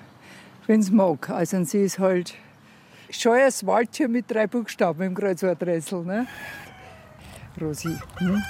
wenn 0.66 0.82
sie 0.82 0.91
mag. 0.91 1.30
Also 1.30 1.64
sie 1.64 1.84
ist 1.84 1.99
halt 1.99 2.36
scheues 3.09 3.66
Waldtier 3.66 4.07
mit 4.07 4.30
drei 4.32 4.47
Buchstaben 4.47 5.01
im 5.01 5.16
Kreuzworträtsel. 5.16 6.03
Ne? 6.03 6.28
Rosi. 7.59 7.95
Hm? 8.18 8.43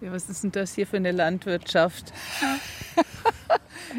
Ja, 0.00 0.12
was 0.12 0.28
ist 0.28 0.44
denn 0.44 0.52
das 0.52 0.74
hier 0.74 0.86
für 0.86 0.96
eine 0.96 1.12
Landwirtschaft? 1.12 2.12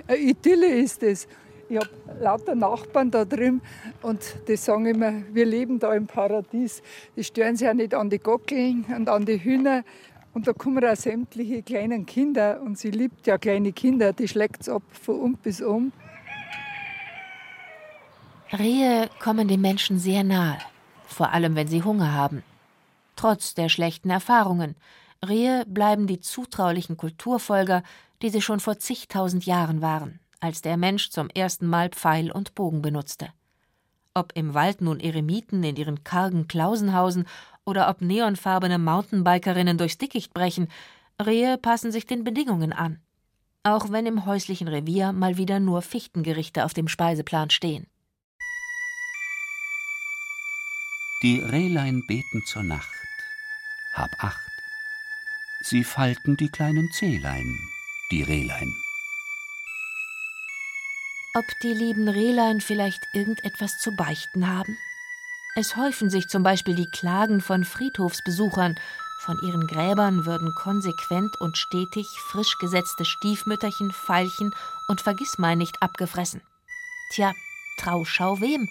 eine 0.07 0.17
Idylle 0.17 0.67
ist 0.67 1.03
es. 1.03 1.27
Ich 1.69 1.77
habe 1.77 1.89
lauter 2.19 2.55
Nachbarn 2.55 3.11
da 3.11 3.25
drin 3.25 3.61
und 4.01 4.19
die 4.47 4.55
sagen 4.55 4.87
immer, 4.87 5.13
wir 5.31 5.45
leben 5.45 5.77
da 5.77 5.93
im 5.93 6.07
Paradies. 6.07 6.81
Die 7.15 7.23
stören 7.23 7.55
sich 7.55 7.65
ja 7.65 7.73
nicht 7.73 7.93
an 7.93 8.09
die 8.09 8.17
Gockeln 8.17 8.85
und 8.95 9.07
an 9.07 9.25
die 9.25 9.43
Hühner. 9.43 9.83
Und 10.33 10.47
da 10.47 10.53
kommen 10.53 10.83
auch 10.83 10.95
sämtliche 10.95 11.61
kleinen 11.61 12.05
Kinder 12.05 12.61
und 12.61 12.77
sie 12.77 12.91
liebt 12.91 13.27
ja 13.27 13.37
kleine 13.37 13.71
Kinder, 13.71 14.13
die 14.13 14.27
schlägt 14.27 14.61
es 14.61 14.69
ab 14.69 14.83
von 14.91 15.19
um 15.19 15.33
bis 15.35 15.61
um. 15.61 15.91
Rehe 18.51 19.09
kommen 19.19 19.47
den 19.47 19.61
Menschen 19.61 19.99
sehr 19.99 20.23
nahe, 20.23 20.57
vor 21.07 21.31
allem 21.33 21.55
wenn 21.55 21.67
sie 21.67 21.83
Hunger 21.83 22.13
haben. 22.13 22.43
Trotz 23.15 23.53
der 23.53 23.69
schlechten 23.69 24.09
Erfahrungen. 24.09 24.75
Rehe 25.28 25.65
bleiben 25.67 26.07
die 26.07 26.20
zutraulichen 26.20 26.97
Kulturfolger, 26.97 27.84
die 28.22 28.30
sie 28.30 28.41
schon 28.41 28.59
vor 28.59 28.80
zigtausend 28.80 29.45
Jahren 29.45 29.82
waren, 29.82 30.20
als 30.39 30.61
der 30.61 30.78
Mensch 30.78 31.09
zum 31.09 31.30
ersten 31.30 31.67
Mal 31.67 31.89
Pfeil 31.89 32.32
und 32.32 32.55
Bogen 32.55 32.82
benutzte. 32.82 33.30
Ob 34.13 34.32
im 34.36 34.53
Wald 34.53 34.82
nun 34.82 34.99
Eremiten 34.99 35.63
in 35.63 35.76
ihren 35.76 36.03
kargen 36.03 36.47
Klausenhausen 36.47 37.26
oder 37.65 37.89
ob 37.89 38.01
neonfarbene 38.01 38.80
Mountainbikerinnen 38.80 39.78
durchs 39.78 39.97
Dickicht 39.97 40.34
brechen, 40.34 40.67
Rehe 41.22 41.57
passen 41.57 41.91
sich 41.91 42.05
den 42.05 42.24
Bedingungen 42.24 42.74
an. 42.74 42.99
Auch 43.63 43.91
wenn 43.91 44.05
im 44.05 44.26
häuslichen 44.26 44.70
Revier 44.70 45.11
mal 45.11 45.38
wieder 45.38 45.59
nur 45.59 45.82
Fichtengerichte 45.82 46.63
auf 46.63 46.74
dem 46.74 46.88
Speiseplan 46.88 47.49
stehen. 47.49 47.88
Die 51.22 51.41
Rehlein 51.41 52.01
beten 52.07 52.41
zur 52.45 52.63
Nacht. 52.63 52.89
Hab 53.93 54.09
acht. 54.20 54.49
Sie 55.62 55.84
falten 55.84 56.38
die 56.38 56.49
kleinen 56.49 56.89
Zehlein, 56.91 57.60
die 58.12 58.24
Rehlein. 58.24 58.74
Ob 61.36 61.45
die 61.62 61.74
lieben 61.74 62.07
Rehlein 62.07 62.62
vielleicht 62.62 63.03
irgendetwas 63.14 63.78
zu 63.78 63.95
beichten 63.95 64.47
haben? 64.47 64.78
Es 65.55 65.76
häufen 65.76 66.10
sich 66.10 66.28
zum 66.28 66.43
Beispiel 66.43 66.76
die 66.76 66.89
Klagen 66.89 67.41
von 67.41 67.66
Friedhofsbesuchern, 67.66 68.80
Von 69.20 69.38
ihren 69.43 69.68
Gräbern 69.68 70.26
würden 70.26 70.55
konsequent 70.55 71.36
und 71.41 71.57
stetig 71.57 72.07
frisch 72.32 72.57
gesetzte 72.57 73.03
Stiefmütterchen, 73.03 73.91
Veilchen 73.91 74.55
und 74.88 75.01
Vergissmeinnicht 75.01 75.82
abgefressen. 75.82 76.41
Tja, 77.12 77.34
Trauschau 77.78 78.39
wem? 78.39 78.70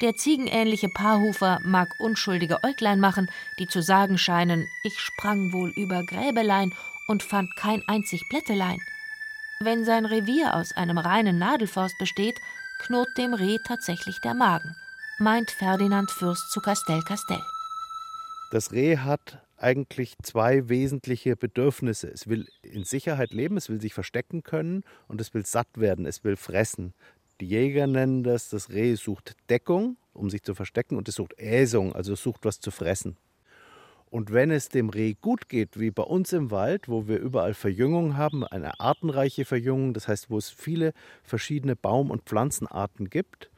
Der 0.00 0.16
ziegenähnliche 0.16 0.88
Paarhufer 0.88 1.60
mag 1.62 1.88
unschuldige 1.98 2.64
Äuglein 2.64 3.00
machen, 3.00 3.30
die 3.58 3.66
zu 3.66 3.82
sagen 3.82 4.16
scheinen, 4.16 4.66
ich 4.82 4.98
sprang 4.98 5.52
wohl 5.52 5.70
über 5.76 6.02
Gräbelein 6.04 6.72
und 7.06 7.22
fand 7.22 7.54
kein 7.56 7.82
einzig 7.86 8.26
Blättelein. 8.30 8.78
Wenn 9.62 9.84
sein 9.84 10.06
Revier 10.06 10.54
aus 10.54 10.72
einem 10.72 10.96
reinen 10.96 11.38
Nadelforst 11.38 11.98
besteht, 11.98 12.40
knurrt 12.80 13.10
dem 13.18 13.34
Reh 13.34 13.58
tatsächlich 13.66 14.18
der 14.22 14.32
Magen, 14.32 14.74
meint 15.18 15.50
Ferdinand 15.50 16.10
Fürst 16.10 16.50
zu 16.50 16.60
Castell 16.60 17.02
Castell. 17.02 17.42
Das 18.50 18.72
Reh 18.72 18.96
hat 18.96 19.42
eigentlich 19.58 20.14
zwei 20.22 20.70
wesentliche 20.70 21.36
Bedürfnisse. 21.36 22.08
Es 22.08 22.26
will 22.26 22.46
in 22.62 22.84
Sicherheit 22.84 23.32
leben, 23.32 23.58
es 23.58 23.68
will 23.68 23.82
sich 23.82 23.92
verstecken 23.92 24.42
können 24.42 24.82
und 25.08 25.20
es 25.20 25.34
will 25.34 25.44
satt 25.44 25.68
werden, 25.74 26.06
es 26.06 26.24
will 26.24 26.36
fressen. 26.36 26.94
Die 27.40 27.46
Jäger 27.46 27.86
nennen 27.86 28.22
das, 28.22 28.50
das 28.50 28.68
Reh 28.68 28.94
sucht 28.96 29.34
Deckung, 29.48 29.96
um 30.12 30.28
sich 30.28 30.42
zu 30.42 30.54
verstecken, 30.54 30.96
und 30.96 31.08
es 31.08 31.14
sucht 31.14 31.38
Äsung, 31.38 31.94
also 31.94 32.12
es 32.12 32.22
sucht 32.22 32.44
was 32.44 32.60
zu 32.60 32.70
fressen. 32.70 33.16
Und 34.10 34.32
wenn 34.32 34.50
es 34.50 34.68
dem 34.68 34.90
Reh 34.90 35.14
gut 35.14 35.48
geht, 35.48 35.80
wie 35.80 35.90
bei 35.90 36.02
uns 36.02 36.34
im 36.34 36.50
Wald, 36.50 36.88
wo 36.88 37.08
wir 37.08 37.18
überall 37.18 37.54
Verjüngung 37.54 38.18
haben, 38.18 38.44
eine 38.44 38.78
artenreiche 38.78 39.46
Verjüngung, 39.46 39.94
das 39.94 40.06
heißt, 40.06 40.28
wo 40.28 40.36
es 40.36 40.50
viele 40.50 40.92
verschiedene 41.22 41.76
Baum- 41.76 42.10
und 42.10 42.24
Pflanzenarten 42.24 43.08
gibt, 43.08 43.50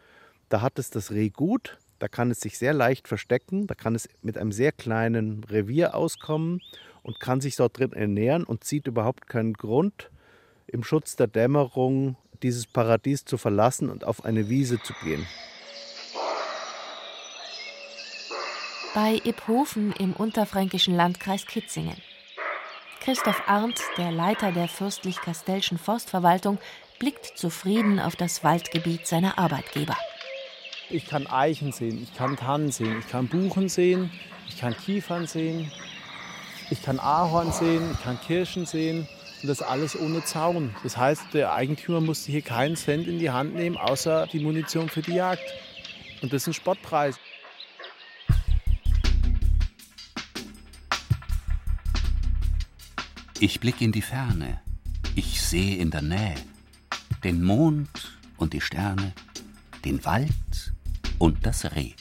da 0.49 0.61
hat 0.61 0.78
es 0.78 0.91
das 0.91 1.11
Reh 1.11 1.30
gut, 1.30 1.78
da 1.99 2.07
kann 2.07 2.30
es 2.30 2.41
sich 2.41 2.59
sehr 2.59 2.74
leicht 2.74 3.09
verstecken, 3.09 3.66
da 3.66 3.74
kann 3.74 3.97
es 3.97 4.09
mit 4.20 4.39
einem 4.39 4.53
sehr 4.53 4.70
kleinen 4.70 5.43
Revier 5.45 5.97
auskommen 5.97 6.61
und 7.03 7.18
kann 7.18 7.41
sich 7.41 7.57
dort 7.57 7.78
drin 7.78 7.93
ernähren 7.93 8.45
und 8.45 8.62
sieht 8.62 8.87
überhaupt 8.87 9.26
keinen 9.26 9.55
Grund, 9.55 10.11
im 10.68 10.85
Schutz 10.85 11.16
der 11.16 11.26
Dämmerung 11.26 12.16
dieses 12.43 12.66
Paradies 12.66 13.24
zu 13.24 13.38
verlassen 13.38 13.90
und 13.90 14.05
auf 14.05 14.24
eine 14.24 14.49
Wiese 14.49 14.80
zu 14.82 14.93
gehen. 15.03 15.26
bei 18.95 19.20
Iphofen 19.24 19.93
im 19.93 20.12
unterfränkischen 20.12 20.95
Landkreis 20.95 21.47
Kitzingen. 21.47 21.97
Christoph 23.01 23.43
Arndt, 23.47 23.80
der 23.97 24.12
Leiter 24.12 24.53
der 24.53 24.68
fürstlich-kastellschen 24.68 25.78
Forstverwaltung, 25.78 26.59
blickt 26.99 27.26
zufrieden 27.36 27.99
auf 27.99 28.16
das 28.16 28.45
Waldgebiet 28.45 29.07
seiner 29.07 29.38
Arbeitgeber. 29.38 29.97
Ich 30.90 31.07
kann 31.07 31.26
Eichen 31.26 31.72
sehen, 31.72 32.03
ich 32.03 32.14
kann 32.14 32.36
Tannen 32.36 32.70
sehen, 32.70 32.99
ich 32.99 33.09
kann 33.09 33.28
Buchen 33.28 33.68
sehen, 33.68 34.11
ich 34.49 34.59
kann 34.59 34.76
Kiefern 34.76 35.26
sehen, 35.26 35.72
ich 36.70 36.82
kann 36.82 37.01
Ahorn 37.01 37.51
sehen, 37.51 37.90
ich 37.93 38.03
kann 38.03 38.20
Kirschen 38.20 38.66
sehen 38.66 39.09
und 39.43 39.49
das 39.49 39.61
alles 39.61 39.99
ohne 39.99 40.24
Zaun. 40.24 40.74
Das 40.82 40.97
heißt, 40.97 41.34
der 41.34 41.53
Eigentümer 41.53 42.01
musste 42.01 42.30
hier 42.30 42.43
keinen 42.43 42.76
Cent 42.76 43.09
in 43.09 43.18
die 43.18 43.30
Hand 43.30 43.55
nehmen, 43.55 43.76
außer 43.76 44.28
die 44.28 44.40
Munition 44.40 44.88
für 44.88 45.03
die 45.03 45.14
Jagd. 45.14 45.43
Und 46.22 46.32
das 46.32 46.43
ist 46.43 46.49
ein 46.49 46.55
Spottpreis. 46.55 47.18
Ich 53.40 53.59
blick 53.59 53.80
in 53.80 53.90
die 53.90 54.03
Ferne, 54.03 54.61
ich 55.16 55.43
sehe 55.43 55.76
in 55.76 55.90
der 55.90 56.03
Nähe 56.03 56.36
den 57.24 57.43
Mond 57.43 58.18
und 58.36 58.53
die 58.53 58.61
Sterne, 58.61 59.12
den 59.84 60.05
Wald 60.05 60.72
und 61.18 61.45
das 61.45 61.64
Reh. 61.74 61.93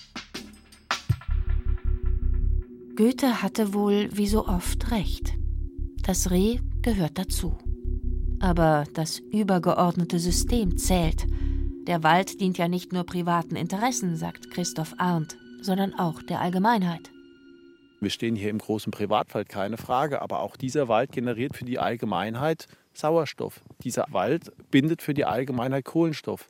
Goethe 2.96 3.42
hatte 3.42 3.74
wohl 3.74 4.10
wie 4.14 4.28
so 4.28 4.48
oft 4.48 4.92
recht. 4.92 5.34
Das 6.04 6.30
Reh 6.30 6.60
gehört 6.82 7.18
dazu. 7.18 7.58
Aber 8.40 8.86
das 8.94 9.20
übergeordnete 9.20 10.20
System 10.20 10.78
zählt. 10.78 11.26
Der 11.88 12.04
Wald 12.04 12.42
dient 12.42 12.58
ja 12.58 12.68
nicht 12.68 12.92
nur 12.94 13.06
privaten 13.06 13.56
Interessen, 13.56 14.16
sagt 14.16 14.52
Christoph 14.52 14.94
Arndt, 14.98 15.38
sondern 15.62 15.94
auch 15.94 16.22
der 16.24 16.40
Allgemeinheit. 16.40 17.12
Wir 18.00 18.10
stehen 18.10 18.36
hier 18.36 18.50
im 18.50 18.58
großen 18.58 18.92
Privatwald, 18.92 19.48
keine 19.48 19.78
Frage, 19.78 20.22
aber 20.24 20.40
auch 20.40 20.56
dieser 20.56 20.88
Wald 20.88 21.12
generiert 21.12 21.56
für 21.56 21.66
die 21.66 21.78
Allgemeinheit 21.78 22.68
Sauerstoff. 22.94 23.62
Dieser 23.84 24.06
Wald 24.10 24.52
bindet 24.72 25.04
für 25.04 25.14
die 25.14 25.26
Allgemeinheit 25.26 25.86
Kohlenstoff. 25.86 26.48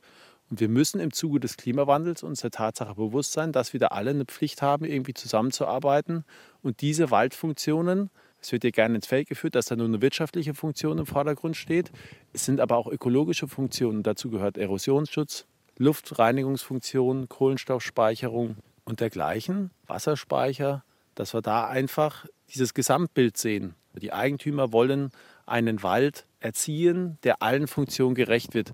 Und 0.50 0.60
wir 0.60 0.68
müssen 0.68 1.00
im 1.00 1.12
Zuge 1.12 1.40
des 1.40 1.56
Klimawandels 1.56 2.22
uns 2.22 2.40
der 2.40 2.50
Tatsache 2.50 2.94
bewusst 2.94 3.32
sein, 3.32 3.52
dass 3.52 3.72
wir 3.72 3.80
da 3.80 3.88
alle 3.88 4.10
eine 4.10 4.24
Pflicht 4.24 4.62
haben, 4.62 4.84
irgendwie 4.84 5.14
zusammenzuarbeiten. 5.14 6.24
Und 6.62 6.80
diese 6.80 7.10
Waldfunktionen, 7.10 8.10
es 8.42 8.50
wird 8.50 8.64
hier 8.64 8.72
gerne 8.72 8.96
ins 8.96 9.06
Feld 9.06 9.28
geführt, 9.28 9.54
dass 9.54 9.66
da 9.66 9.76
nur 9.76 9.86
eine 9.86 10.02
wirtschaftliche 10.02 10.52
Funktion 10.52 10.98
im 10.98 11.06
Vordergrund 11.06 11.56
steht. 11.56 11.92
Es 12.32 12.44
sind 12.44 12.60
aber 12.60 12.76
auch 12.76 12.88
ökologische 12.88 13.46
Funktionen. 13.46 14.02
Dazu 14.02 14.30
gehört 14.30 14.58
Erosionsschutz, 14.58 15.46
Luftreinigungsfunktionen, 15.78 17.28
Kohlenstoffspeicherung 17.28 18.56
und 18.84 19.00
dergleichen, 19.00 19.70
Wasserspeicher, 19.86 20.84
dass 21.14 21.34
wir 21.34 21.40
da 21.40 21.68
einfach 21.68 22.26
dieses 22.52 22.74
Gesamtbild 22.74 23.36
sehen. 23.36 23.74
Die 23.94 24.12
Eigentümer 24.12 24.72
wollen 24.72 25.10
einen 25.46 25.82
Wald 25.82 26.26
erziehen, 26.40 27.18
der 27.22 27.42
allen 27.42 27.68
Funktionen 27.68 28.14
gerecht 28.14 28.54
wird. 28.54 28.72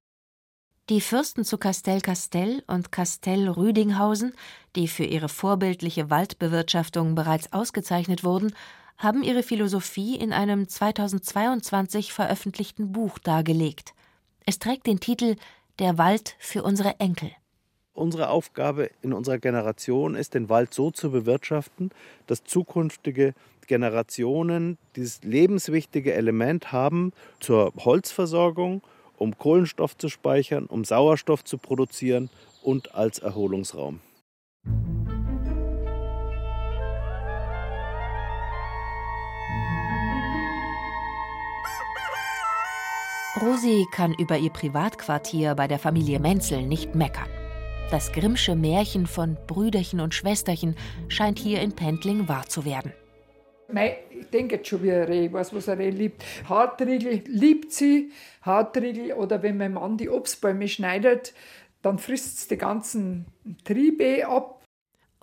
Die 0.89 1.03
Fürsten 1.03 1.45
zu 1.45 1.59
Castell 1.59 2.01
Castell 2.01 2.63
und 2.67 2.91
Castell 2.93 3.49
Rüdinghausen, 3.49 4.33
die 4.75 4.89
für 4.89 5.05
ihre 5.05 5.29
vorbildliche 5.29 6.09
Waldbewirtschaftung 6.09 7.15
bereits 7.15 7.53
ausgezeichnet 7.53 8.25
wurden, 8.25 8.55
haben 8.99 9.23
ihre 9.23 9.45
Philosophie 9.45 10.17
in 10.17 10.33
einem 10.33 10.69
2022 10.69 12.13
veröffentlichten 12.13 12.93
Buch 12.93 13.19
dargelegt. 13.19 13.95
Es 14.45 14.59
trägt 14.59 14.87
den 14.87 15.01
Titel 15.01 15.37
Der 15.79 15.99
Wald 15.99 16.35
für 16.41 16.65
unsere 16.65 16.99
Enkel. 16.99 17.31
Unsere 17.95 18.29
Aufgabe 18.29 18.91
in 19.03 19.13
unserer 19.13 19.39
Generation 19.39 20.15
ist, 20.15 20.35
den 20.35 20.49
Wald 20.49 20.75
so 20.75 20.91
zu 20.91 21.11
bewirtschaften, 21.11 21.91
dass 22.27 22.45
zukünftige 22.45 23.35
Generationen 23.67 24.79
dieses 24.97 25.23
lebenswichtige 25.23 26.15
Element 26.15 26.73
haben 26.73 27.13
zur 27.41 27.73
Holzversorgung, 27.77 28.83
um 29.17 29.37
Kohlenstoff 29.37 29.97
zu 29.97 30.09
speichern, 30.09 30.67
um 30.67 30.85
Sauerstoff 30.85 31.45
zu 31.45 31.59
produzieren 31.59 32.31
und 32.63 32.95
als 32.95 33.19
Erholungsraum. 33.19 34.01
Rosi 43.37 43.87
kann 43.93 44.15
über 44.15 44.39
ihr 44.39 44.51
Privatquartier 44.51 45.55
bei 45.55 45.69
der 45.69 45.79
Familie 45.79 46.19
Menzel 46.19 46.63
nicht 46.63 46.95
meckern. 46.95 47.29
Das 47.91 48.11
Grimmsche 48.11 48.57
Märchen 48.57 49.07
von 49.07 49.37
Brüderchen 49.47 50.01
und 50.01 50.15
Schwesterchen 50.15 50.75
scheint 51.09 51.39
hier 51.39 51.61
in 51.61 51.73
Pendling 51.73 52.27
wahr 52.27 52.49
zu 52.49 52.65
werden. 52.65 52.93
Mei, 53.71 53.99
ich 54.11 54.31
denke 54.31 54.57
jetzt 54.57 54.69
schon 54.69 54.83
wie 54.83 54.91
ein 54.91 55.05
Reh, 55.05 55.27
ich 55.27 55.33
weiß, 55.33 55.55
was 55.55 55.69
ein 55.69 55.77
Reh 55.77 55.91
liebt. 55.91 56.25
Hartriegel 56.49 57.23
liebt 57.27 57.71
sie, 57.71 58.11
Hartriegel 58.43 59.13
oder 59.13 59.43
wenn 59.43 59.59
mein 59.59 59.75
Mann 59.75 59.99
die 59.99 60.09
Obstbäume 60.09 60.67
schneidet, 60.67 61.35
dann 61.83 61.99
frisst 61.99 62.39
es 62.39 62.49
die 62.49 62.57
ganzen 62.57 63.27
Triebe 63.65 64.27
ab. 64.27 64.65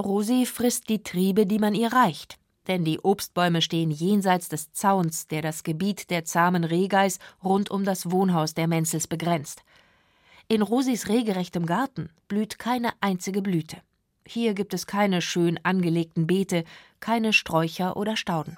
Rosi 0.01 0.45
frisst 0.45 0.89
die 0.89 1.01
Triebe, 1.01 1.47
die 1.47 1.59
man 1.59 1.73
ihr 1.73 1.91
reicht. 1.91 2.37
Denn 2.67 2.83
die 2.83 2.99
Obstbäume 2.99 3.61
stehen 3.61 3.91
jenseits 3.91 4.49
des 4.49 4.71
Zauns, 4.71 5.27
der 5.27 5.41
das 5.41 5.63
Gebiet 5.63 6.09
der 6.09 6.25
zahmen 6.25 6.63
Rehgeiß 6.63 7.19
rund 7.43 7.69
um 7.69 7.83
das 7.83 8.11
Wohnhaus 8.11 8.53
der 8.53 8.67
Menzels 8.67 9.07
begrenzt. 9.07 9.63
In 10.47 10.61
Rosis 10.61 11.09
regelrechtem 11.09 11.65
Garten 11.65 12.09
blüht 12.27 12.59
keine 12.59 12.91
einzige 13.01 13.41
Blüte. 13.41 13.77
Hier 14.27 14.53
gibt 14.53 14.73
es 14.73 14.87
keine 14.87 15.21
schön 15.21 15.59
angelegten 15.63 16.27
Beete, 16.27 16.63
keine 16.99 17.33
Sträucher 17.33 17.95
oder 17.97 18.15
Stauden. 18.15 18.57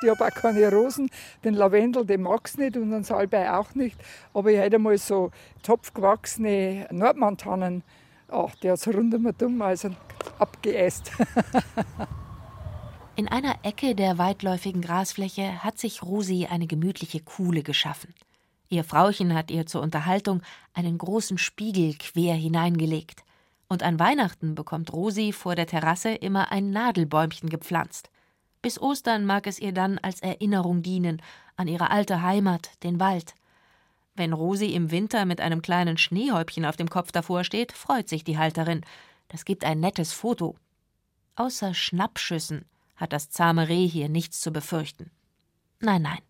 Ich 0.00 0.08
habe 0.08 0.26
auch 0.26 0.30
keine 0.30 0.70
Rosen. 0.70 1.10
Den 1.44 1.54
Lavendel, 1.54 2.04
den 2.04 2.22
mag 2.22 2.42
ich 2.48 2.56
nicht 2.56 2.76
und 2.76 2.90
den 2.90 3.04
Salbei 3.04 3.50
auch 3.52 3.74
nicht. 3.74 3.98
Aber 4.32 4.50
ich 4.50 4.58
hätte 4.58 4.78
mal 4.78 4.96
so 4.96 5.30
topfgewachsene 5.62 6.86
Nordmantannen. 6.90 7.82
Ach, 8.28 8.54
der 8.56 8.74
ist 8.74 8.86
rund 8.86 9.14
um 9.14 9.30
dumm, 9.36 9.60
also 9.62 9.90
abgeäst. 10.38 11.10
In 13.18 13.26
einer 13.26 13.56
Ecke 13.64 13.96
der 13.96 14.16
weitläufigen 14.16 14.80
Grasfläche 14.80 15.64
hat 15.64 15.76
sich 15.76 16.04
Rosi 16.04 16.46
eine 16.48 16.68
gemütliche 16.68 17.18
Kuhle 17.18 17.64
geschaffen. 17.64 18.14
Ihr 18.68 18.84
Frauchen 18.84 19.34
hat 19.34 19.50
ihr 19.50 19.66
zur 19.66 19.82
Unterhaltung 19.82 20.40
einen 20.72 20.98
großen 20.98 21.36
Spiegel 21.36 21.96
quer 21.98 22.36
hineingelegt. 22.36 23.24
Und 23.66 23.82
an 23.82 23.98
Weihnachten 23.98 24.54
bekommt 24.54 24.92
Rosi 24.92 25.32
vor 25.32 25.56
der 25.56 25.66
Terrasse 25.66 26.10
immer 26.10 26.52
ein 26.52 26.70
Nadelbäumchen 26.70 27.50
gepflanzt. 27.50 28.08
Bis 28.62 28.80
Ostern 28.80 29.26
mag 29.26 29.48
es 29.48 29.58
ihr 29.58 29.72
dann 29.72 29.98
als 29.98 30.20
Erinnerung 30.20 30.84
dienen 30.84 31.20
an 31.56 31.66
ihre 31.66 31.90
alte 31.90 32.22
Heimat, 32.22 32.70
den 32.84 33.00
Wald. 33.00 33.34
Wenn 34.14 34.32
Rosi 34.32 34.66
im 34.66 34.92
Winter 34.92 35.24
mit 35.24 35.40
einem 35.40 35.60
kleinen 35.60 35.98
Schneehäubchen 35.98 36.64
auf 36.64 36.76
dem 36.76 36.88
Kopf 36.88 37.10
davor 37.10 37.42
steht, 37.42 37.72
freut 37.72 38.08
sich 38.08 38.22
die 38.22 38.38
Halterin. 38.38 38.82
Das 39.26 39.44
gibt 39.44 39.64
ein 39.64 39.80
nettes 39.80 40.12
Foto. 40.12 40.54
Außer 41.34 41.74
Schnappschüssen 41.74 42.64
hat 42.98 43.14
das 43.14 43.30
zahme 43.30 43.68
Reh 43.68 43.86
hier 43.86 44.10
nichts 44.10 44.40
zu 44.40 44.52
befürchten. 44.52 45.10
Nein, 45.80 46.02
nein, 46.02 46.20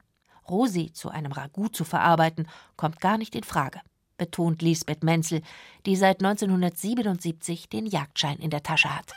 Rosi 0.49 0.93
zu 0.93 1.09
einem 1.09 1.33
Ragout 1.33 1.71
zu 1.71 1.85
verarbeiten, 1.85 2.47
kommt 2.77 3.01
gar 3.01 3.19
nicht 3.19 3.35
in 3.35 3.43
Frage, 3.43 3.81
betont 4.17 4.63
Lisbeth 4.63 5.03
Menzel, 5.03 5.43
die 5.87 5.97
seit 5.97 6.23
1977 6.23 7.69
den 7.69 7.87
Jagdschein 7.87 8.39
in 8.39 8.51
der 8.51 8.63
Tasche 8.63 8.95
hat. 8.95 9.13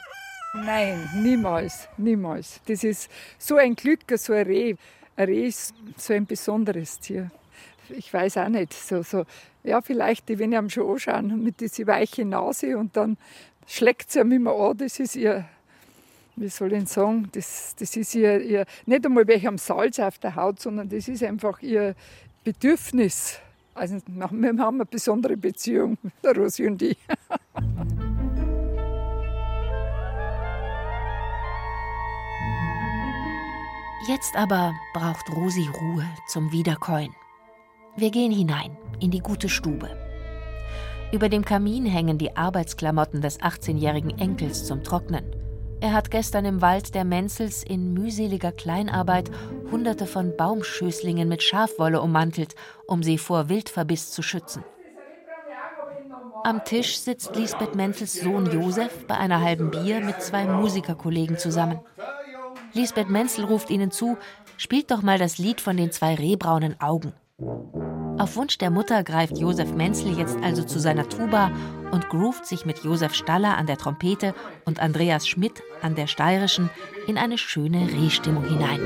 Nein, 0.53 1.09
niemals, 1.15 1.87
niemals. 1.97 2.59
Das 2.65 2.83
ist 2.83 3.09
so 3.37 3.55
ein 3.55 3.75
Glück, 3.75 4.01
so 4.15 4.33
ein 4.33 4.45
Reh. 4.45 4.75
Ein 5.15 5.25
Reh 5.25 5.47
ist 5.47 5.73
so 5.97 6.13
ein 6.13 6.25
besonderes 6.25 6.99
Tier. 6.99 7.31
Ich 7.89 8.13
weiß 8.13 8.37
auch 8.37 8.49
nicht. 8.49 8.73
So, 8.73 9.01
so, 9.01 9.25
ja, 9.63 9.81
vielleicht, 9.81 10.27
wenn 10.27 10.51
ich 10.51 10.57
am 10.57 10.69
schon 10.69 10.89
anschauen, 10.89 11.41
mit 11.41 11.61
dieser 11.61 11.87
weichen 11.87 12.29
Nase 12.29 12.77
und 12.77 12.97
dann 12.97 13.17
schlägt 13.65 14.11
sie 14.11 14.19
ihm 14.19 14.31
immer 14.31 14.55
an, 14.55 14.77
das 14.77 14.99
ist 14.99 15.15
ihr 15.15 15.45
wie 16.35 16.49
soll 16.49 16.73
ich 16.73 16.87
sagen, 16.87 17.29
das, 17.33 17.75
das 17.77 17.95
ist 17.95 18.15
ihr, 18.15 18.41
ihr, 18.41 18.65
nicht 18.85 19.05
einmal 19.05 19.27
welche 19.27 19.47
am 19.47 19.57
Salz 19.57 19.99
auf 19.99 20.17
der 20.19 20.35
Haut, 20.35 20.59
sondern 20.59 20.89
das 20.89 21.07
ist 21.07 21.23
einfach 21.23 21.61
ihr 21.61 21.95
Bedürfnis. 22.43 23.39
Also 23.73 23.97
wir 24.07 24.23
haben 24.23 24.43
eine 24.43 24.85
besondere 24.85 25.37
Beziehung, 25.37 25.97
der 26.23 26.35
Rosi 26.35 26.67
und 26.67 26.81
ich. 26.81 26.97
Jetzt 34.07 34.35
aber 34.35 34.73
braucht 34.93 35.29
Rosi 35.35 35.69
Ruhe 35.79 36.05
zum 36.27 36.51
Wiederkäuen. 36.51 37.13
Wir 37.95 38.09
gehen 38.09 38.31
hinein 38.31 38.75
in 38.99 39.11
die 39.11 39.19
gute 39.19 39.47
Stube. 39.47 39.89
Über 41.11 41.29
dem 41.29 41.45
Kamin 41.45 41.85
hängen 41.85 42.17
die 42.17 42.35
Arbeitsklamotten 42.35 43.21
des 43.21 43.39
18-jährigen 43.41 44.17
Enkels 44.17 44.65
zum 44.65 44.83
Trocknen. 44.83 45.40
Er 45.81 45.93
hat 45.93 46.11
gestern 46.11 46.45
im 46.45 46.61
Wald 46.61 46.93
der 46.93 47.03
Menzels 47.03 47.63
in 47.63 47.93
mühseliger 47.93 48.51
Kleinarbeit 48.51 49.31
hunderte 49.71 50.05
von 50.05 50.37
Baumschößlingen 50.37 51.27
mit 51.27 51.41
Schafwolle 51.41 52.01
ummantelt, 52.01 52.53
um 52.85 53.01
sie 53.01 53.17
vor 53.17 53.49
Wildverbiss 53.49 54.11
zu 54.11 54.21
schützen. 54.21 54.63
Am 56.43 56.63
Tisch 56.63 56.99
sitzt 56.99 57.35
Lisbeth 57.35 57.75
Menzels 57.75 58.13
Sohn 58.13 58.51
Josef 58.51 59.07
bei 59.07 59.17
einer 59.17 59.41
halben 59.41 59.71
Bier 59.71 60.01
mit 60.01 60.21
zwei 60.21 60.45
Musikerkollegen 60.45 61.37
zusammen. 61.37 61.79
Lisbeth 62.73 63.09
Menzel 63.09 63.45
ruft 63.45 63.69
ihnen 63.69 63.91
zu, 63.91 64.17
spielt 64.57 64.91
doch 64.91 65.01
mal 65.01 65.17
das 65.17 65.39
Lied 65.39 65.61
von 65.61 65.77
den 65.77 65.91
zwei 65.91 66.15
rehbraunen 66.15 66.79
Augen. 66.79 67.13
Auf 68.17 68.35
Wunsch 68.35 68.57
der 68.57 68.69
Mutter 68.69 69.03
greift 69.03 69.37
Josef 69.37 69.73
Menzel 69.73 70.17
jetzt 70.17 70.37
also 70.43 70.63
zu 70.63 70.79
seiner 70.79 71.07
Tuba 71.09 71.51
und 71.91 72.09
groovt 72.09 72.45
sich 72.45 72.65
mit 72.65 72.83
Josef 72.83 73.13
Staller 73.13 73.57
an 73.57 73.65
der 73.65 73.77
Trompete 73.77 74.33
und 74.65 74.79
Andreas 74.79 75.27
Schmidt 75.27 75.63
an 75.81 75.95
der 75.95 76.07
steirischen 76.07 76.69
in 77.07 77.17
eine 77.17 77.37
schöne 77.37 77.87
Rehstimmung 77.87 78.43
hinein. 78.43 78.79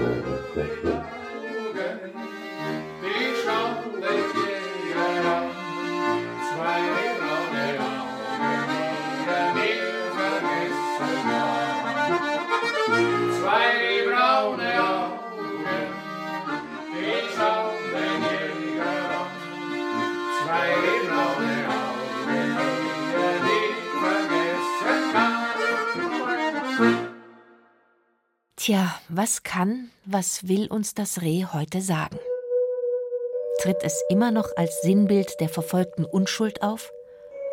Tja, 28.66 28.96
was 29.10 29.44
kann, 29.44 29.92
was 30.08 30.48
will 30.48 30.66
uns 30.66 30.96
das 30.96 31.22
Reh 31.22 31.46
heute 31.54 31.82
sagen? 31.82 32.18
Tritt 33.62 33.84
es 33.84 34.04
immer 34.10 34.32
noch 34.32 34.58
als 34.58 34.82
Sinnbild 34.82 35.40
der 35.40 35.50
verfolgten 35.50 36.04
Unschuld 36.04 36.64
auf? 36.64 36.92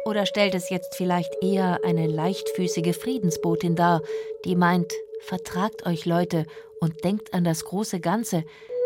Oder 0.07 0.25
stellt 0.25 0.55
es 0.55 0.71
jetzt 0.71 0.95
vielleicht 0.95 1.31
eher 1.43 1.81
eine 1.85 2.07
leichtfüßige 2.07 2.97
Friedensbotin 2.97 3.77
dar, 3.77 4.01
die 4.47 4.57
meint, 4.57 4.91
vertragt 5.21 5.85
euch 5.85 6.07
Leute 6.07 6.47
und 6.81 7.05
denkt 7.05 7.35
an 7.35 7.45
das 7.45 7.67
große 7.67 8.01
Ganze, 8.01 8.45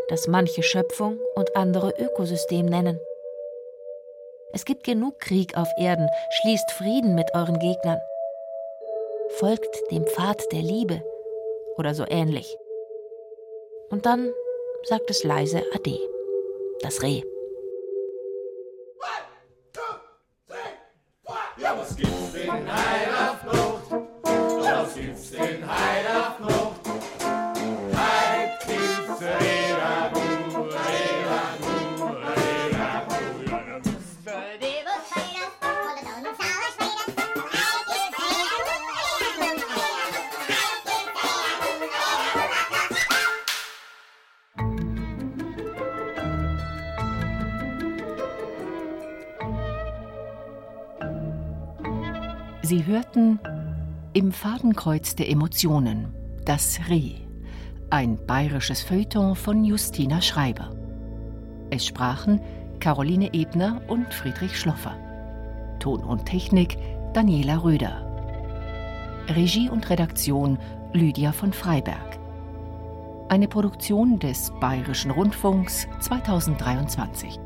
das 0.09 0.27
manche 0.27 0.65
Schöpfung 0.65 1.21
und 1.37 1.55
andere 1.55 1.95
Ökosystem 1.97 2.67
nennen? 2.67 2.99
Es 4.53 4.65
gibt 4.65 4.83
genug 4.83 5.21
Krieg 5.21 5.57
auf 5.57 5.69
Erden, 5.79 6.09
schließt 6.41 6.73
Frieden 6.73 7.15
mit 7.15 7.33
euren 7.35 7.61
Gegnern. 7.61 8.01
Folgt 9.39 9.77
dem 9.93 10.05
Pfad 10.09 10.43
der 10.51 10.63
Liebe 10.63 11.05
oder 11.77 11.95
so 11.95 12.05
ähnlich. 12.09 12.57
Und 13.91 14.07
dann 14.07 14.33
sagt 14.85 15.11
es 15.11 15.25
leise 15.25 15.63
Ade, 15.75 15.99
das 16.83 17.03
Reh. 17.03 17.23
Sie 52.69 52.85
hörten 52.85 53.39
Im 54.13 54.33
Fadenkreuz 54.33 55.15
der 55.15 55.31
Emotionen 55.31 56.13
Das 56.45 56.81
Reh, 56.89 57.13
ein 57.91 58.19
bayerisches 58.27 58.83
Feuilleton 58.83 59.37
von 59.37 59.63
Justina 59.63 60.21
Schreiber. 60.21 60.75
Es 61.71 61.87
sprachen 61.87 62.41
Caroline 62.81 63.33
Ebner 63.33 63.83
und 63.87 64.13
Friedrich 64.13 64.59
Schloffer. 64.59 64.97
Ton 65.79 66.03
und 66.03 66.27
Technik 66.27 66.77
Daniela 67.15 67.63
Röder. 67.63 68.03
Regie 69.29 69.71
und 69.71 69.89
Redaktion 69.89 70.59
Lydia 70.93 71.31
von 71.31 71.53
Freiberg. 71.53 72.19
Eine 73.29 73.47
Produktion 73.47 74.19
des 74.19 74.53
Bayerischen 74.59 75.13
Rundfunks 75.13 75.87
2023. 76.01 77.39